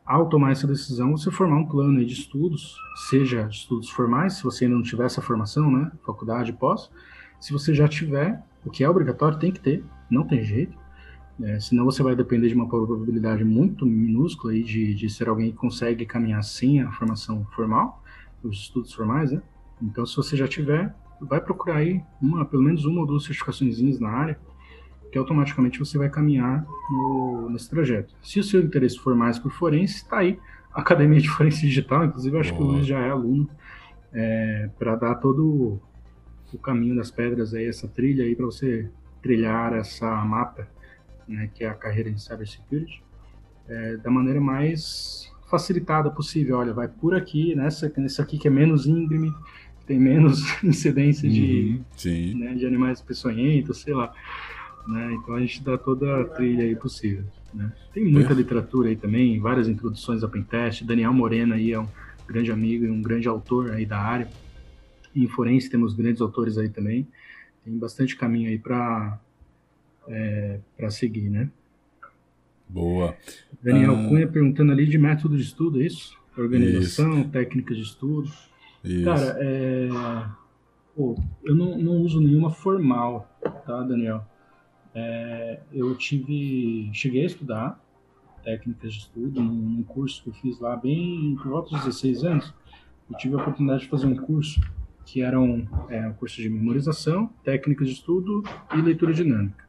[0.05, 2.77] Ao tomar essa decisão, você formar um plano de estudos,
[3.09, 6.91] seja estudos formais, se você ainda não tiver essa formação, né, faculdade, pós.
[7.39, 10.77] Se você já tiver, o que é obrigatório, tem que ter, não tem jeito.
[11.41, 15.51] É, senão você vai depender de uma probabilidade muito minúscula aí de, de ser alguém
[15.51, 18.01] que consegue caminhar sem a formação formal,
[18.41, 19.41] os estudos formais, né?
[19.81, 23.99] Então, se você já tiver, vai procurar aí uma, pelo menos uma ou duas certificações
[23.99, 24.39] na área,
[25.11, 28.13] que automaticamente você vai caminhar no, nesse trajeto.
[28.21, 30.39] Se o seu interesse for mais por forense, está aí
[30.73, 32.61] a Academia de Forense Digital, inclusive acho Boa.
[32.61, 33.49] que o Luiz já é aluno,
[34.13, 35.79] é, para dar todo
[36.53, 38.89] o caminho das pedras aí, essa trilha aí para você
[39.21, 40.67] trilhar essa mapa
[41.27, 43.03] né, que é a carreira em cybersecurity,
[43.67, 46.57] é, da maneira mais facilitada possível.
[46.57, 49.33] Olha, vai por aqui, nessa, nessa aqui que é menos íngreme,
[49.85, 54.13] tem menos incidência de, uhum, né, de animais peçonhentos, sei lá.
[54.87, 55.13] Né?
[55.13, 57.23] Então a gente dá toda a trilha aí possível.
[57.53, 57.71] Né?
[57.93, 58.35] Tem muita é.
[58.35, 60.83] literatura aí também, várias introduções a pentest.
[60.83, 61.87] Daniel Morena aí é um
[62.27, 64.27] grande amigo e um grande autor aí da área.
[65.15, 67.07] em forense temos grandes autores aí também.
[67.63, 69.19] Tem bastante caminho aí para
[70.07, 71.49] é, para seguir, né?
[72.67, 73.15] Boa.
[73.61, 76.17] Daniel ah, Cunha perguntando ali de método de estudo, é isso?
[76.37, 77.29] Organização, isso.
[77.29, 78.29] técnicas de estudo.
[78.83, 79.05] Isso.
[79.05, 79.89] Cara, é...
[80.95, 83.29] Pô, eu não, não uso nenhuma formal,
[83.65, 84.25] tá, Daniel?
[84.93, 87.85] É, eu tive, cheguei a estudar
[88.45, 92.53] técnicas de estudo num, curso que eu fiz lá bem por volta dos 16 anos.
[93.09, 94.61] Eu tive a oportunidade de fazer um curso
[95.03, 99.65] que eram é, um curso de memorização, técnicas de estudo e leitura dinâmica.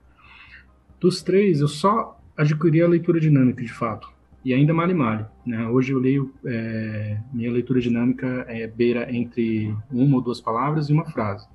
[1.01, 4.09] Dos três, eu só adquiri a leitura dinâmica, de fato,
[4.45, 5.27] e ainda male male.
[5.45, 5.67] Né?
[5.69, 10.93] Hoje eu leio, é, minha leitura dinâmica é beira entre uma ou duas palavras e
[10.93, 11.47] uma frase.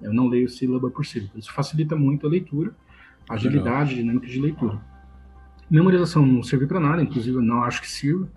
[0.00, 1.32] Eu não leio sílaba por sílaba.
[1.36, 2.74] Isso facilita muito a leitura,
[3.28, 4.80] a agilidade, dinâmica de leitura.
[5.70, 8.28] Memorização não serve para nada, inclusive eu não acho que sirva.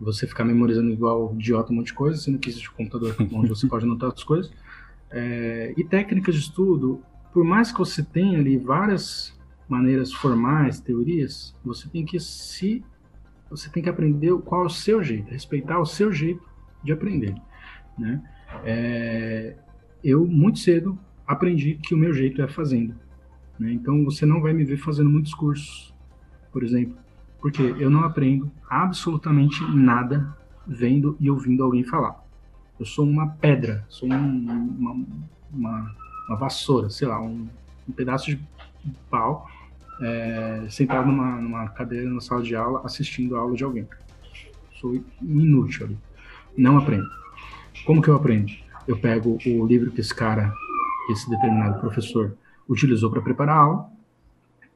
[0.00, 3.48] Você ficar memorizando igual idiota um monte de coisa, sendo que existe um computador onde
[3.48, 4.50] você pode anotar as coisas.
[5.10, 9.38] É, e técnicas de estudo, por mais que você tenha ali várias
[9.70, 12.84] maneiras formais, teorias, você tem que se
[13.48, 16.42] você tem que aprender qual é o seu jeito, respeitar o seu jeito
[16.82, 17.34] de aprender,
[17.96, 18.22] né?
[18.64, 19.56] É,
[20.02, 22.94] eu muito cedo aprendi que o meu jeito é fazendo,
[23.58, 23.72] né?
[23.72, 25.94] Então você não vai me ver fazendo muitos cursos,
[26.52, 26.96] por exemplo,
[27.40, 30.36] porque eu não aprendo absolutamente nada
[30.66, 32.24] vendo e ouvindo alguém falar.
[32.78, 35.06] Eu sou uma pedra, sou um, uma,
[35.52, 35.96] uma,
[36.28, 37.48] uma, vassoura, sei lá, um,
[37.88, 38.40] um pedaço de
[39.10, 39.48] pau
[40.00, 43.86] é, sentado numa, numa, cadeira na sala de aula assistindo a aula de alguém.
[44.80, 45.98] Sou inútil ali.
[46.56, 47.08] Não aprendo.
[47.84, 48.52] Como que eu aprendo?
[48.88, 50.52] Eu pego o livro que esse cara,
[51.10, 52.36] esse determinado professor,
[52.68, 53.90] utilizou para preparar a aula.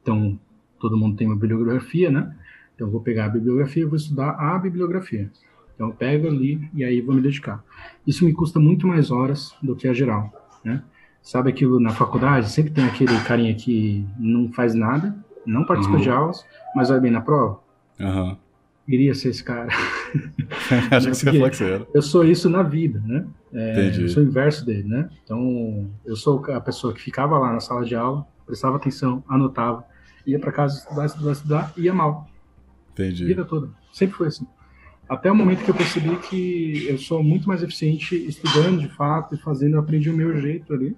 [0.01, 0.39] Então,
[0.79, 2.35] todo mundo tem uma bibliografia, né?
[2.75, 5.31] Então, eu vou pegar a bibliografia e vou estudar a bibliografia.
[5.73, 7.63] Então, eu pego ali e aí vou me dedicar.
[8.05, 10.31] Isso me custa muito mais horas do que a geral,
[10.63, 10.83] né?
[11.25, 12.51] Sabe aquilo na faculdade?
[12.51, 16.01] Sempre tem aquele carinha que não faz nada, não participa uhum.
[16.01, 16.45] de aulas,
[16.75, 17.59] mas vai bem na prova.
[17.99, 18.37] Uhum.
[18.87, 19.69] Iria ser esse cara.
[20.91, 21.87] Acho que você ia falar que você era.
[21.95, 23.25] Eu sou isso na vida, né?
[23.51, 25.09] É, eu sou o inverso dele, né?
[25.23, 29.83] Então, eu sou a pessoa que ficava lá na sala de aula, prestava atenção, anotava,
[30.27, 32.29] ia para casa estudar, estudar, estudar, ia mal.
[32.93, 33.25] Entendi.
[33.25, 33.69] Vida toda.
[33.91, 34.45] Sempre foi assim.
[35.09, 39.33] Até o momento que eu percebi que eu sou muito mais eficiente estudando de fato
[39.33, 40.95] e fazendo, eu aprendi o meu jeito ali.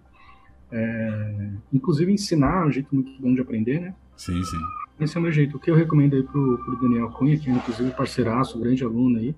[0.72, 3.95] É, inclusive ensinar é um jeito muito bom de aprender, né?
[4.15, 4.57] Sim, sim.
[4.99, 5.57] Esse é o meu jeito.
[5.57, 9.19] O que eu recomendo aí pro, pro Daniel Cunha, que é inclusive parceiraço, grande aluno
[9.19, 9.35] aí,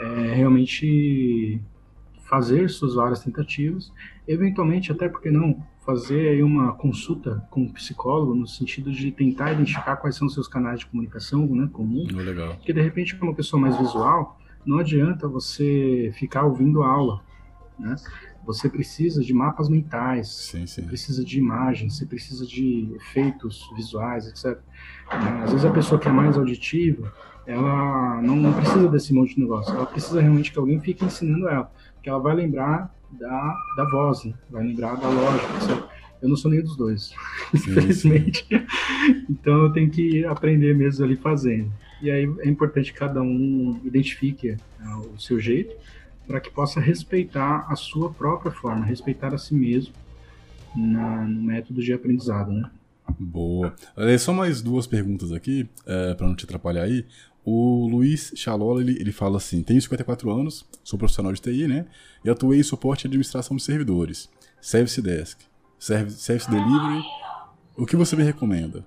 [0.00, 1.60] é realmente
[2.28, 3.92] fazer suas várias tentativas,
[4.26, 9.52] eventualmente até porque não fazer aí uma consulta com um psicólogo no sentido de tentar
[9.52, 12.06] identificar quais são os seus canais de comunicação, né, comum.
[12.12, 12.56] Oh, legal.
[12.56, 17.22] Porque de repente uma pessoa mais visual, não adianta você ficar ouvindo a aula,
[17.78, 17.96] né?
[18.48, 20.66] Você precisa de mapas mentais, sim, sim.
[20.66, 24.58] você precisa de imagens, você precisa de efeitos visuais, etc.
[25.12, 25.42] Né?
[25.44, 27.12] Às vezes a pessoa que é mais auditiva,
[27.46, 31.70] ela não, precisa desse monte de negócio, ela precisa realmente que alguém fique ensinando ela,
[32.02, 34.32] que ela vai lembrar da, da voz, né?
[34.48, 35.84] vai lembrar da lógica, etc.
[36.22, 37.14] Eu não sou nenhum dos dois,
[37.54, 38.46] sim, infelizmente.
[39.28, 41.70] então eu tenho que aprender mesmo ali fazendo.
[42.00, 45.76] E aí é importante que cada um identifique né, o seu jeito,
[46.28, 49.94] para que possa respeitar a sua própria forma, respeitar a si mesmo
[50.76, 52.70] na, no método de aprendizado, né?
[53.18, 53.74] Boa.
[54.18, 57.06] Só mais duas perguntas aqui, é, para não te atrapalhar aí.
[57.42, 61.86] O Luiz Chalola, ele, ele fala assim, tenho 54 anos, sou profissional de TI, né?
[62.22, 64.28] E atuei em suporte e administração de servidores,
[64.60, 65.40] Service Desk,
[65.78, 67.02] Service, service Delivery.
[67.74, 68.84] O que você me recomenda?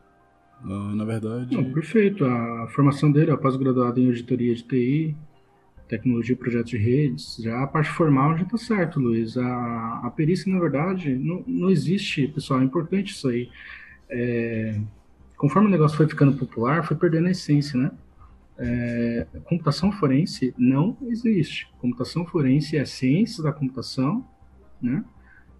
[0.63, 1.55] Na, na verdade...
[1.55, 2.23] Não, perfeito.
[2.23, 5.15] A formação dele é pós-graduado em auditoria de TI,
[5.91, 9.37] tecnologia e projetos de redes, já a parte formal já está certo, Luiz.
[9.37, 13.49] A, a perícia, na verdade, não, não existe, pessoal, é importante isso aí.
[14.09, 14.79] É,
[15.35, 17.91] conforme o negócio foi ficando popular, foi perdendo a essência, né?
[18.57, 21.67] É, computação forense não existe.
[21.79, 24.25] Computação forense é a ciência da computação,
[24.81, 25.03] né?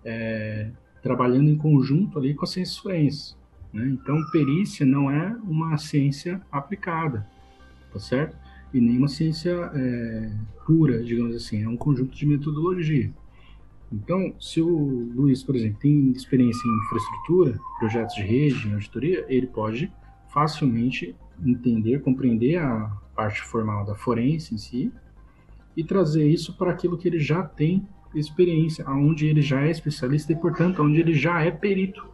[0.05, 0.69] É,
[1.03, 3.35] trabalhando em conjunto ali com a ciência forense.
[3.73, 3.85] Né?
[3.85, 7.27] Então, perícia não é uma ciência aplicada,
[7.91, 8.40] tá certo?
[8.73, 10.31] E nem uma ciência é,
[10.65, 13.11] pura, digamos assim, é um conjunto de metodologia.
[13.91, 19.25] Então, se o Luiz, por exemplo, tem experiência em infraestrutura, projetos de rede, em auditoria,
[19.27, 19.91] ele pode
[20.29, 21.13] facilmente
[21.45, 24.91] entender, compreender a parte formal da forense em si
[25.75, 27.85] e trazer isso para aquilo que ele já tem
[28.15, 32.05] experiência, aonde ele já é especialista e, portanto, onde ele já é perito,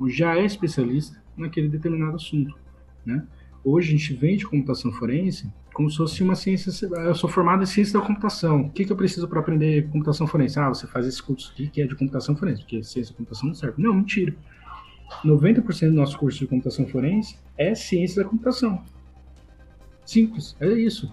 [0.00, 2.56] ou já é especialista naquele determinado assunto,
[3.04, 3.26] né?
[3.64, 6.70] Hoje a gente vende computação forense como se fosse uma ciência.
[6.86, 8.62] Eu sou formado em ciência da computação.
[8.62, 10.58] O que, que eu preciso para aprender computação forense?
[10.58, 13.48] Ah, você faz esse curso aqui que é de computação forense, porque ciência da computação
[13.48, 13.82] não serve.
[13.82, 14.34] Não, mentira.
[15.24, 18.82] 90% do nosso curso de computação forense é ciência da computação.
[20.04, 21.12] Simples, é isso.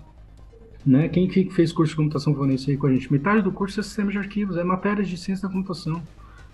[0.85, 1.09] Né?
[1.09, 3.11] Quem fez curso de computação forense aí com a gente?
[3.11, 6.01] Metade do curso é sistema de arquivos, é matéria de ciência da computação.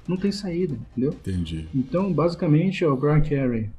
[0.08, 1.12] Não tem saída, entendeu?
[1.12, 1.68] Entendi.
[1.74, 3.70] Então, basicamente, é o Brian Carey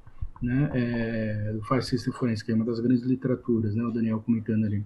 [0.43, 4.21] né, é, do Fire System Forensic, que é uma das grandes literaturas, né, o Daniel
[4.21, 4.85] comentando ali.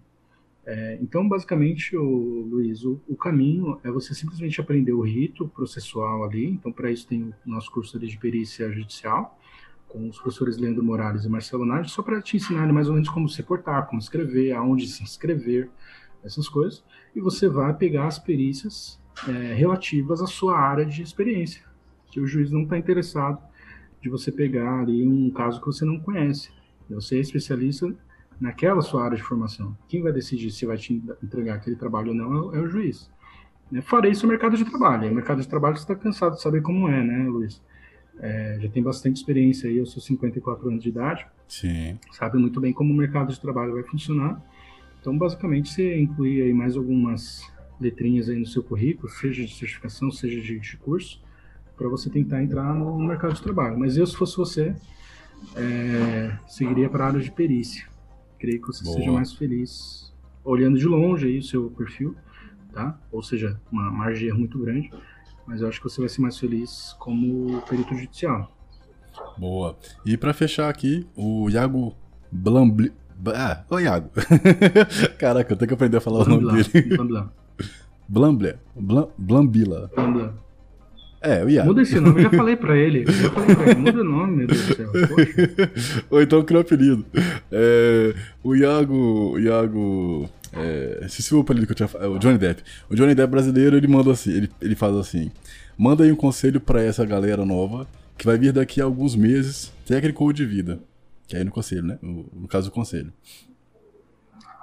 [0.67, 6.23] É, então, basicamente, o, Luiz, o, o, caminho é você simplesmente aprender o rito processual
[6.23, 6.47] ali.
[6.47, 9.39] Então, para isso tem o nosso curso de perícia judicial,
[9.89, 13.09] com os professores Leandro Morales e Marcelo Nardi, só para te ensinar mais ou menos
[13.09, 15.69] como se portar, como escrever, aonde se inscrever,
[16.23, 16.85] essas coisas.
[17.17, 21.65] E você vai pegar as perícias é, relativas à sua área de experiência,
[22.07, 23.41] que o juiz não está interessado
[24.01, 26.51] de você pegar ali um caso que você não conhece.
[26.89, 27.95] Você é especialista
[28.41, 29.77] naquela sua área de formação.
[29.89, 33.11] Quem vai decidir se vai te entregar aquele trabalho ou não é o juiz.
[33.71, 33.81] Né?
[33.83, 35.11] Farei isso no mercado de trabalho.
[35.11, 37.63] O mercado de trabalho você está cansado de saber como é, né, Luiz?
[38.19, 41.27] É, já tem bastante experiência aí, eu sou 54 anos de idade.
[41.49, 41.99] Sim.
[42.13, 44.43] Sabe muito bem como o mercado de trabalho vai funcionar.
[45.01, 47.51] Então, basicamente, você inclui aí mais algumas
[47.81, 51.23] letrinhas aí no seu currículo, seja de certificação, seja de, de curso,
[51.81, 53.79] para você tentar entrar no mercado de trabalho.
[53.79, 54.77] Mas eu, se fosse você,
[55.57, 57.89] é, seguiria para a área de perícia.
[58.39, 58.99] Creio que você Boa.
[58.99, 60.13] seja mais feliz
[60.45, 62.15] olhando de longe aí o seu perfil,
[62.71, 62.99] tá?
[63.11, 64.91] Ou seja, uma margem de erro muito grande,
[65.47, 68.55] mas eu acho que você vai ser mais feliz como perito judicial.
[69.39, 69.79] Boa.
[70.05, 71.97] E para fechar aqui, o Iago
[72.31, 72.93] Blambli...
[73.35, 74.11] Ah, ô Iago.
[75.19, 76.97] Caraca, eu tenho que aprender a falar Blambla, o nome dele.
[76.97, 77.33] Blambla.
[78.07, 78.61] Blambla.
[79.17, 79.91] Blambila.
[79.95, 80.50] Blambla.
[81.23, 81.69] É, o Iago.
[81.69, 83.05] Muda esse nome, eu já falei pra ele.
[83.07, 84.91] Eu já falei pra ele, muda o nome, meu Deus do céu.
[84.91, 85.71] Poxa.
[86.11, 87.05] Ou então cria um apelido.
[87.53, 89.33] É, o Iago.
[89.35, 90.31] O Iago.
[90.53, 92.15] É, se o apelido que eu tinha falado.
[92.15, 92.63] O Johnny Depp.
[92.89, 95.31] O Johnny Depp brasileiro, ele manda assim, ele, ele faz assim.
[95.77, 97.87] Manda aí um conselho pra essa galera nova
[98.17, 100.81] que vai vir daqui a alguns meses, técnico ou de vida.
[101.27, 101.99] Que é aí no conselho, né?
[102.03, 103.13] No, no caso do conselho.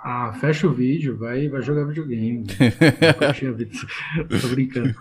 [0.10, 2.46] Ah, fecha o vídeo, vai, vai jogar videogame.
[4.42, 4.96] Tô brincando.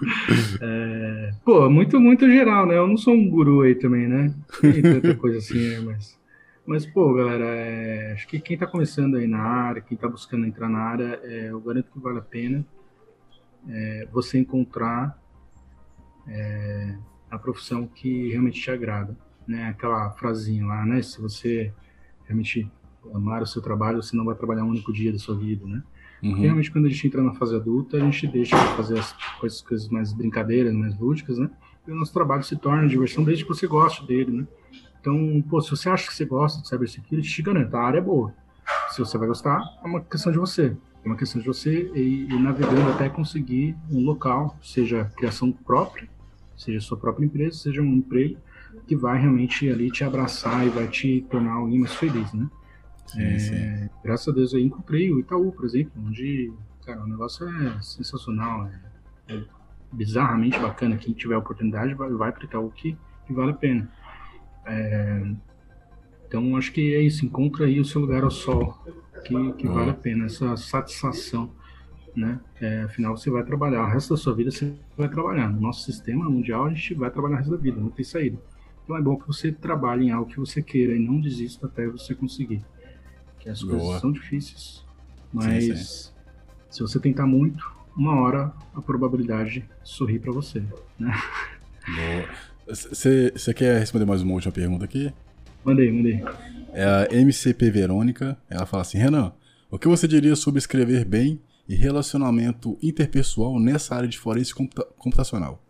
[0.60, 2.76] É, pô, muito, muito geral, né?
[2.76, 4.34] Eu não sou um guru aí também, né?
[4.60, 5.78] Tem tanta coisa assim, né?
[5.78, 6.18] Mas,
[6.66, 10.44] mas pô, galera, é, acho que quem tá começando aí na área, quem tá buscando
[10.44, 12.66] entrar na área, é, eu garanto que vale a pena
[13.68, 15.16] é, você encontrar
[16.26, 16.96] é,
[17.30, 19.16] a profissão que realmente te agrada,
[19.46, 19.68] né?
[19.68, 21.00] Aquela frasinha lá, né?
[21.00, 21.72] Se você
[22.24, 22.68] realmente
[23.14, 25.82] amar o seu trabalho, você não vai trabalhar um único dia da sua vida, né?
[26.22, 26.30] Uhum.
[26.30, 29.12] Porque realmente quando a gente entra na fase adulta, a gente deixa de fazer as
[29.38, 31.50] coisas, coisas mais brincadeiras, mais lúdicas, né?
[31.86, 34.46] E o nosso trabalho se torna diversão desde que você goste dele, né?
[35.00, 38.02] Então, pô, se você acha que você gosta de cybersecurity, te garanto, a área é
[38.02, 38.34] boa.
[38.90, 40.76] Se você vai gostar, é uma questão de você.
[41.04, 46.08] É uma questão de você ir, ir navegando até conseguir um local, seja criação própria,
[46.56, 48.36] seja sua própria empresa, seja um emprego,
[48.88, 52.48] que vai realmente ali te abraçar e vai te tornar alguém mais feliz, né?
[53.06, 53.90] Sim, é, sim.
[54.02, 56.52] Graças a Deus eu encontrei o Itaú, por exemplo, onde,
[56.84, 59.42] cara, o negócio é sensacional, é, é
[59.92, 60.96] bizarramente bacana.
[60.96, 62.96] Quem tiver a oportunidade vai, vai para o Itaú que,
[63.26, 63.88] que vale a pena.
[64.66, 65.22] É,
[66.26, 68.76] então acho que é isso, encontra aí o seu lugar ao sol,
[69.24, 71.50] que, que vale a pena, essa satisfação.
[72.14, 72.40] Né?
[72.60, 75.48] É, afinal, você vai trabalhar, o resto da sua vida você vai trabalhar.
[75.50, 78.38] No nosso sistema mundial, a gente vai trabalhar o resto da vida, não tem saída.
[78.82, 81.86] Então é bom que você trabalhe em algo que você queira e não desista até
[81.86, 82.64] você conseguir
[83.46, 83.78] que as Boa.
[83.78, 84.84] coisas são difíceis,
[85.32, 86.10] mas sim, sim.
[86.68, 87.64] se você tentar muito,
[87.96, 90.64] uma hora a probabilidade sorri para você,
[90.98, 91.14] né?
[92.66, 95.12] Você quer responder mais uma última pergunta aqui?
[95.64, 96.24] Mandei, mandei.
[96.72, 98.36] É a MCP Verônica.
[98.50, 99.32] Ela fala assim: Renan,
[99.70, 104.84] o que você diria sobre escrever bem e relacionamento interpessoal nessa área de forense computa
[104.98, 105.62] computacional?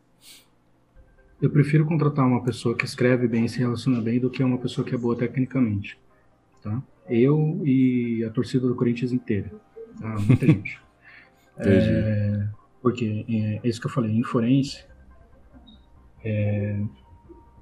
[1.40, 4.56] Eu prefiro contratar uma pessoa que escreve bem e se relaciona bem do que uma
[4.56, 5.98] pessoa que é boa tecnicamente.
[6.62, 6.82] Tá?
[7.08, 9.52] Eu e a torcida do Corinthians inteira.
[10.00, 10.16] Tá?
[10.20, 10.80] Muita gente.
[11.58, 12.48] É,
[12.82, 14.84] porque é, é, isso que eu falei, em forense,
[16.24, 16.80] é,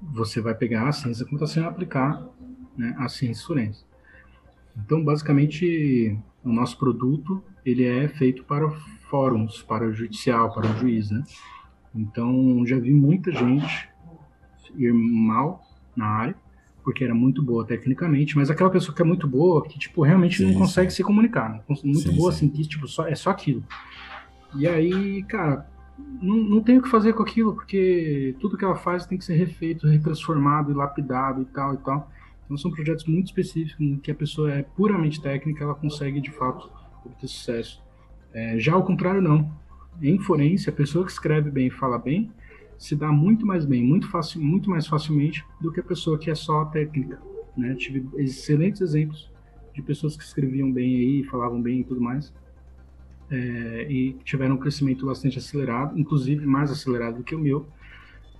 [0.01, 2.27] você vai pegar a ciência da computação e aplicar
[2.77, 3.85] né, a ciência forense.
[4.77, 8.69] Então, basicamente, o nosso produto ele é feito para
[9.09, 11.23] fóruns, para o judicial, para o juiz, né?
[11.93, 13.89] Então, já vi muita gente
[14.75, 15.63] ir mal
[15.95, 16.44] na área
[16.85, 20.37] porque era muito boa tecnicamente, mas aquela pessoa que é muito boa, que, tipo, realmente
[20.37, 20.97] sim, não consegue sim.
[20.97, 21.63] se comunicar.
[21.67, 23.63] Muito sim, boa, assim, que, tipo, só, é só aquilo.
[24.55, 25.67] E aí, cara,
[26.21, 29.25] não, não tem o que fazer com aquilo, porque tudo que ela faz tem que
[29.25, 32.11] ser refeito, retransformado e lapidado e tal e tal.
[32.45, 36.29] Então são projetos muito específicos, em que a pessoa é puramente técnica, ela consegue, de
[36.29, 36.69] fato,
[37.03, 37.83] obter sucesso.
[38.31, 39.51] É, já ao contrário, não.
[39.99, 42.31] Em forense, a pessoa que escreve bem e fala bem,
[42.77, 46.35] se dá muito mais bem, muito, muito mais facilmente do que a pessoa que é
[46.35, 47.19] só técnica.
[47.55, 47.75] Né?
[47.75, 49.31] Tive excelentes exemplos
[49.73, 52.33] de pessoas que escreviam bem aí, falavam bem e tudo mais,
[53.29, 57.67] é, e tiveram um crescimento bastante acelerado, inclusive mais acelerado do que o meu,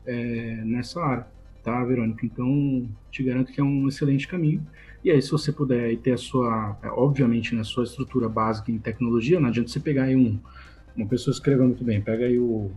[0.05, 1.27] é, nessa área,
[1.63, 2.25] tá, Verônica?
[2.25, 4.65] Então, te garanto que é um excelente caminho.
[5.03, 8.77] E aí, se você puder ter a sua, é, obviamente, na sua estrutura básica em
[8.77, 10.39] tecnologia, não adianta você pegar aí um,
[10.95, 12.71] uma pessoa escrevendo muito bem, pega aí o,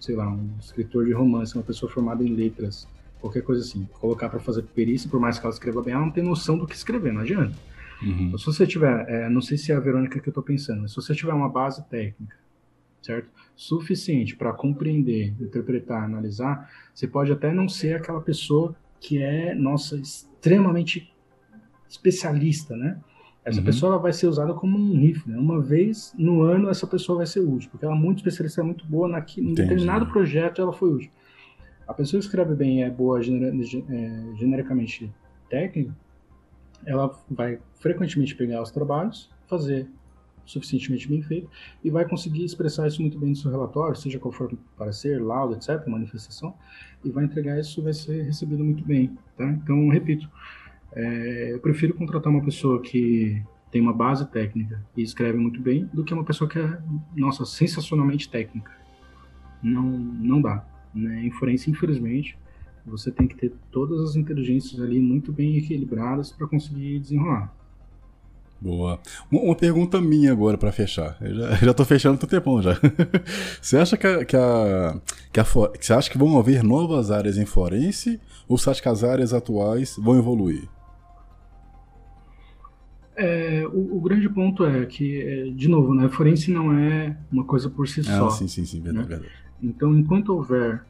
[0.00, 2.88] sei lá, um escritor de romance, uma pessoa formada em letras,
[3.20, 6.10] qualquer coisa assim, colocar para fazer perícia, por mais que ela escreva bem, ela não
[6.10, 7.56] tem noção do que escrever, não adianta.
[8.02, 8.26] Uhum.
[8.26, 10.82] Então, se você tiver, é, não sei se é a Verônica que eu estou pensando,
[10.82, 12.36] mas se você tiver uma base técnica,
[13.02, 13.28] certo?
[13.54, 19.96] Suficiente para compreender, interpretar, analisar, você pode até não ser aquela pessoa que é, nossa,
[19.96, 21.12] extremamente
[21.88, 22.98] especialista, né?
[23.46, 23.64] Essa uhum.
[23.64, 25.32] pessoa vai ser usada como um rifle.
[25.32, 25.38] Né?
[25.38, 28.64] Uma vez no ano, essa pessoa vai ser útil, porque ela é muito especialista, é
[28.64, 31.10] muito boa naquilo, em determinado projeto ela foi útil.
[31.86, 33.22] A pessoa que escreve bem é boa é,
[34.36, 35.14] genericamente
[35.48, 35.96] técnica,
[36.84, 39.88] ela vai frequentemente pegar os trabalhos, fazer
[40.44, 41.48] suficientemente bem feito
[41.84, 45.22] e vai conseguir expressar isso muito bem no seu relatório, seja qual for o parecer,
[45.22, 46.52] laudo, etc., manifestação,
[47.04, 49.16] e vai entregar isso vai ser recebido muito bem.
[49.36, 49.48] Tá?
[49.48, 50.28] Então, repito,
[50.96, 55.84] é, eu prefiro contratar uma pessoa que tem uma base técnica e escreve muito bem
[55.92, 56.78] do que uma pessoa que é,
[57.14, 58.72] nossa, sensacionalmente técnica.
[59.62, 60.64] Não, não dá.
[60.94, 61.28] Né?
[61.38, 62.38] Forense, infelizmente,
[62.86, 67.54] você tem que ter todas as inteligências ali muito bem equilibradas para conseguir desenrolar.
[68.58, 68.98] Boa.
[69.30, 71.18] Uma, pergunta minha agora para fechar.
[71.20, 72.72] Eu já, já tô fechando todo tempão já.
[73.60, 74.98] você acha que a, que a,
[75.30, 78.18] que a você acha que vão haver novas áreas em forense
[78.48, 80.66] ou você acha que as áreas atuais vão evoluir?
[83.16, 87.44] É, o, o, grande ponto é que, é, de novo, né, forense não é uma
[87.44, 88.30] coisa por si ah, só.
[88.30, 89.16] Sim, sim, sim, verdade, né?
[89.16, 89.34] verdade.
[89.62, 90.84] Então, enquanto houver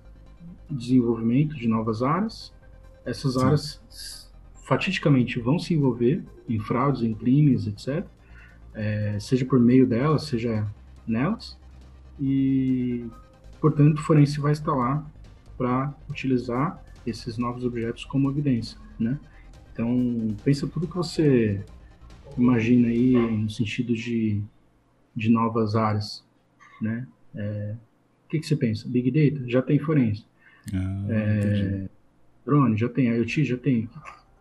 [0.69, 2.53] desenvolvimento de novas áreas,
[3.05, 3.45] essas sim.
[3.45, 4.33] áreas
[4.67, 8.05] fatidicamente vão se envolver em fraudes, em crimes, etc.
[8.75, 10.67] É, seja por meio delas, seja
[11.07, 11.57] nelas.
[12.21, 13.07] E,
[13.61, 15.07] portanto, o forense vai estar lá
[15.57, 19.19] para utilizar esses novos objetos como evidência, né?
[19.73, 21.65] Então, pensa tudo que você
[22.37, 24.41] imagina aí no sentido de,
[25.15, 26.25] de novas áreas,
[26.81, 27.07] né?
[27.35, 27.75] É,
[28.25, 28.89] o que, que você pensa?
[28.89, 29.49] Big Data?
[29.49, 30.25] Já tem forense.
[30.75, 31.89] Ah, é,
[32.45, 32.77] drone?
[32.77, 33.07] Já tem.
[33.07, 33.45] IoT?
[33.45, 33.89] Já tem.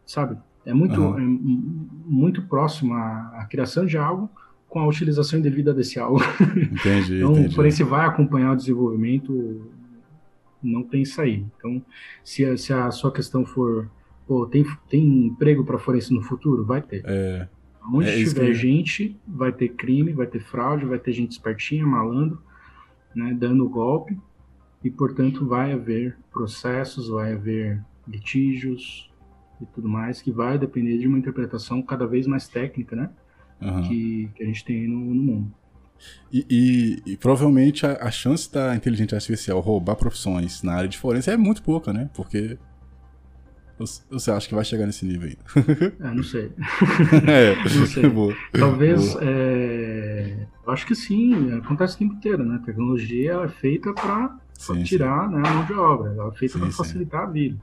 [0.05, 0.37] Sabe?
[0.65, 1.17] É muito, uhum.
[1.17, 4.29] é muito próximo à, à, criação de algo
[4.67, 6.19] com a utilização indevida desse algo.
[6.57, 7.55] Entendi, então, entendi.
[7.55, 9.71] porém, se vai acompanhar o desenvolvimento,
[10.61, 11.45] não tem sair.
[11.57, 11.81] Então,
[12.23, 13.89] se a, se a sua questão for,
[14.27, 16.65] pô, tem, tem emprego para forense no futuro?
[16.65, 17.03] Vai ter.
[17.05, 17.47] É.
[17.91, 22.41] Onde é tiver gente, vai ter crime, vai ter fraude, vai ter gente espertinha, malandro,
[23.15, 24.17] né, dando golpe,
[24.83, 29.09] e portanto vai haver processos, vai haver litígios
[29.61, 33.09] e tudo mais, que vai depender de uma interpretação cada vez mais técnica, né,
[33.61, 33.81] uhum.
[33.83, 35.53] que, que a gente tem no, no mundo.
[36.31, 40.97] E, e, e, provavelmente a, a, chance da inteligência artificial roubar profissões na área de
[40.97, 42.09] forense é muito pouca, né?
[42.13, 42.57] Porque
[43.77, 45.95] você acha que vai chegar nesse nível ainda?
[45.99, 46.51] É, não sei.
[47.27, 48.09] é, não sei.
[48.09, 48.35] Boa.
[48.53, 49.13] Talvez.
[49.13, 49.23] Boa.
[49.23, 50.47] É...
[50.65, 52.55] Eu acho que sim, acontece o tempo inteiro, né?
[52.55, 54.37] A tecnologia é feita para
[54.83, 55.35] tirar sim.
[55.35, 57.59] Né, a mão de obra, ela é feita para facilitar a vida.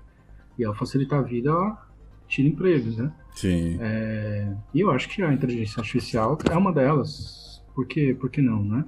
[0.59, 1.89] E ao facilitar a vida, ela
[2.28, 3.10] tira empregos, né?
[3.34, 3.78] Sim.
[3.80, 4.55] É...
[4.74, 7.62] E eu acho que a inteligência artificial é uma delas.
[7.74, 8.14] Por, quê?
[8.18, 8.84] Por que não, né?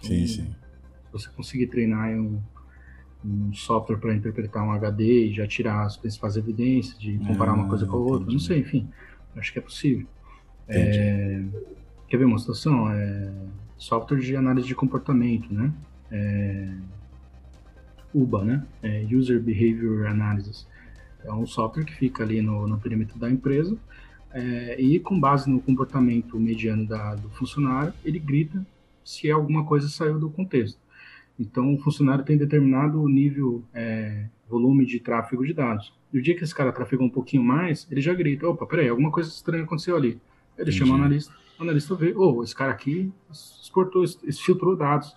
[0.00, 0.44] Sim, sim.
[0.44, 2.40] Se você conseguir treinar um
[3.24, 7.54] um software para interpretar um HD e já tirar as principais evidências, de comparar ah,
[7.54, 8.88] uma coisa com a outra, não sei, enfim,
[9.36, 10.06] acho que é possível.
[10.68, 11.42] É,
[12.08, 12.90] quer ver uma situação?
[12.90, 13.32] É,
[13.76, 15.72] software de análise de comportamento, né?
[16.10, 16.72] É,
[18.14, 18.66] UBA, né?
[18.82, 20.66] É, User Behavior Analysis.
[21.24, 23.76] É um software que fica ali no, no perímetro da empresa
[24.32, 28.64] é, e com base no comportamento mediano da, do funcionário, ele grita
[29.04, 30.78] se alguma coisa saiu do contexto.
[31.40, 35.90] Então, o funcionário tem determinado nível, é, volume de tráfego de dados.
[36.12, 38.90] E o dia que esse cara trafegou um pouquinho mais, ele já grita: opa, peraí,
[38.90, 40.20] alguma coisa estranha aconteceu ali.
[40.58, 40.72] Ele Entendi.
[40.72, 44.04] chama o analista, o analista vê: oh, esse cara aqui exportou,
[44.44, 45.16] filtrou dados.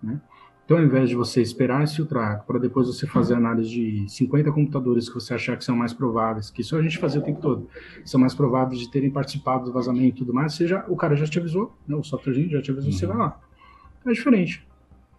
[0.00, 0.20] Né?
[0.64, 4.52] Então, ao invés de você esperar esse filtrar para depois você fazer análise de 50
[4.52, 7.40] computadores que você achar que são mais prováveis, que isso a gente fazia o tempo
[7.40, 7.68] todo,
[8.04, 11.24] são mais prováveis de terem participado do vazamento e tudo mais, seja, o cara já
[11.24, 11.94] te avisou, né?
[11.94, 12.98] o software já te avisou, uhum.
[12.98, 13.40] você vai lá.
[14.04, 14.66] É diferente.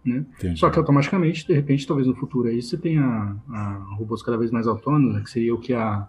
[0.04, 0.24] Né?
[0.56, 4.50] Só que automaticamente, de repente, talvez no futuro aí você tenha a, robôs cada vez
[4.50, 5.22] mais autônomos, né?
[5.22, 6.08] que seria o que a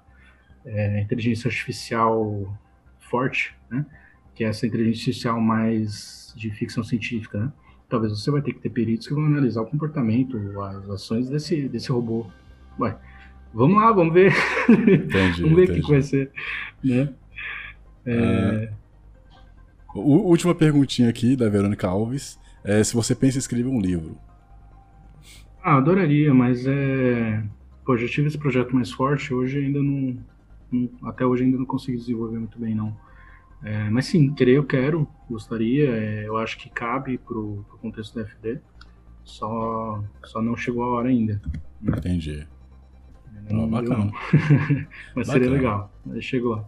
[0.66, 2.58] é, inteligência artificial
[3.00, 3.86] forte, né?
[4.34, 7.40] que é essa inteligência artificial mais de ficção científica.
[7.40, 7.52] Né?
[7.90, 11.68] Talvez você vai ter que ter peritos que vão analisar o comportamento, as ações desse,
[11.68, 12.26] desse robô.
[12.80, 12.96] Ué,
[13.54, 14.34] vamos lá, vamos ver.
[14.70, 16.32] Entendi, vamos ver o que vai ser.
[16.84, 17.10] Né?
[18.06, 18.72] É...
[19.94, 24.18] Uh, última perguntinha aqui da Verônica Alves é, se você pensa em escrever um livro?
[25.62, 27.44] Ah, adoraria, mas é.
[27.86, 30.18] Pô, já tive esse projeto mais forte, hoje ainda não,
[31.04, 32.96] até hoje ainda não consegui desenvolver muito bem, não.
[33.64, 38.16] É, mas sim, querer eu quero, gostaria, é, eu acho que cabe pro, pro contexto
[38.16, 38.60] da FD,
[39.24, 41.42] só, só não chegou a hora ainda.
[41.82, 42.48] Entendi.
[43.50, 44.12] Não, Oh, bacana.
[45.16, 45.50] mas seria Bacana.
[45.50, 46.64] legal, mas chegou.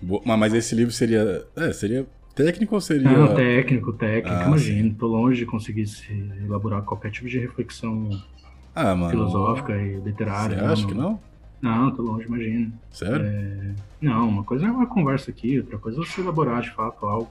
[0.00, 1.46] Bo- Mas mas esse livro seria.
[1.56, 3.10] É, seria técnico ou seria.
[3.10, 4.94] Não, técnico, técnico, Ah, imagino.
[4.94, 6.12] Tô longe de conseguir se
[6.44, 8.08] elaborar qualquer tipo de reflexão
[8.74, 9.10] Ah, mano.
[9.10, 10.62] filosófica e Você literária.
[10.70, 11.20] acha que não?
[11.62, 12.72] Não, tô longe, imagino.
[12.90, 13.24] Sério?
[14.00, 17.30] Não, uma coisa é uma conversa aqui, outra coisa é você elaborar de fato algo.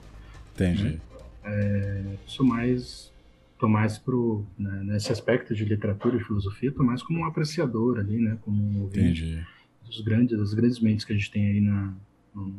[0.54, 0.98] Entendi.
[1.44, 3.12] Eu sou mais.
[3.58, 4.44] tô mais pro.
[4.58, 8.36] né, nesse aspecto de literatura e filosofia, tô mais como um apreciador ali, né?
[8.42, 9.46] Como um ouvinte Entendi.
[9.86, 11.92] dos grandes, das grandes mentes que a gente tem aí na,
[12.34, 12.54] no,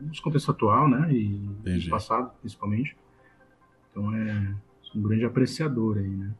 [0.00, 1.12] nos contexto atual, né?
[1.12, 1.88] E Entendi.
[1.90, 2.96] passado, principalmente.
[3.90, 4.54] Então é.
[4.94, 6.30] Um grande apreciador aí, né?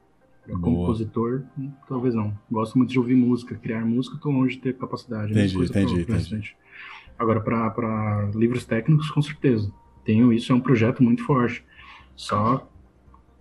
[0.46, 0.58] Boa.
[0.62, 1.42] compositor,
[1.86, 2.32] talvez não.
[2.50, 5.32] Gosto muito de ouvir música, criar música, tô longe de ter capacidade.
[5.32, 6.30] Entendi, coisa entendi, pra- entendi.
[6.30, 6.56] frente.
[7.18, 9.70] Agora, para livros técnicos, com certeza.
[10.04, 11.62] Tenho isso, é um projeto muito forte.
[12.16, 12.66] Só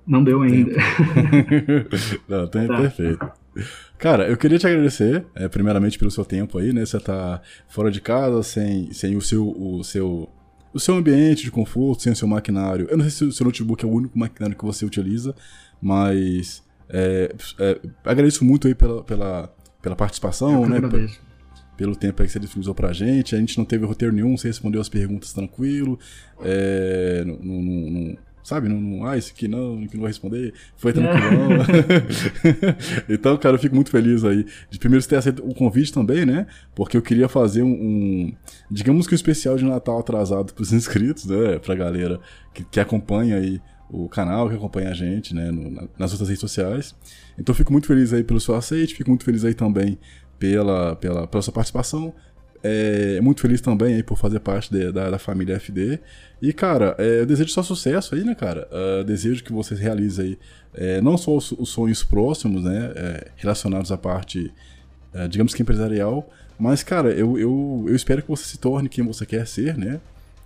[0.05, 0.73] não deu ainda.
[2.27, 2.77] Não, tem, Tá.
[2.77, 3.31] perfeito.
[3.97, 6.85] Cara, eu queria te agradecer, é, primeiramente pelo seu tempo aí, né?
[6.85, 9.47] Você tá fora de casa, sem, sem o seu.
[9.47, 10.29] O seu
[10.73, 12.85] o seu ambiente de conforto, sem o seu maquinário.
[12.89, 15.33] Eu não sei se o seu notebook é o único maquinário que você utiliza,
[15.81, 19.51] mas é, é, agradeço muito aí pela, pela,
[19.81, 20.77] pela participação, Eu né?
[20.77, 21.19] agradeço.
[21.75, 23.33] pelo tempo aí que você disponibilizou pra gente.
[23.33, 25.97] A gente não teve roteiro nenhum, você respondeu as perguntas tranquilo.
[26.43, 28.17] É, não- não- não-
[28.47, 30.53] sabe, não, não, ah, esse aqui não, que não vou responder.
[30.77, 31.49] Foi tranquilão.
[33.09, 36.47] então, cara, eu fico muito feliz aí de primeiro ter aceito o convite também, né?
[36.73, 38.33] Porque eu queria fazer um, um-
[38.71, 41.59] digamos que um especial de Natal atrasado pros inscritos, né?
[41.59, 42.19] Pra galera
[42.53, 45.51] que, que acompanha aí o canal, que acompanha a gente, né?
[45.51, 46.95] no- na- nas outras redes sociais.
[47.37, 49.97] Então, eu fico muito feliz aí pelo seu aceite, fico muito feliz aí também
[50.39, 52.13] pela, pela, pela sua participação.
[52.63, 55.99] É, muito feliz também aí por fazer parte de- da, da família FD.
[56.41, 58.67] E, cara, é, eu desejo só sucesso aí, né, cara?
[58.71, 60.37] Ah, desejo que você realize aí
[60.73, 64.51] é, não só os, os sonhos próximos, né, é, relacionados à parte,
[65.13, 66.29] é, digamos que empresarial,
[66.59, 69.99] mas, cara, eu, eu, eu espero que você se torne quem você quer ser, né?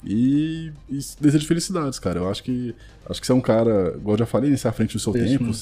[0.04, 2.20] E, e desejo felicidades, cara.
[2.20, 2.76] Eu acho que
[3.10, 5.16] acho que você é um cara, igual eu já falei, nesse à frente do seu
[5.16, 5.44] Isso, tempo.
[5.46, 5.56] mano.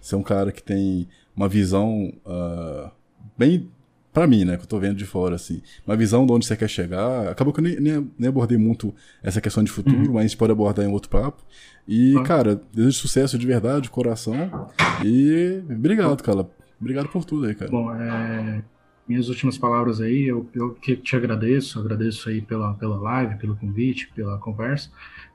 [0.00, 1.06] Você é um cara que tem
[1.36, 2.90] uma visão ah,
[3.36, 3.68] bem
[4.14, 6.56] pra mim, né, que eu tô vendo de fora, assim, uma visão de onde você
[6.56, 7.28] quer chegar.
[7.28, 10.36] Acabou que eu nem, nem, nem abordei muito essa questão de futuro, mas a gente
[10.36, 11.42] pode abordar em outro papo.
[11.86, 14.70] E, cara, desejo sucesso de verdade, de coração.
[15.04, 16.48] E obrigado, cara.
[16.80, 17.70] Obrigado por tudo aí, cara.
[17.70, 18.62] Bom, é,
[19.08, 23.56] minhas últimas palavras aí, eu, eu que te agradeço, agradeço aí pela, pela live, pelo
[23.56, 24.90] convite, pela conversa,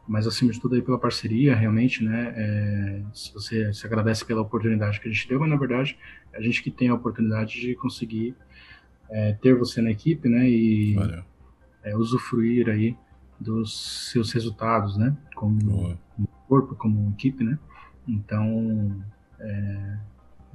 [0.07, 4.41] mas acima de tudo aí pela parceria, realmente, né, é, se você se agradece pela
[4.41, 5.97] oportunidade que a gente deu, mas na verdade,
[6.33, 8.35] a gente que tem a oportunidade de conseguir
[9.11, 10.95] é, ter você na equipe, né, e
[11.83, 12.95] é, usufruir aí
[13.39, 15.99] dos seus resultados, né, como Boa.
[16.47, 17.57] corpo, como equipe, né,
[18.09, 19.03] então,
[19.39, 19.97] é,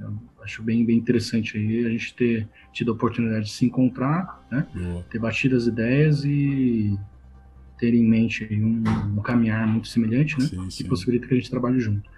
[0.01, 0.13] eu
[0.43, 4.67] acho bem, bem interessante aí a gente ter tido a oportunidade de se encontrar, né?
[4.75, 5.03] Boa.
[5.05, 6.99] ter batido as ideias e
[7.79, 8.83] ter em mente um,
[9.17, 10.47] um caminhar muito semelhante, né?
[10.47, 10.89] Sim, que sim.
[10.89, 12.11] possibilita que a gente trabalhe junto.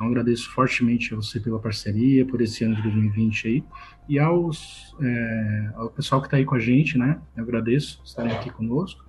[0.00, 3.64] Então agradeço fortemente a você pela parceria, por esse ano de 2020 aí,
[4.08, 7.20] e aos, é, ao pessoal que está aí com a gente, né?
[7.36, 9.04] Eu agradeço estarem aqui conosco.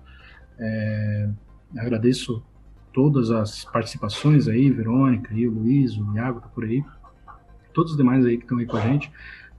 [0.58, 1.30] É,
[1.78, 2.44] agradeço
[2.92, 6.84] todas as participações aí, Verônica, e o Luiz, o Iago tá por aí,
[7.72, 9.10] todos os demais aí que estão aí com a gente,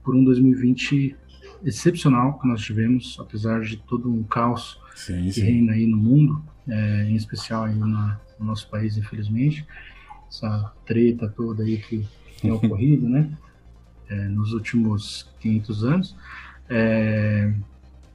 [0.04, 1.16] por um 2020
[1.64, 5.42] excepcional que nós tivemos, apesar de todo um caos Sim, que sim.
[5.42, 9.66] reina aí no mundo, é, em especial aí na- no nosso país, infelizmente,
[10.28, 12.06] essa treta toda aí que
[12.40, 13.30] tem ocorrido, né,
[14.08, 16.16] é, nos últimos 500 anos.
[16.68, 17.52] É,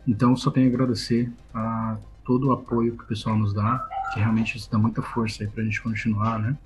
[0.07, 4.19] então, só tenho a agradecer a todo o apoio que o pessoal nos dá, que
[4.19, 6.57] realmente isso dá muita força aí pra gente continuar, né,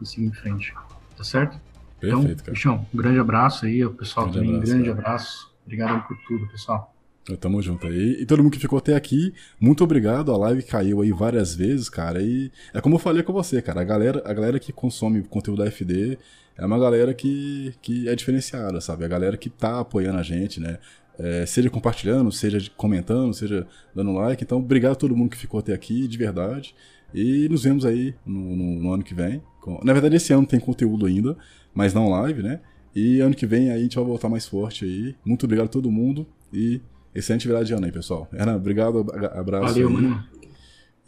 [0.00, 0.74] e seguir em frente.
[1.16, 1.58] Tá certo?
[1.98, 2.52] Perfeito, então, cara.
[2.52, 5.00] Bichão, um grande abraço aí, o pessoal Grande também, abraço, grande cara.
[5.00, 5.56] abraço.
[5.64, 6.95] Obrigado por tudo, pessoal.
[7.40, 8.18] Tamo junto aí.
[8.20, 10.30] E todo mundo que ficou até aqui, muito obrigado.
[10.32, 12.22] A live caiu aí várias vezes, cara.
[12.22, 13.80] E é como eu falei com você, cara.
[13.80, 16.18] A galera, a galera que consome conteúdo da FD
[16.56, 19.04] é uma galera que, que é diferenciada, sabe?
[19.04, 20.78] A galera que tá apoiando a gente, né?
[21.18, 24.44] É, seja compartilhando, seja comentando, seja dando like.
[24.44, 26.76] Então, obrigado a todo mundo que ficou até aqui, de verdade.
[27.12, 29.42] E nos vemos aí no, no- no ano que vem.
[29.82, 31.36] Na verdade, esse ano tem conteúdo ainda,
[31.74, 32.60] mas não live, né?
[32.94, 35.16] E ano que vem aí a gente vai voltar mais forte aí.
[35.24, 36.80] Muito obrigado a todo mundo e
[37.18, 38.28] excelente virada de ano aí, pessoal.
[38.32, 39.74] Ana, obrigado, abra- abraço.
[39.74, 39.94] Valeu, aí.
[39.94, 40.24] mano.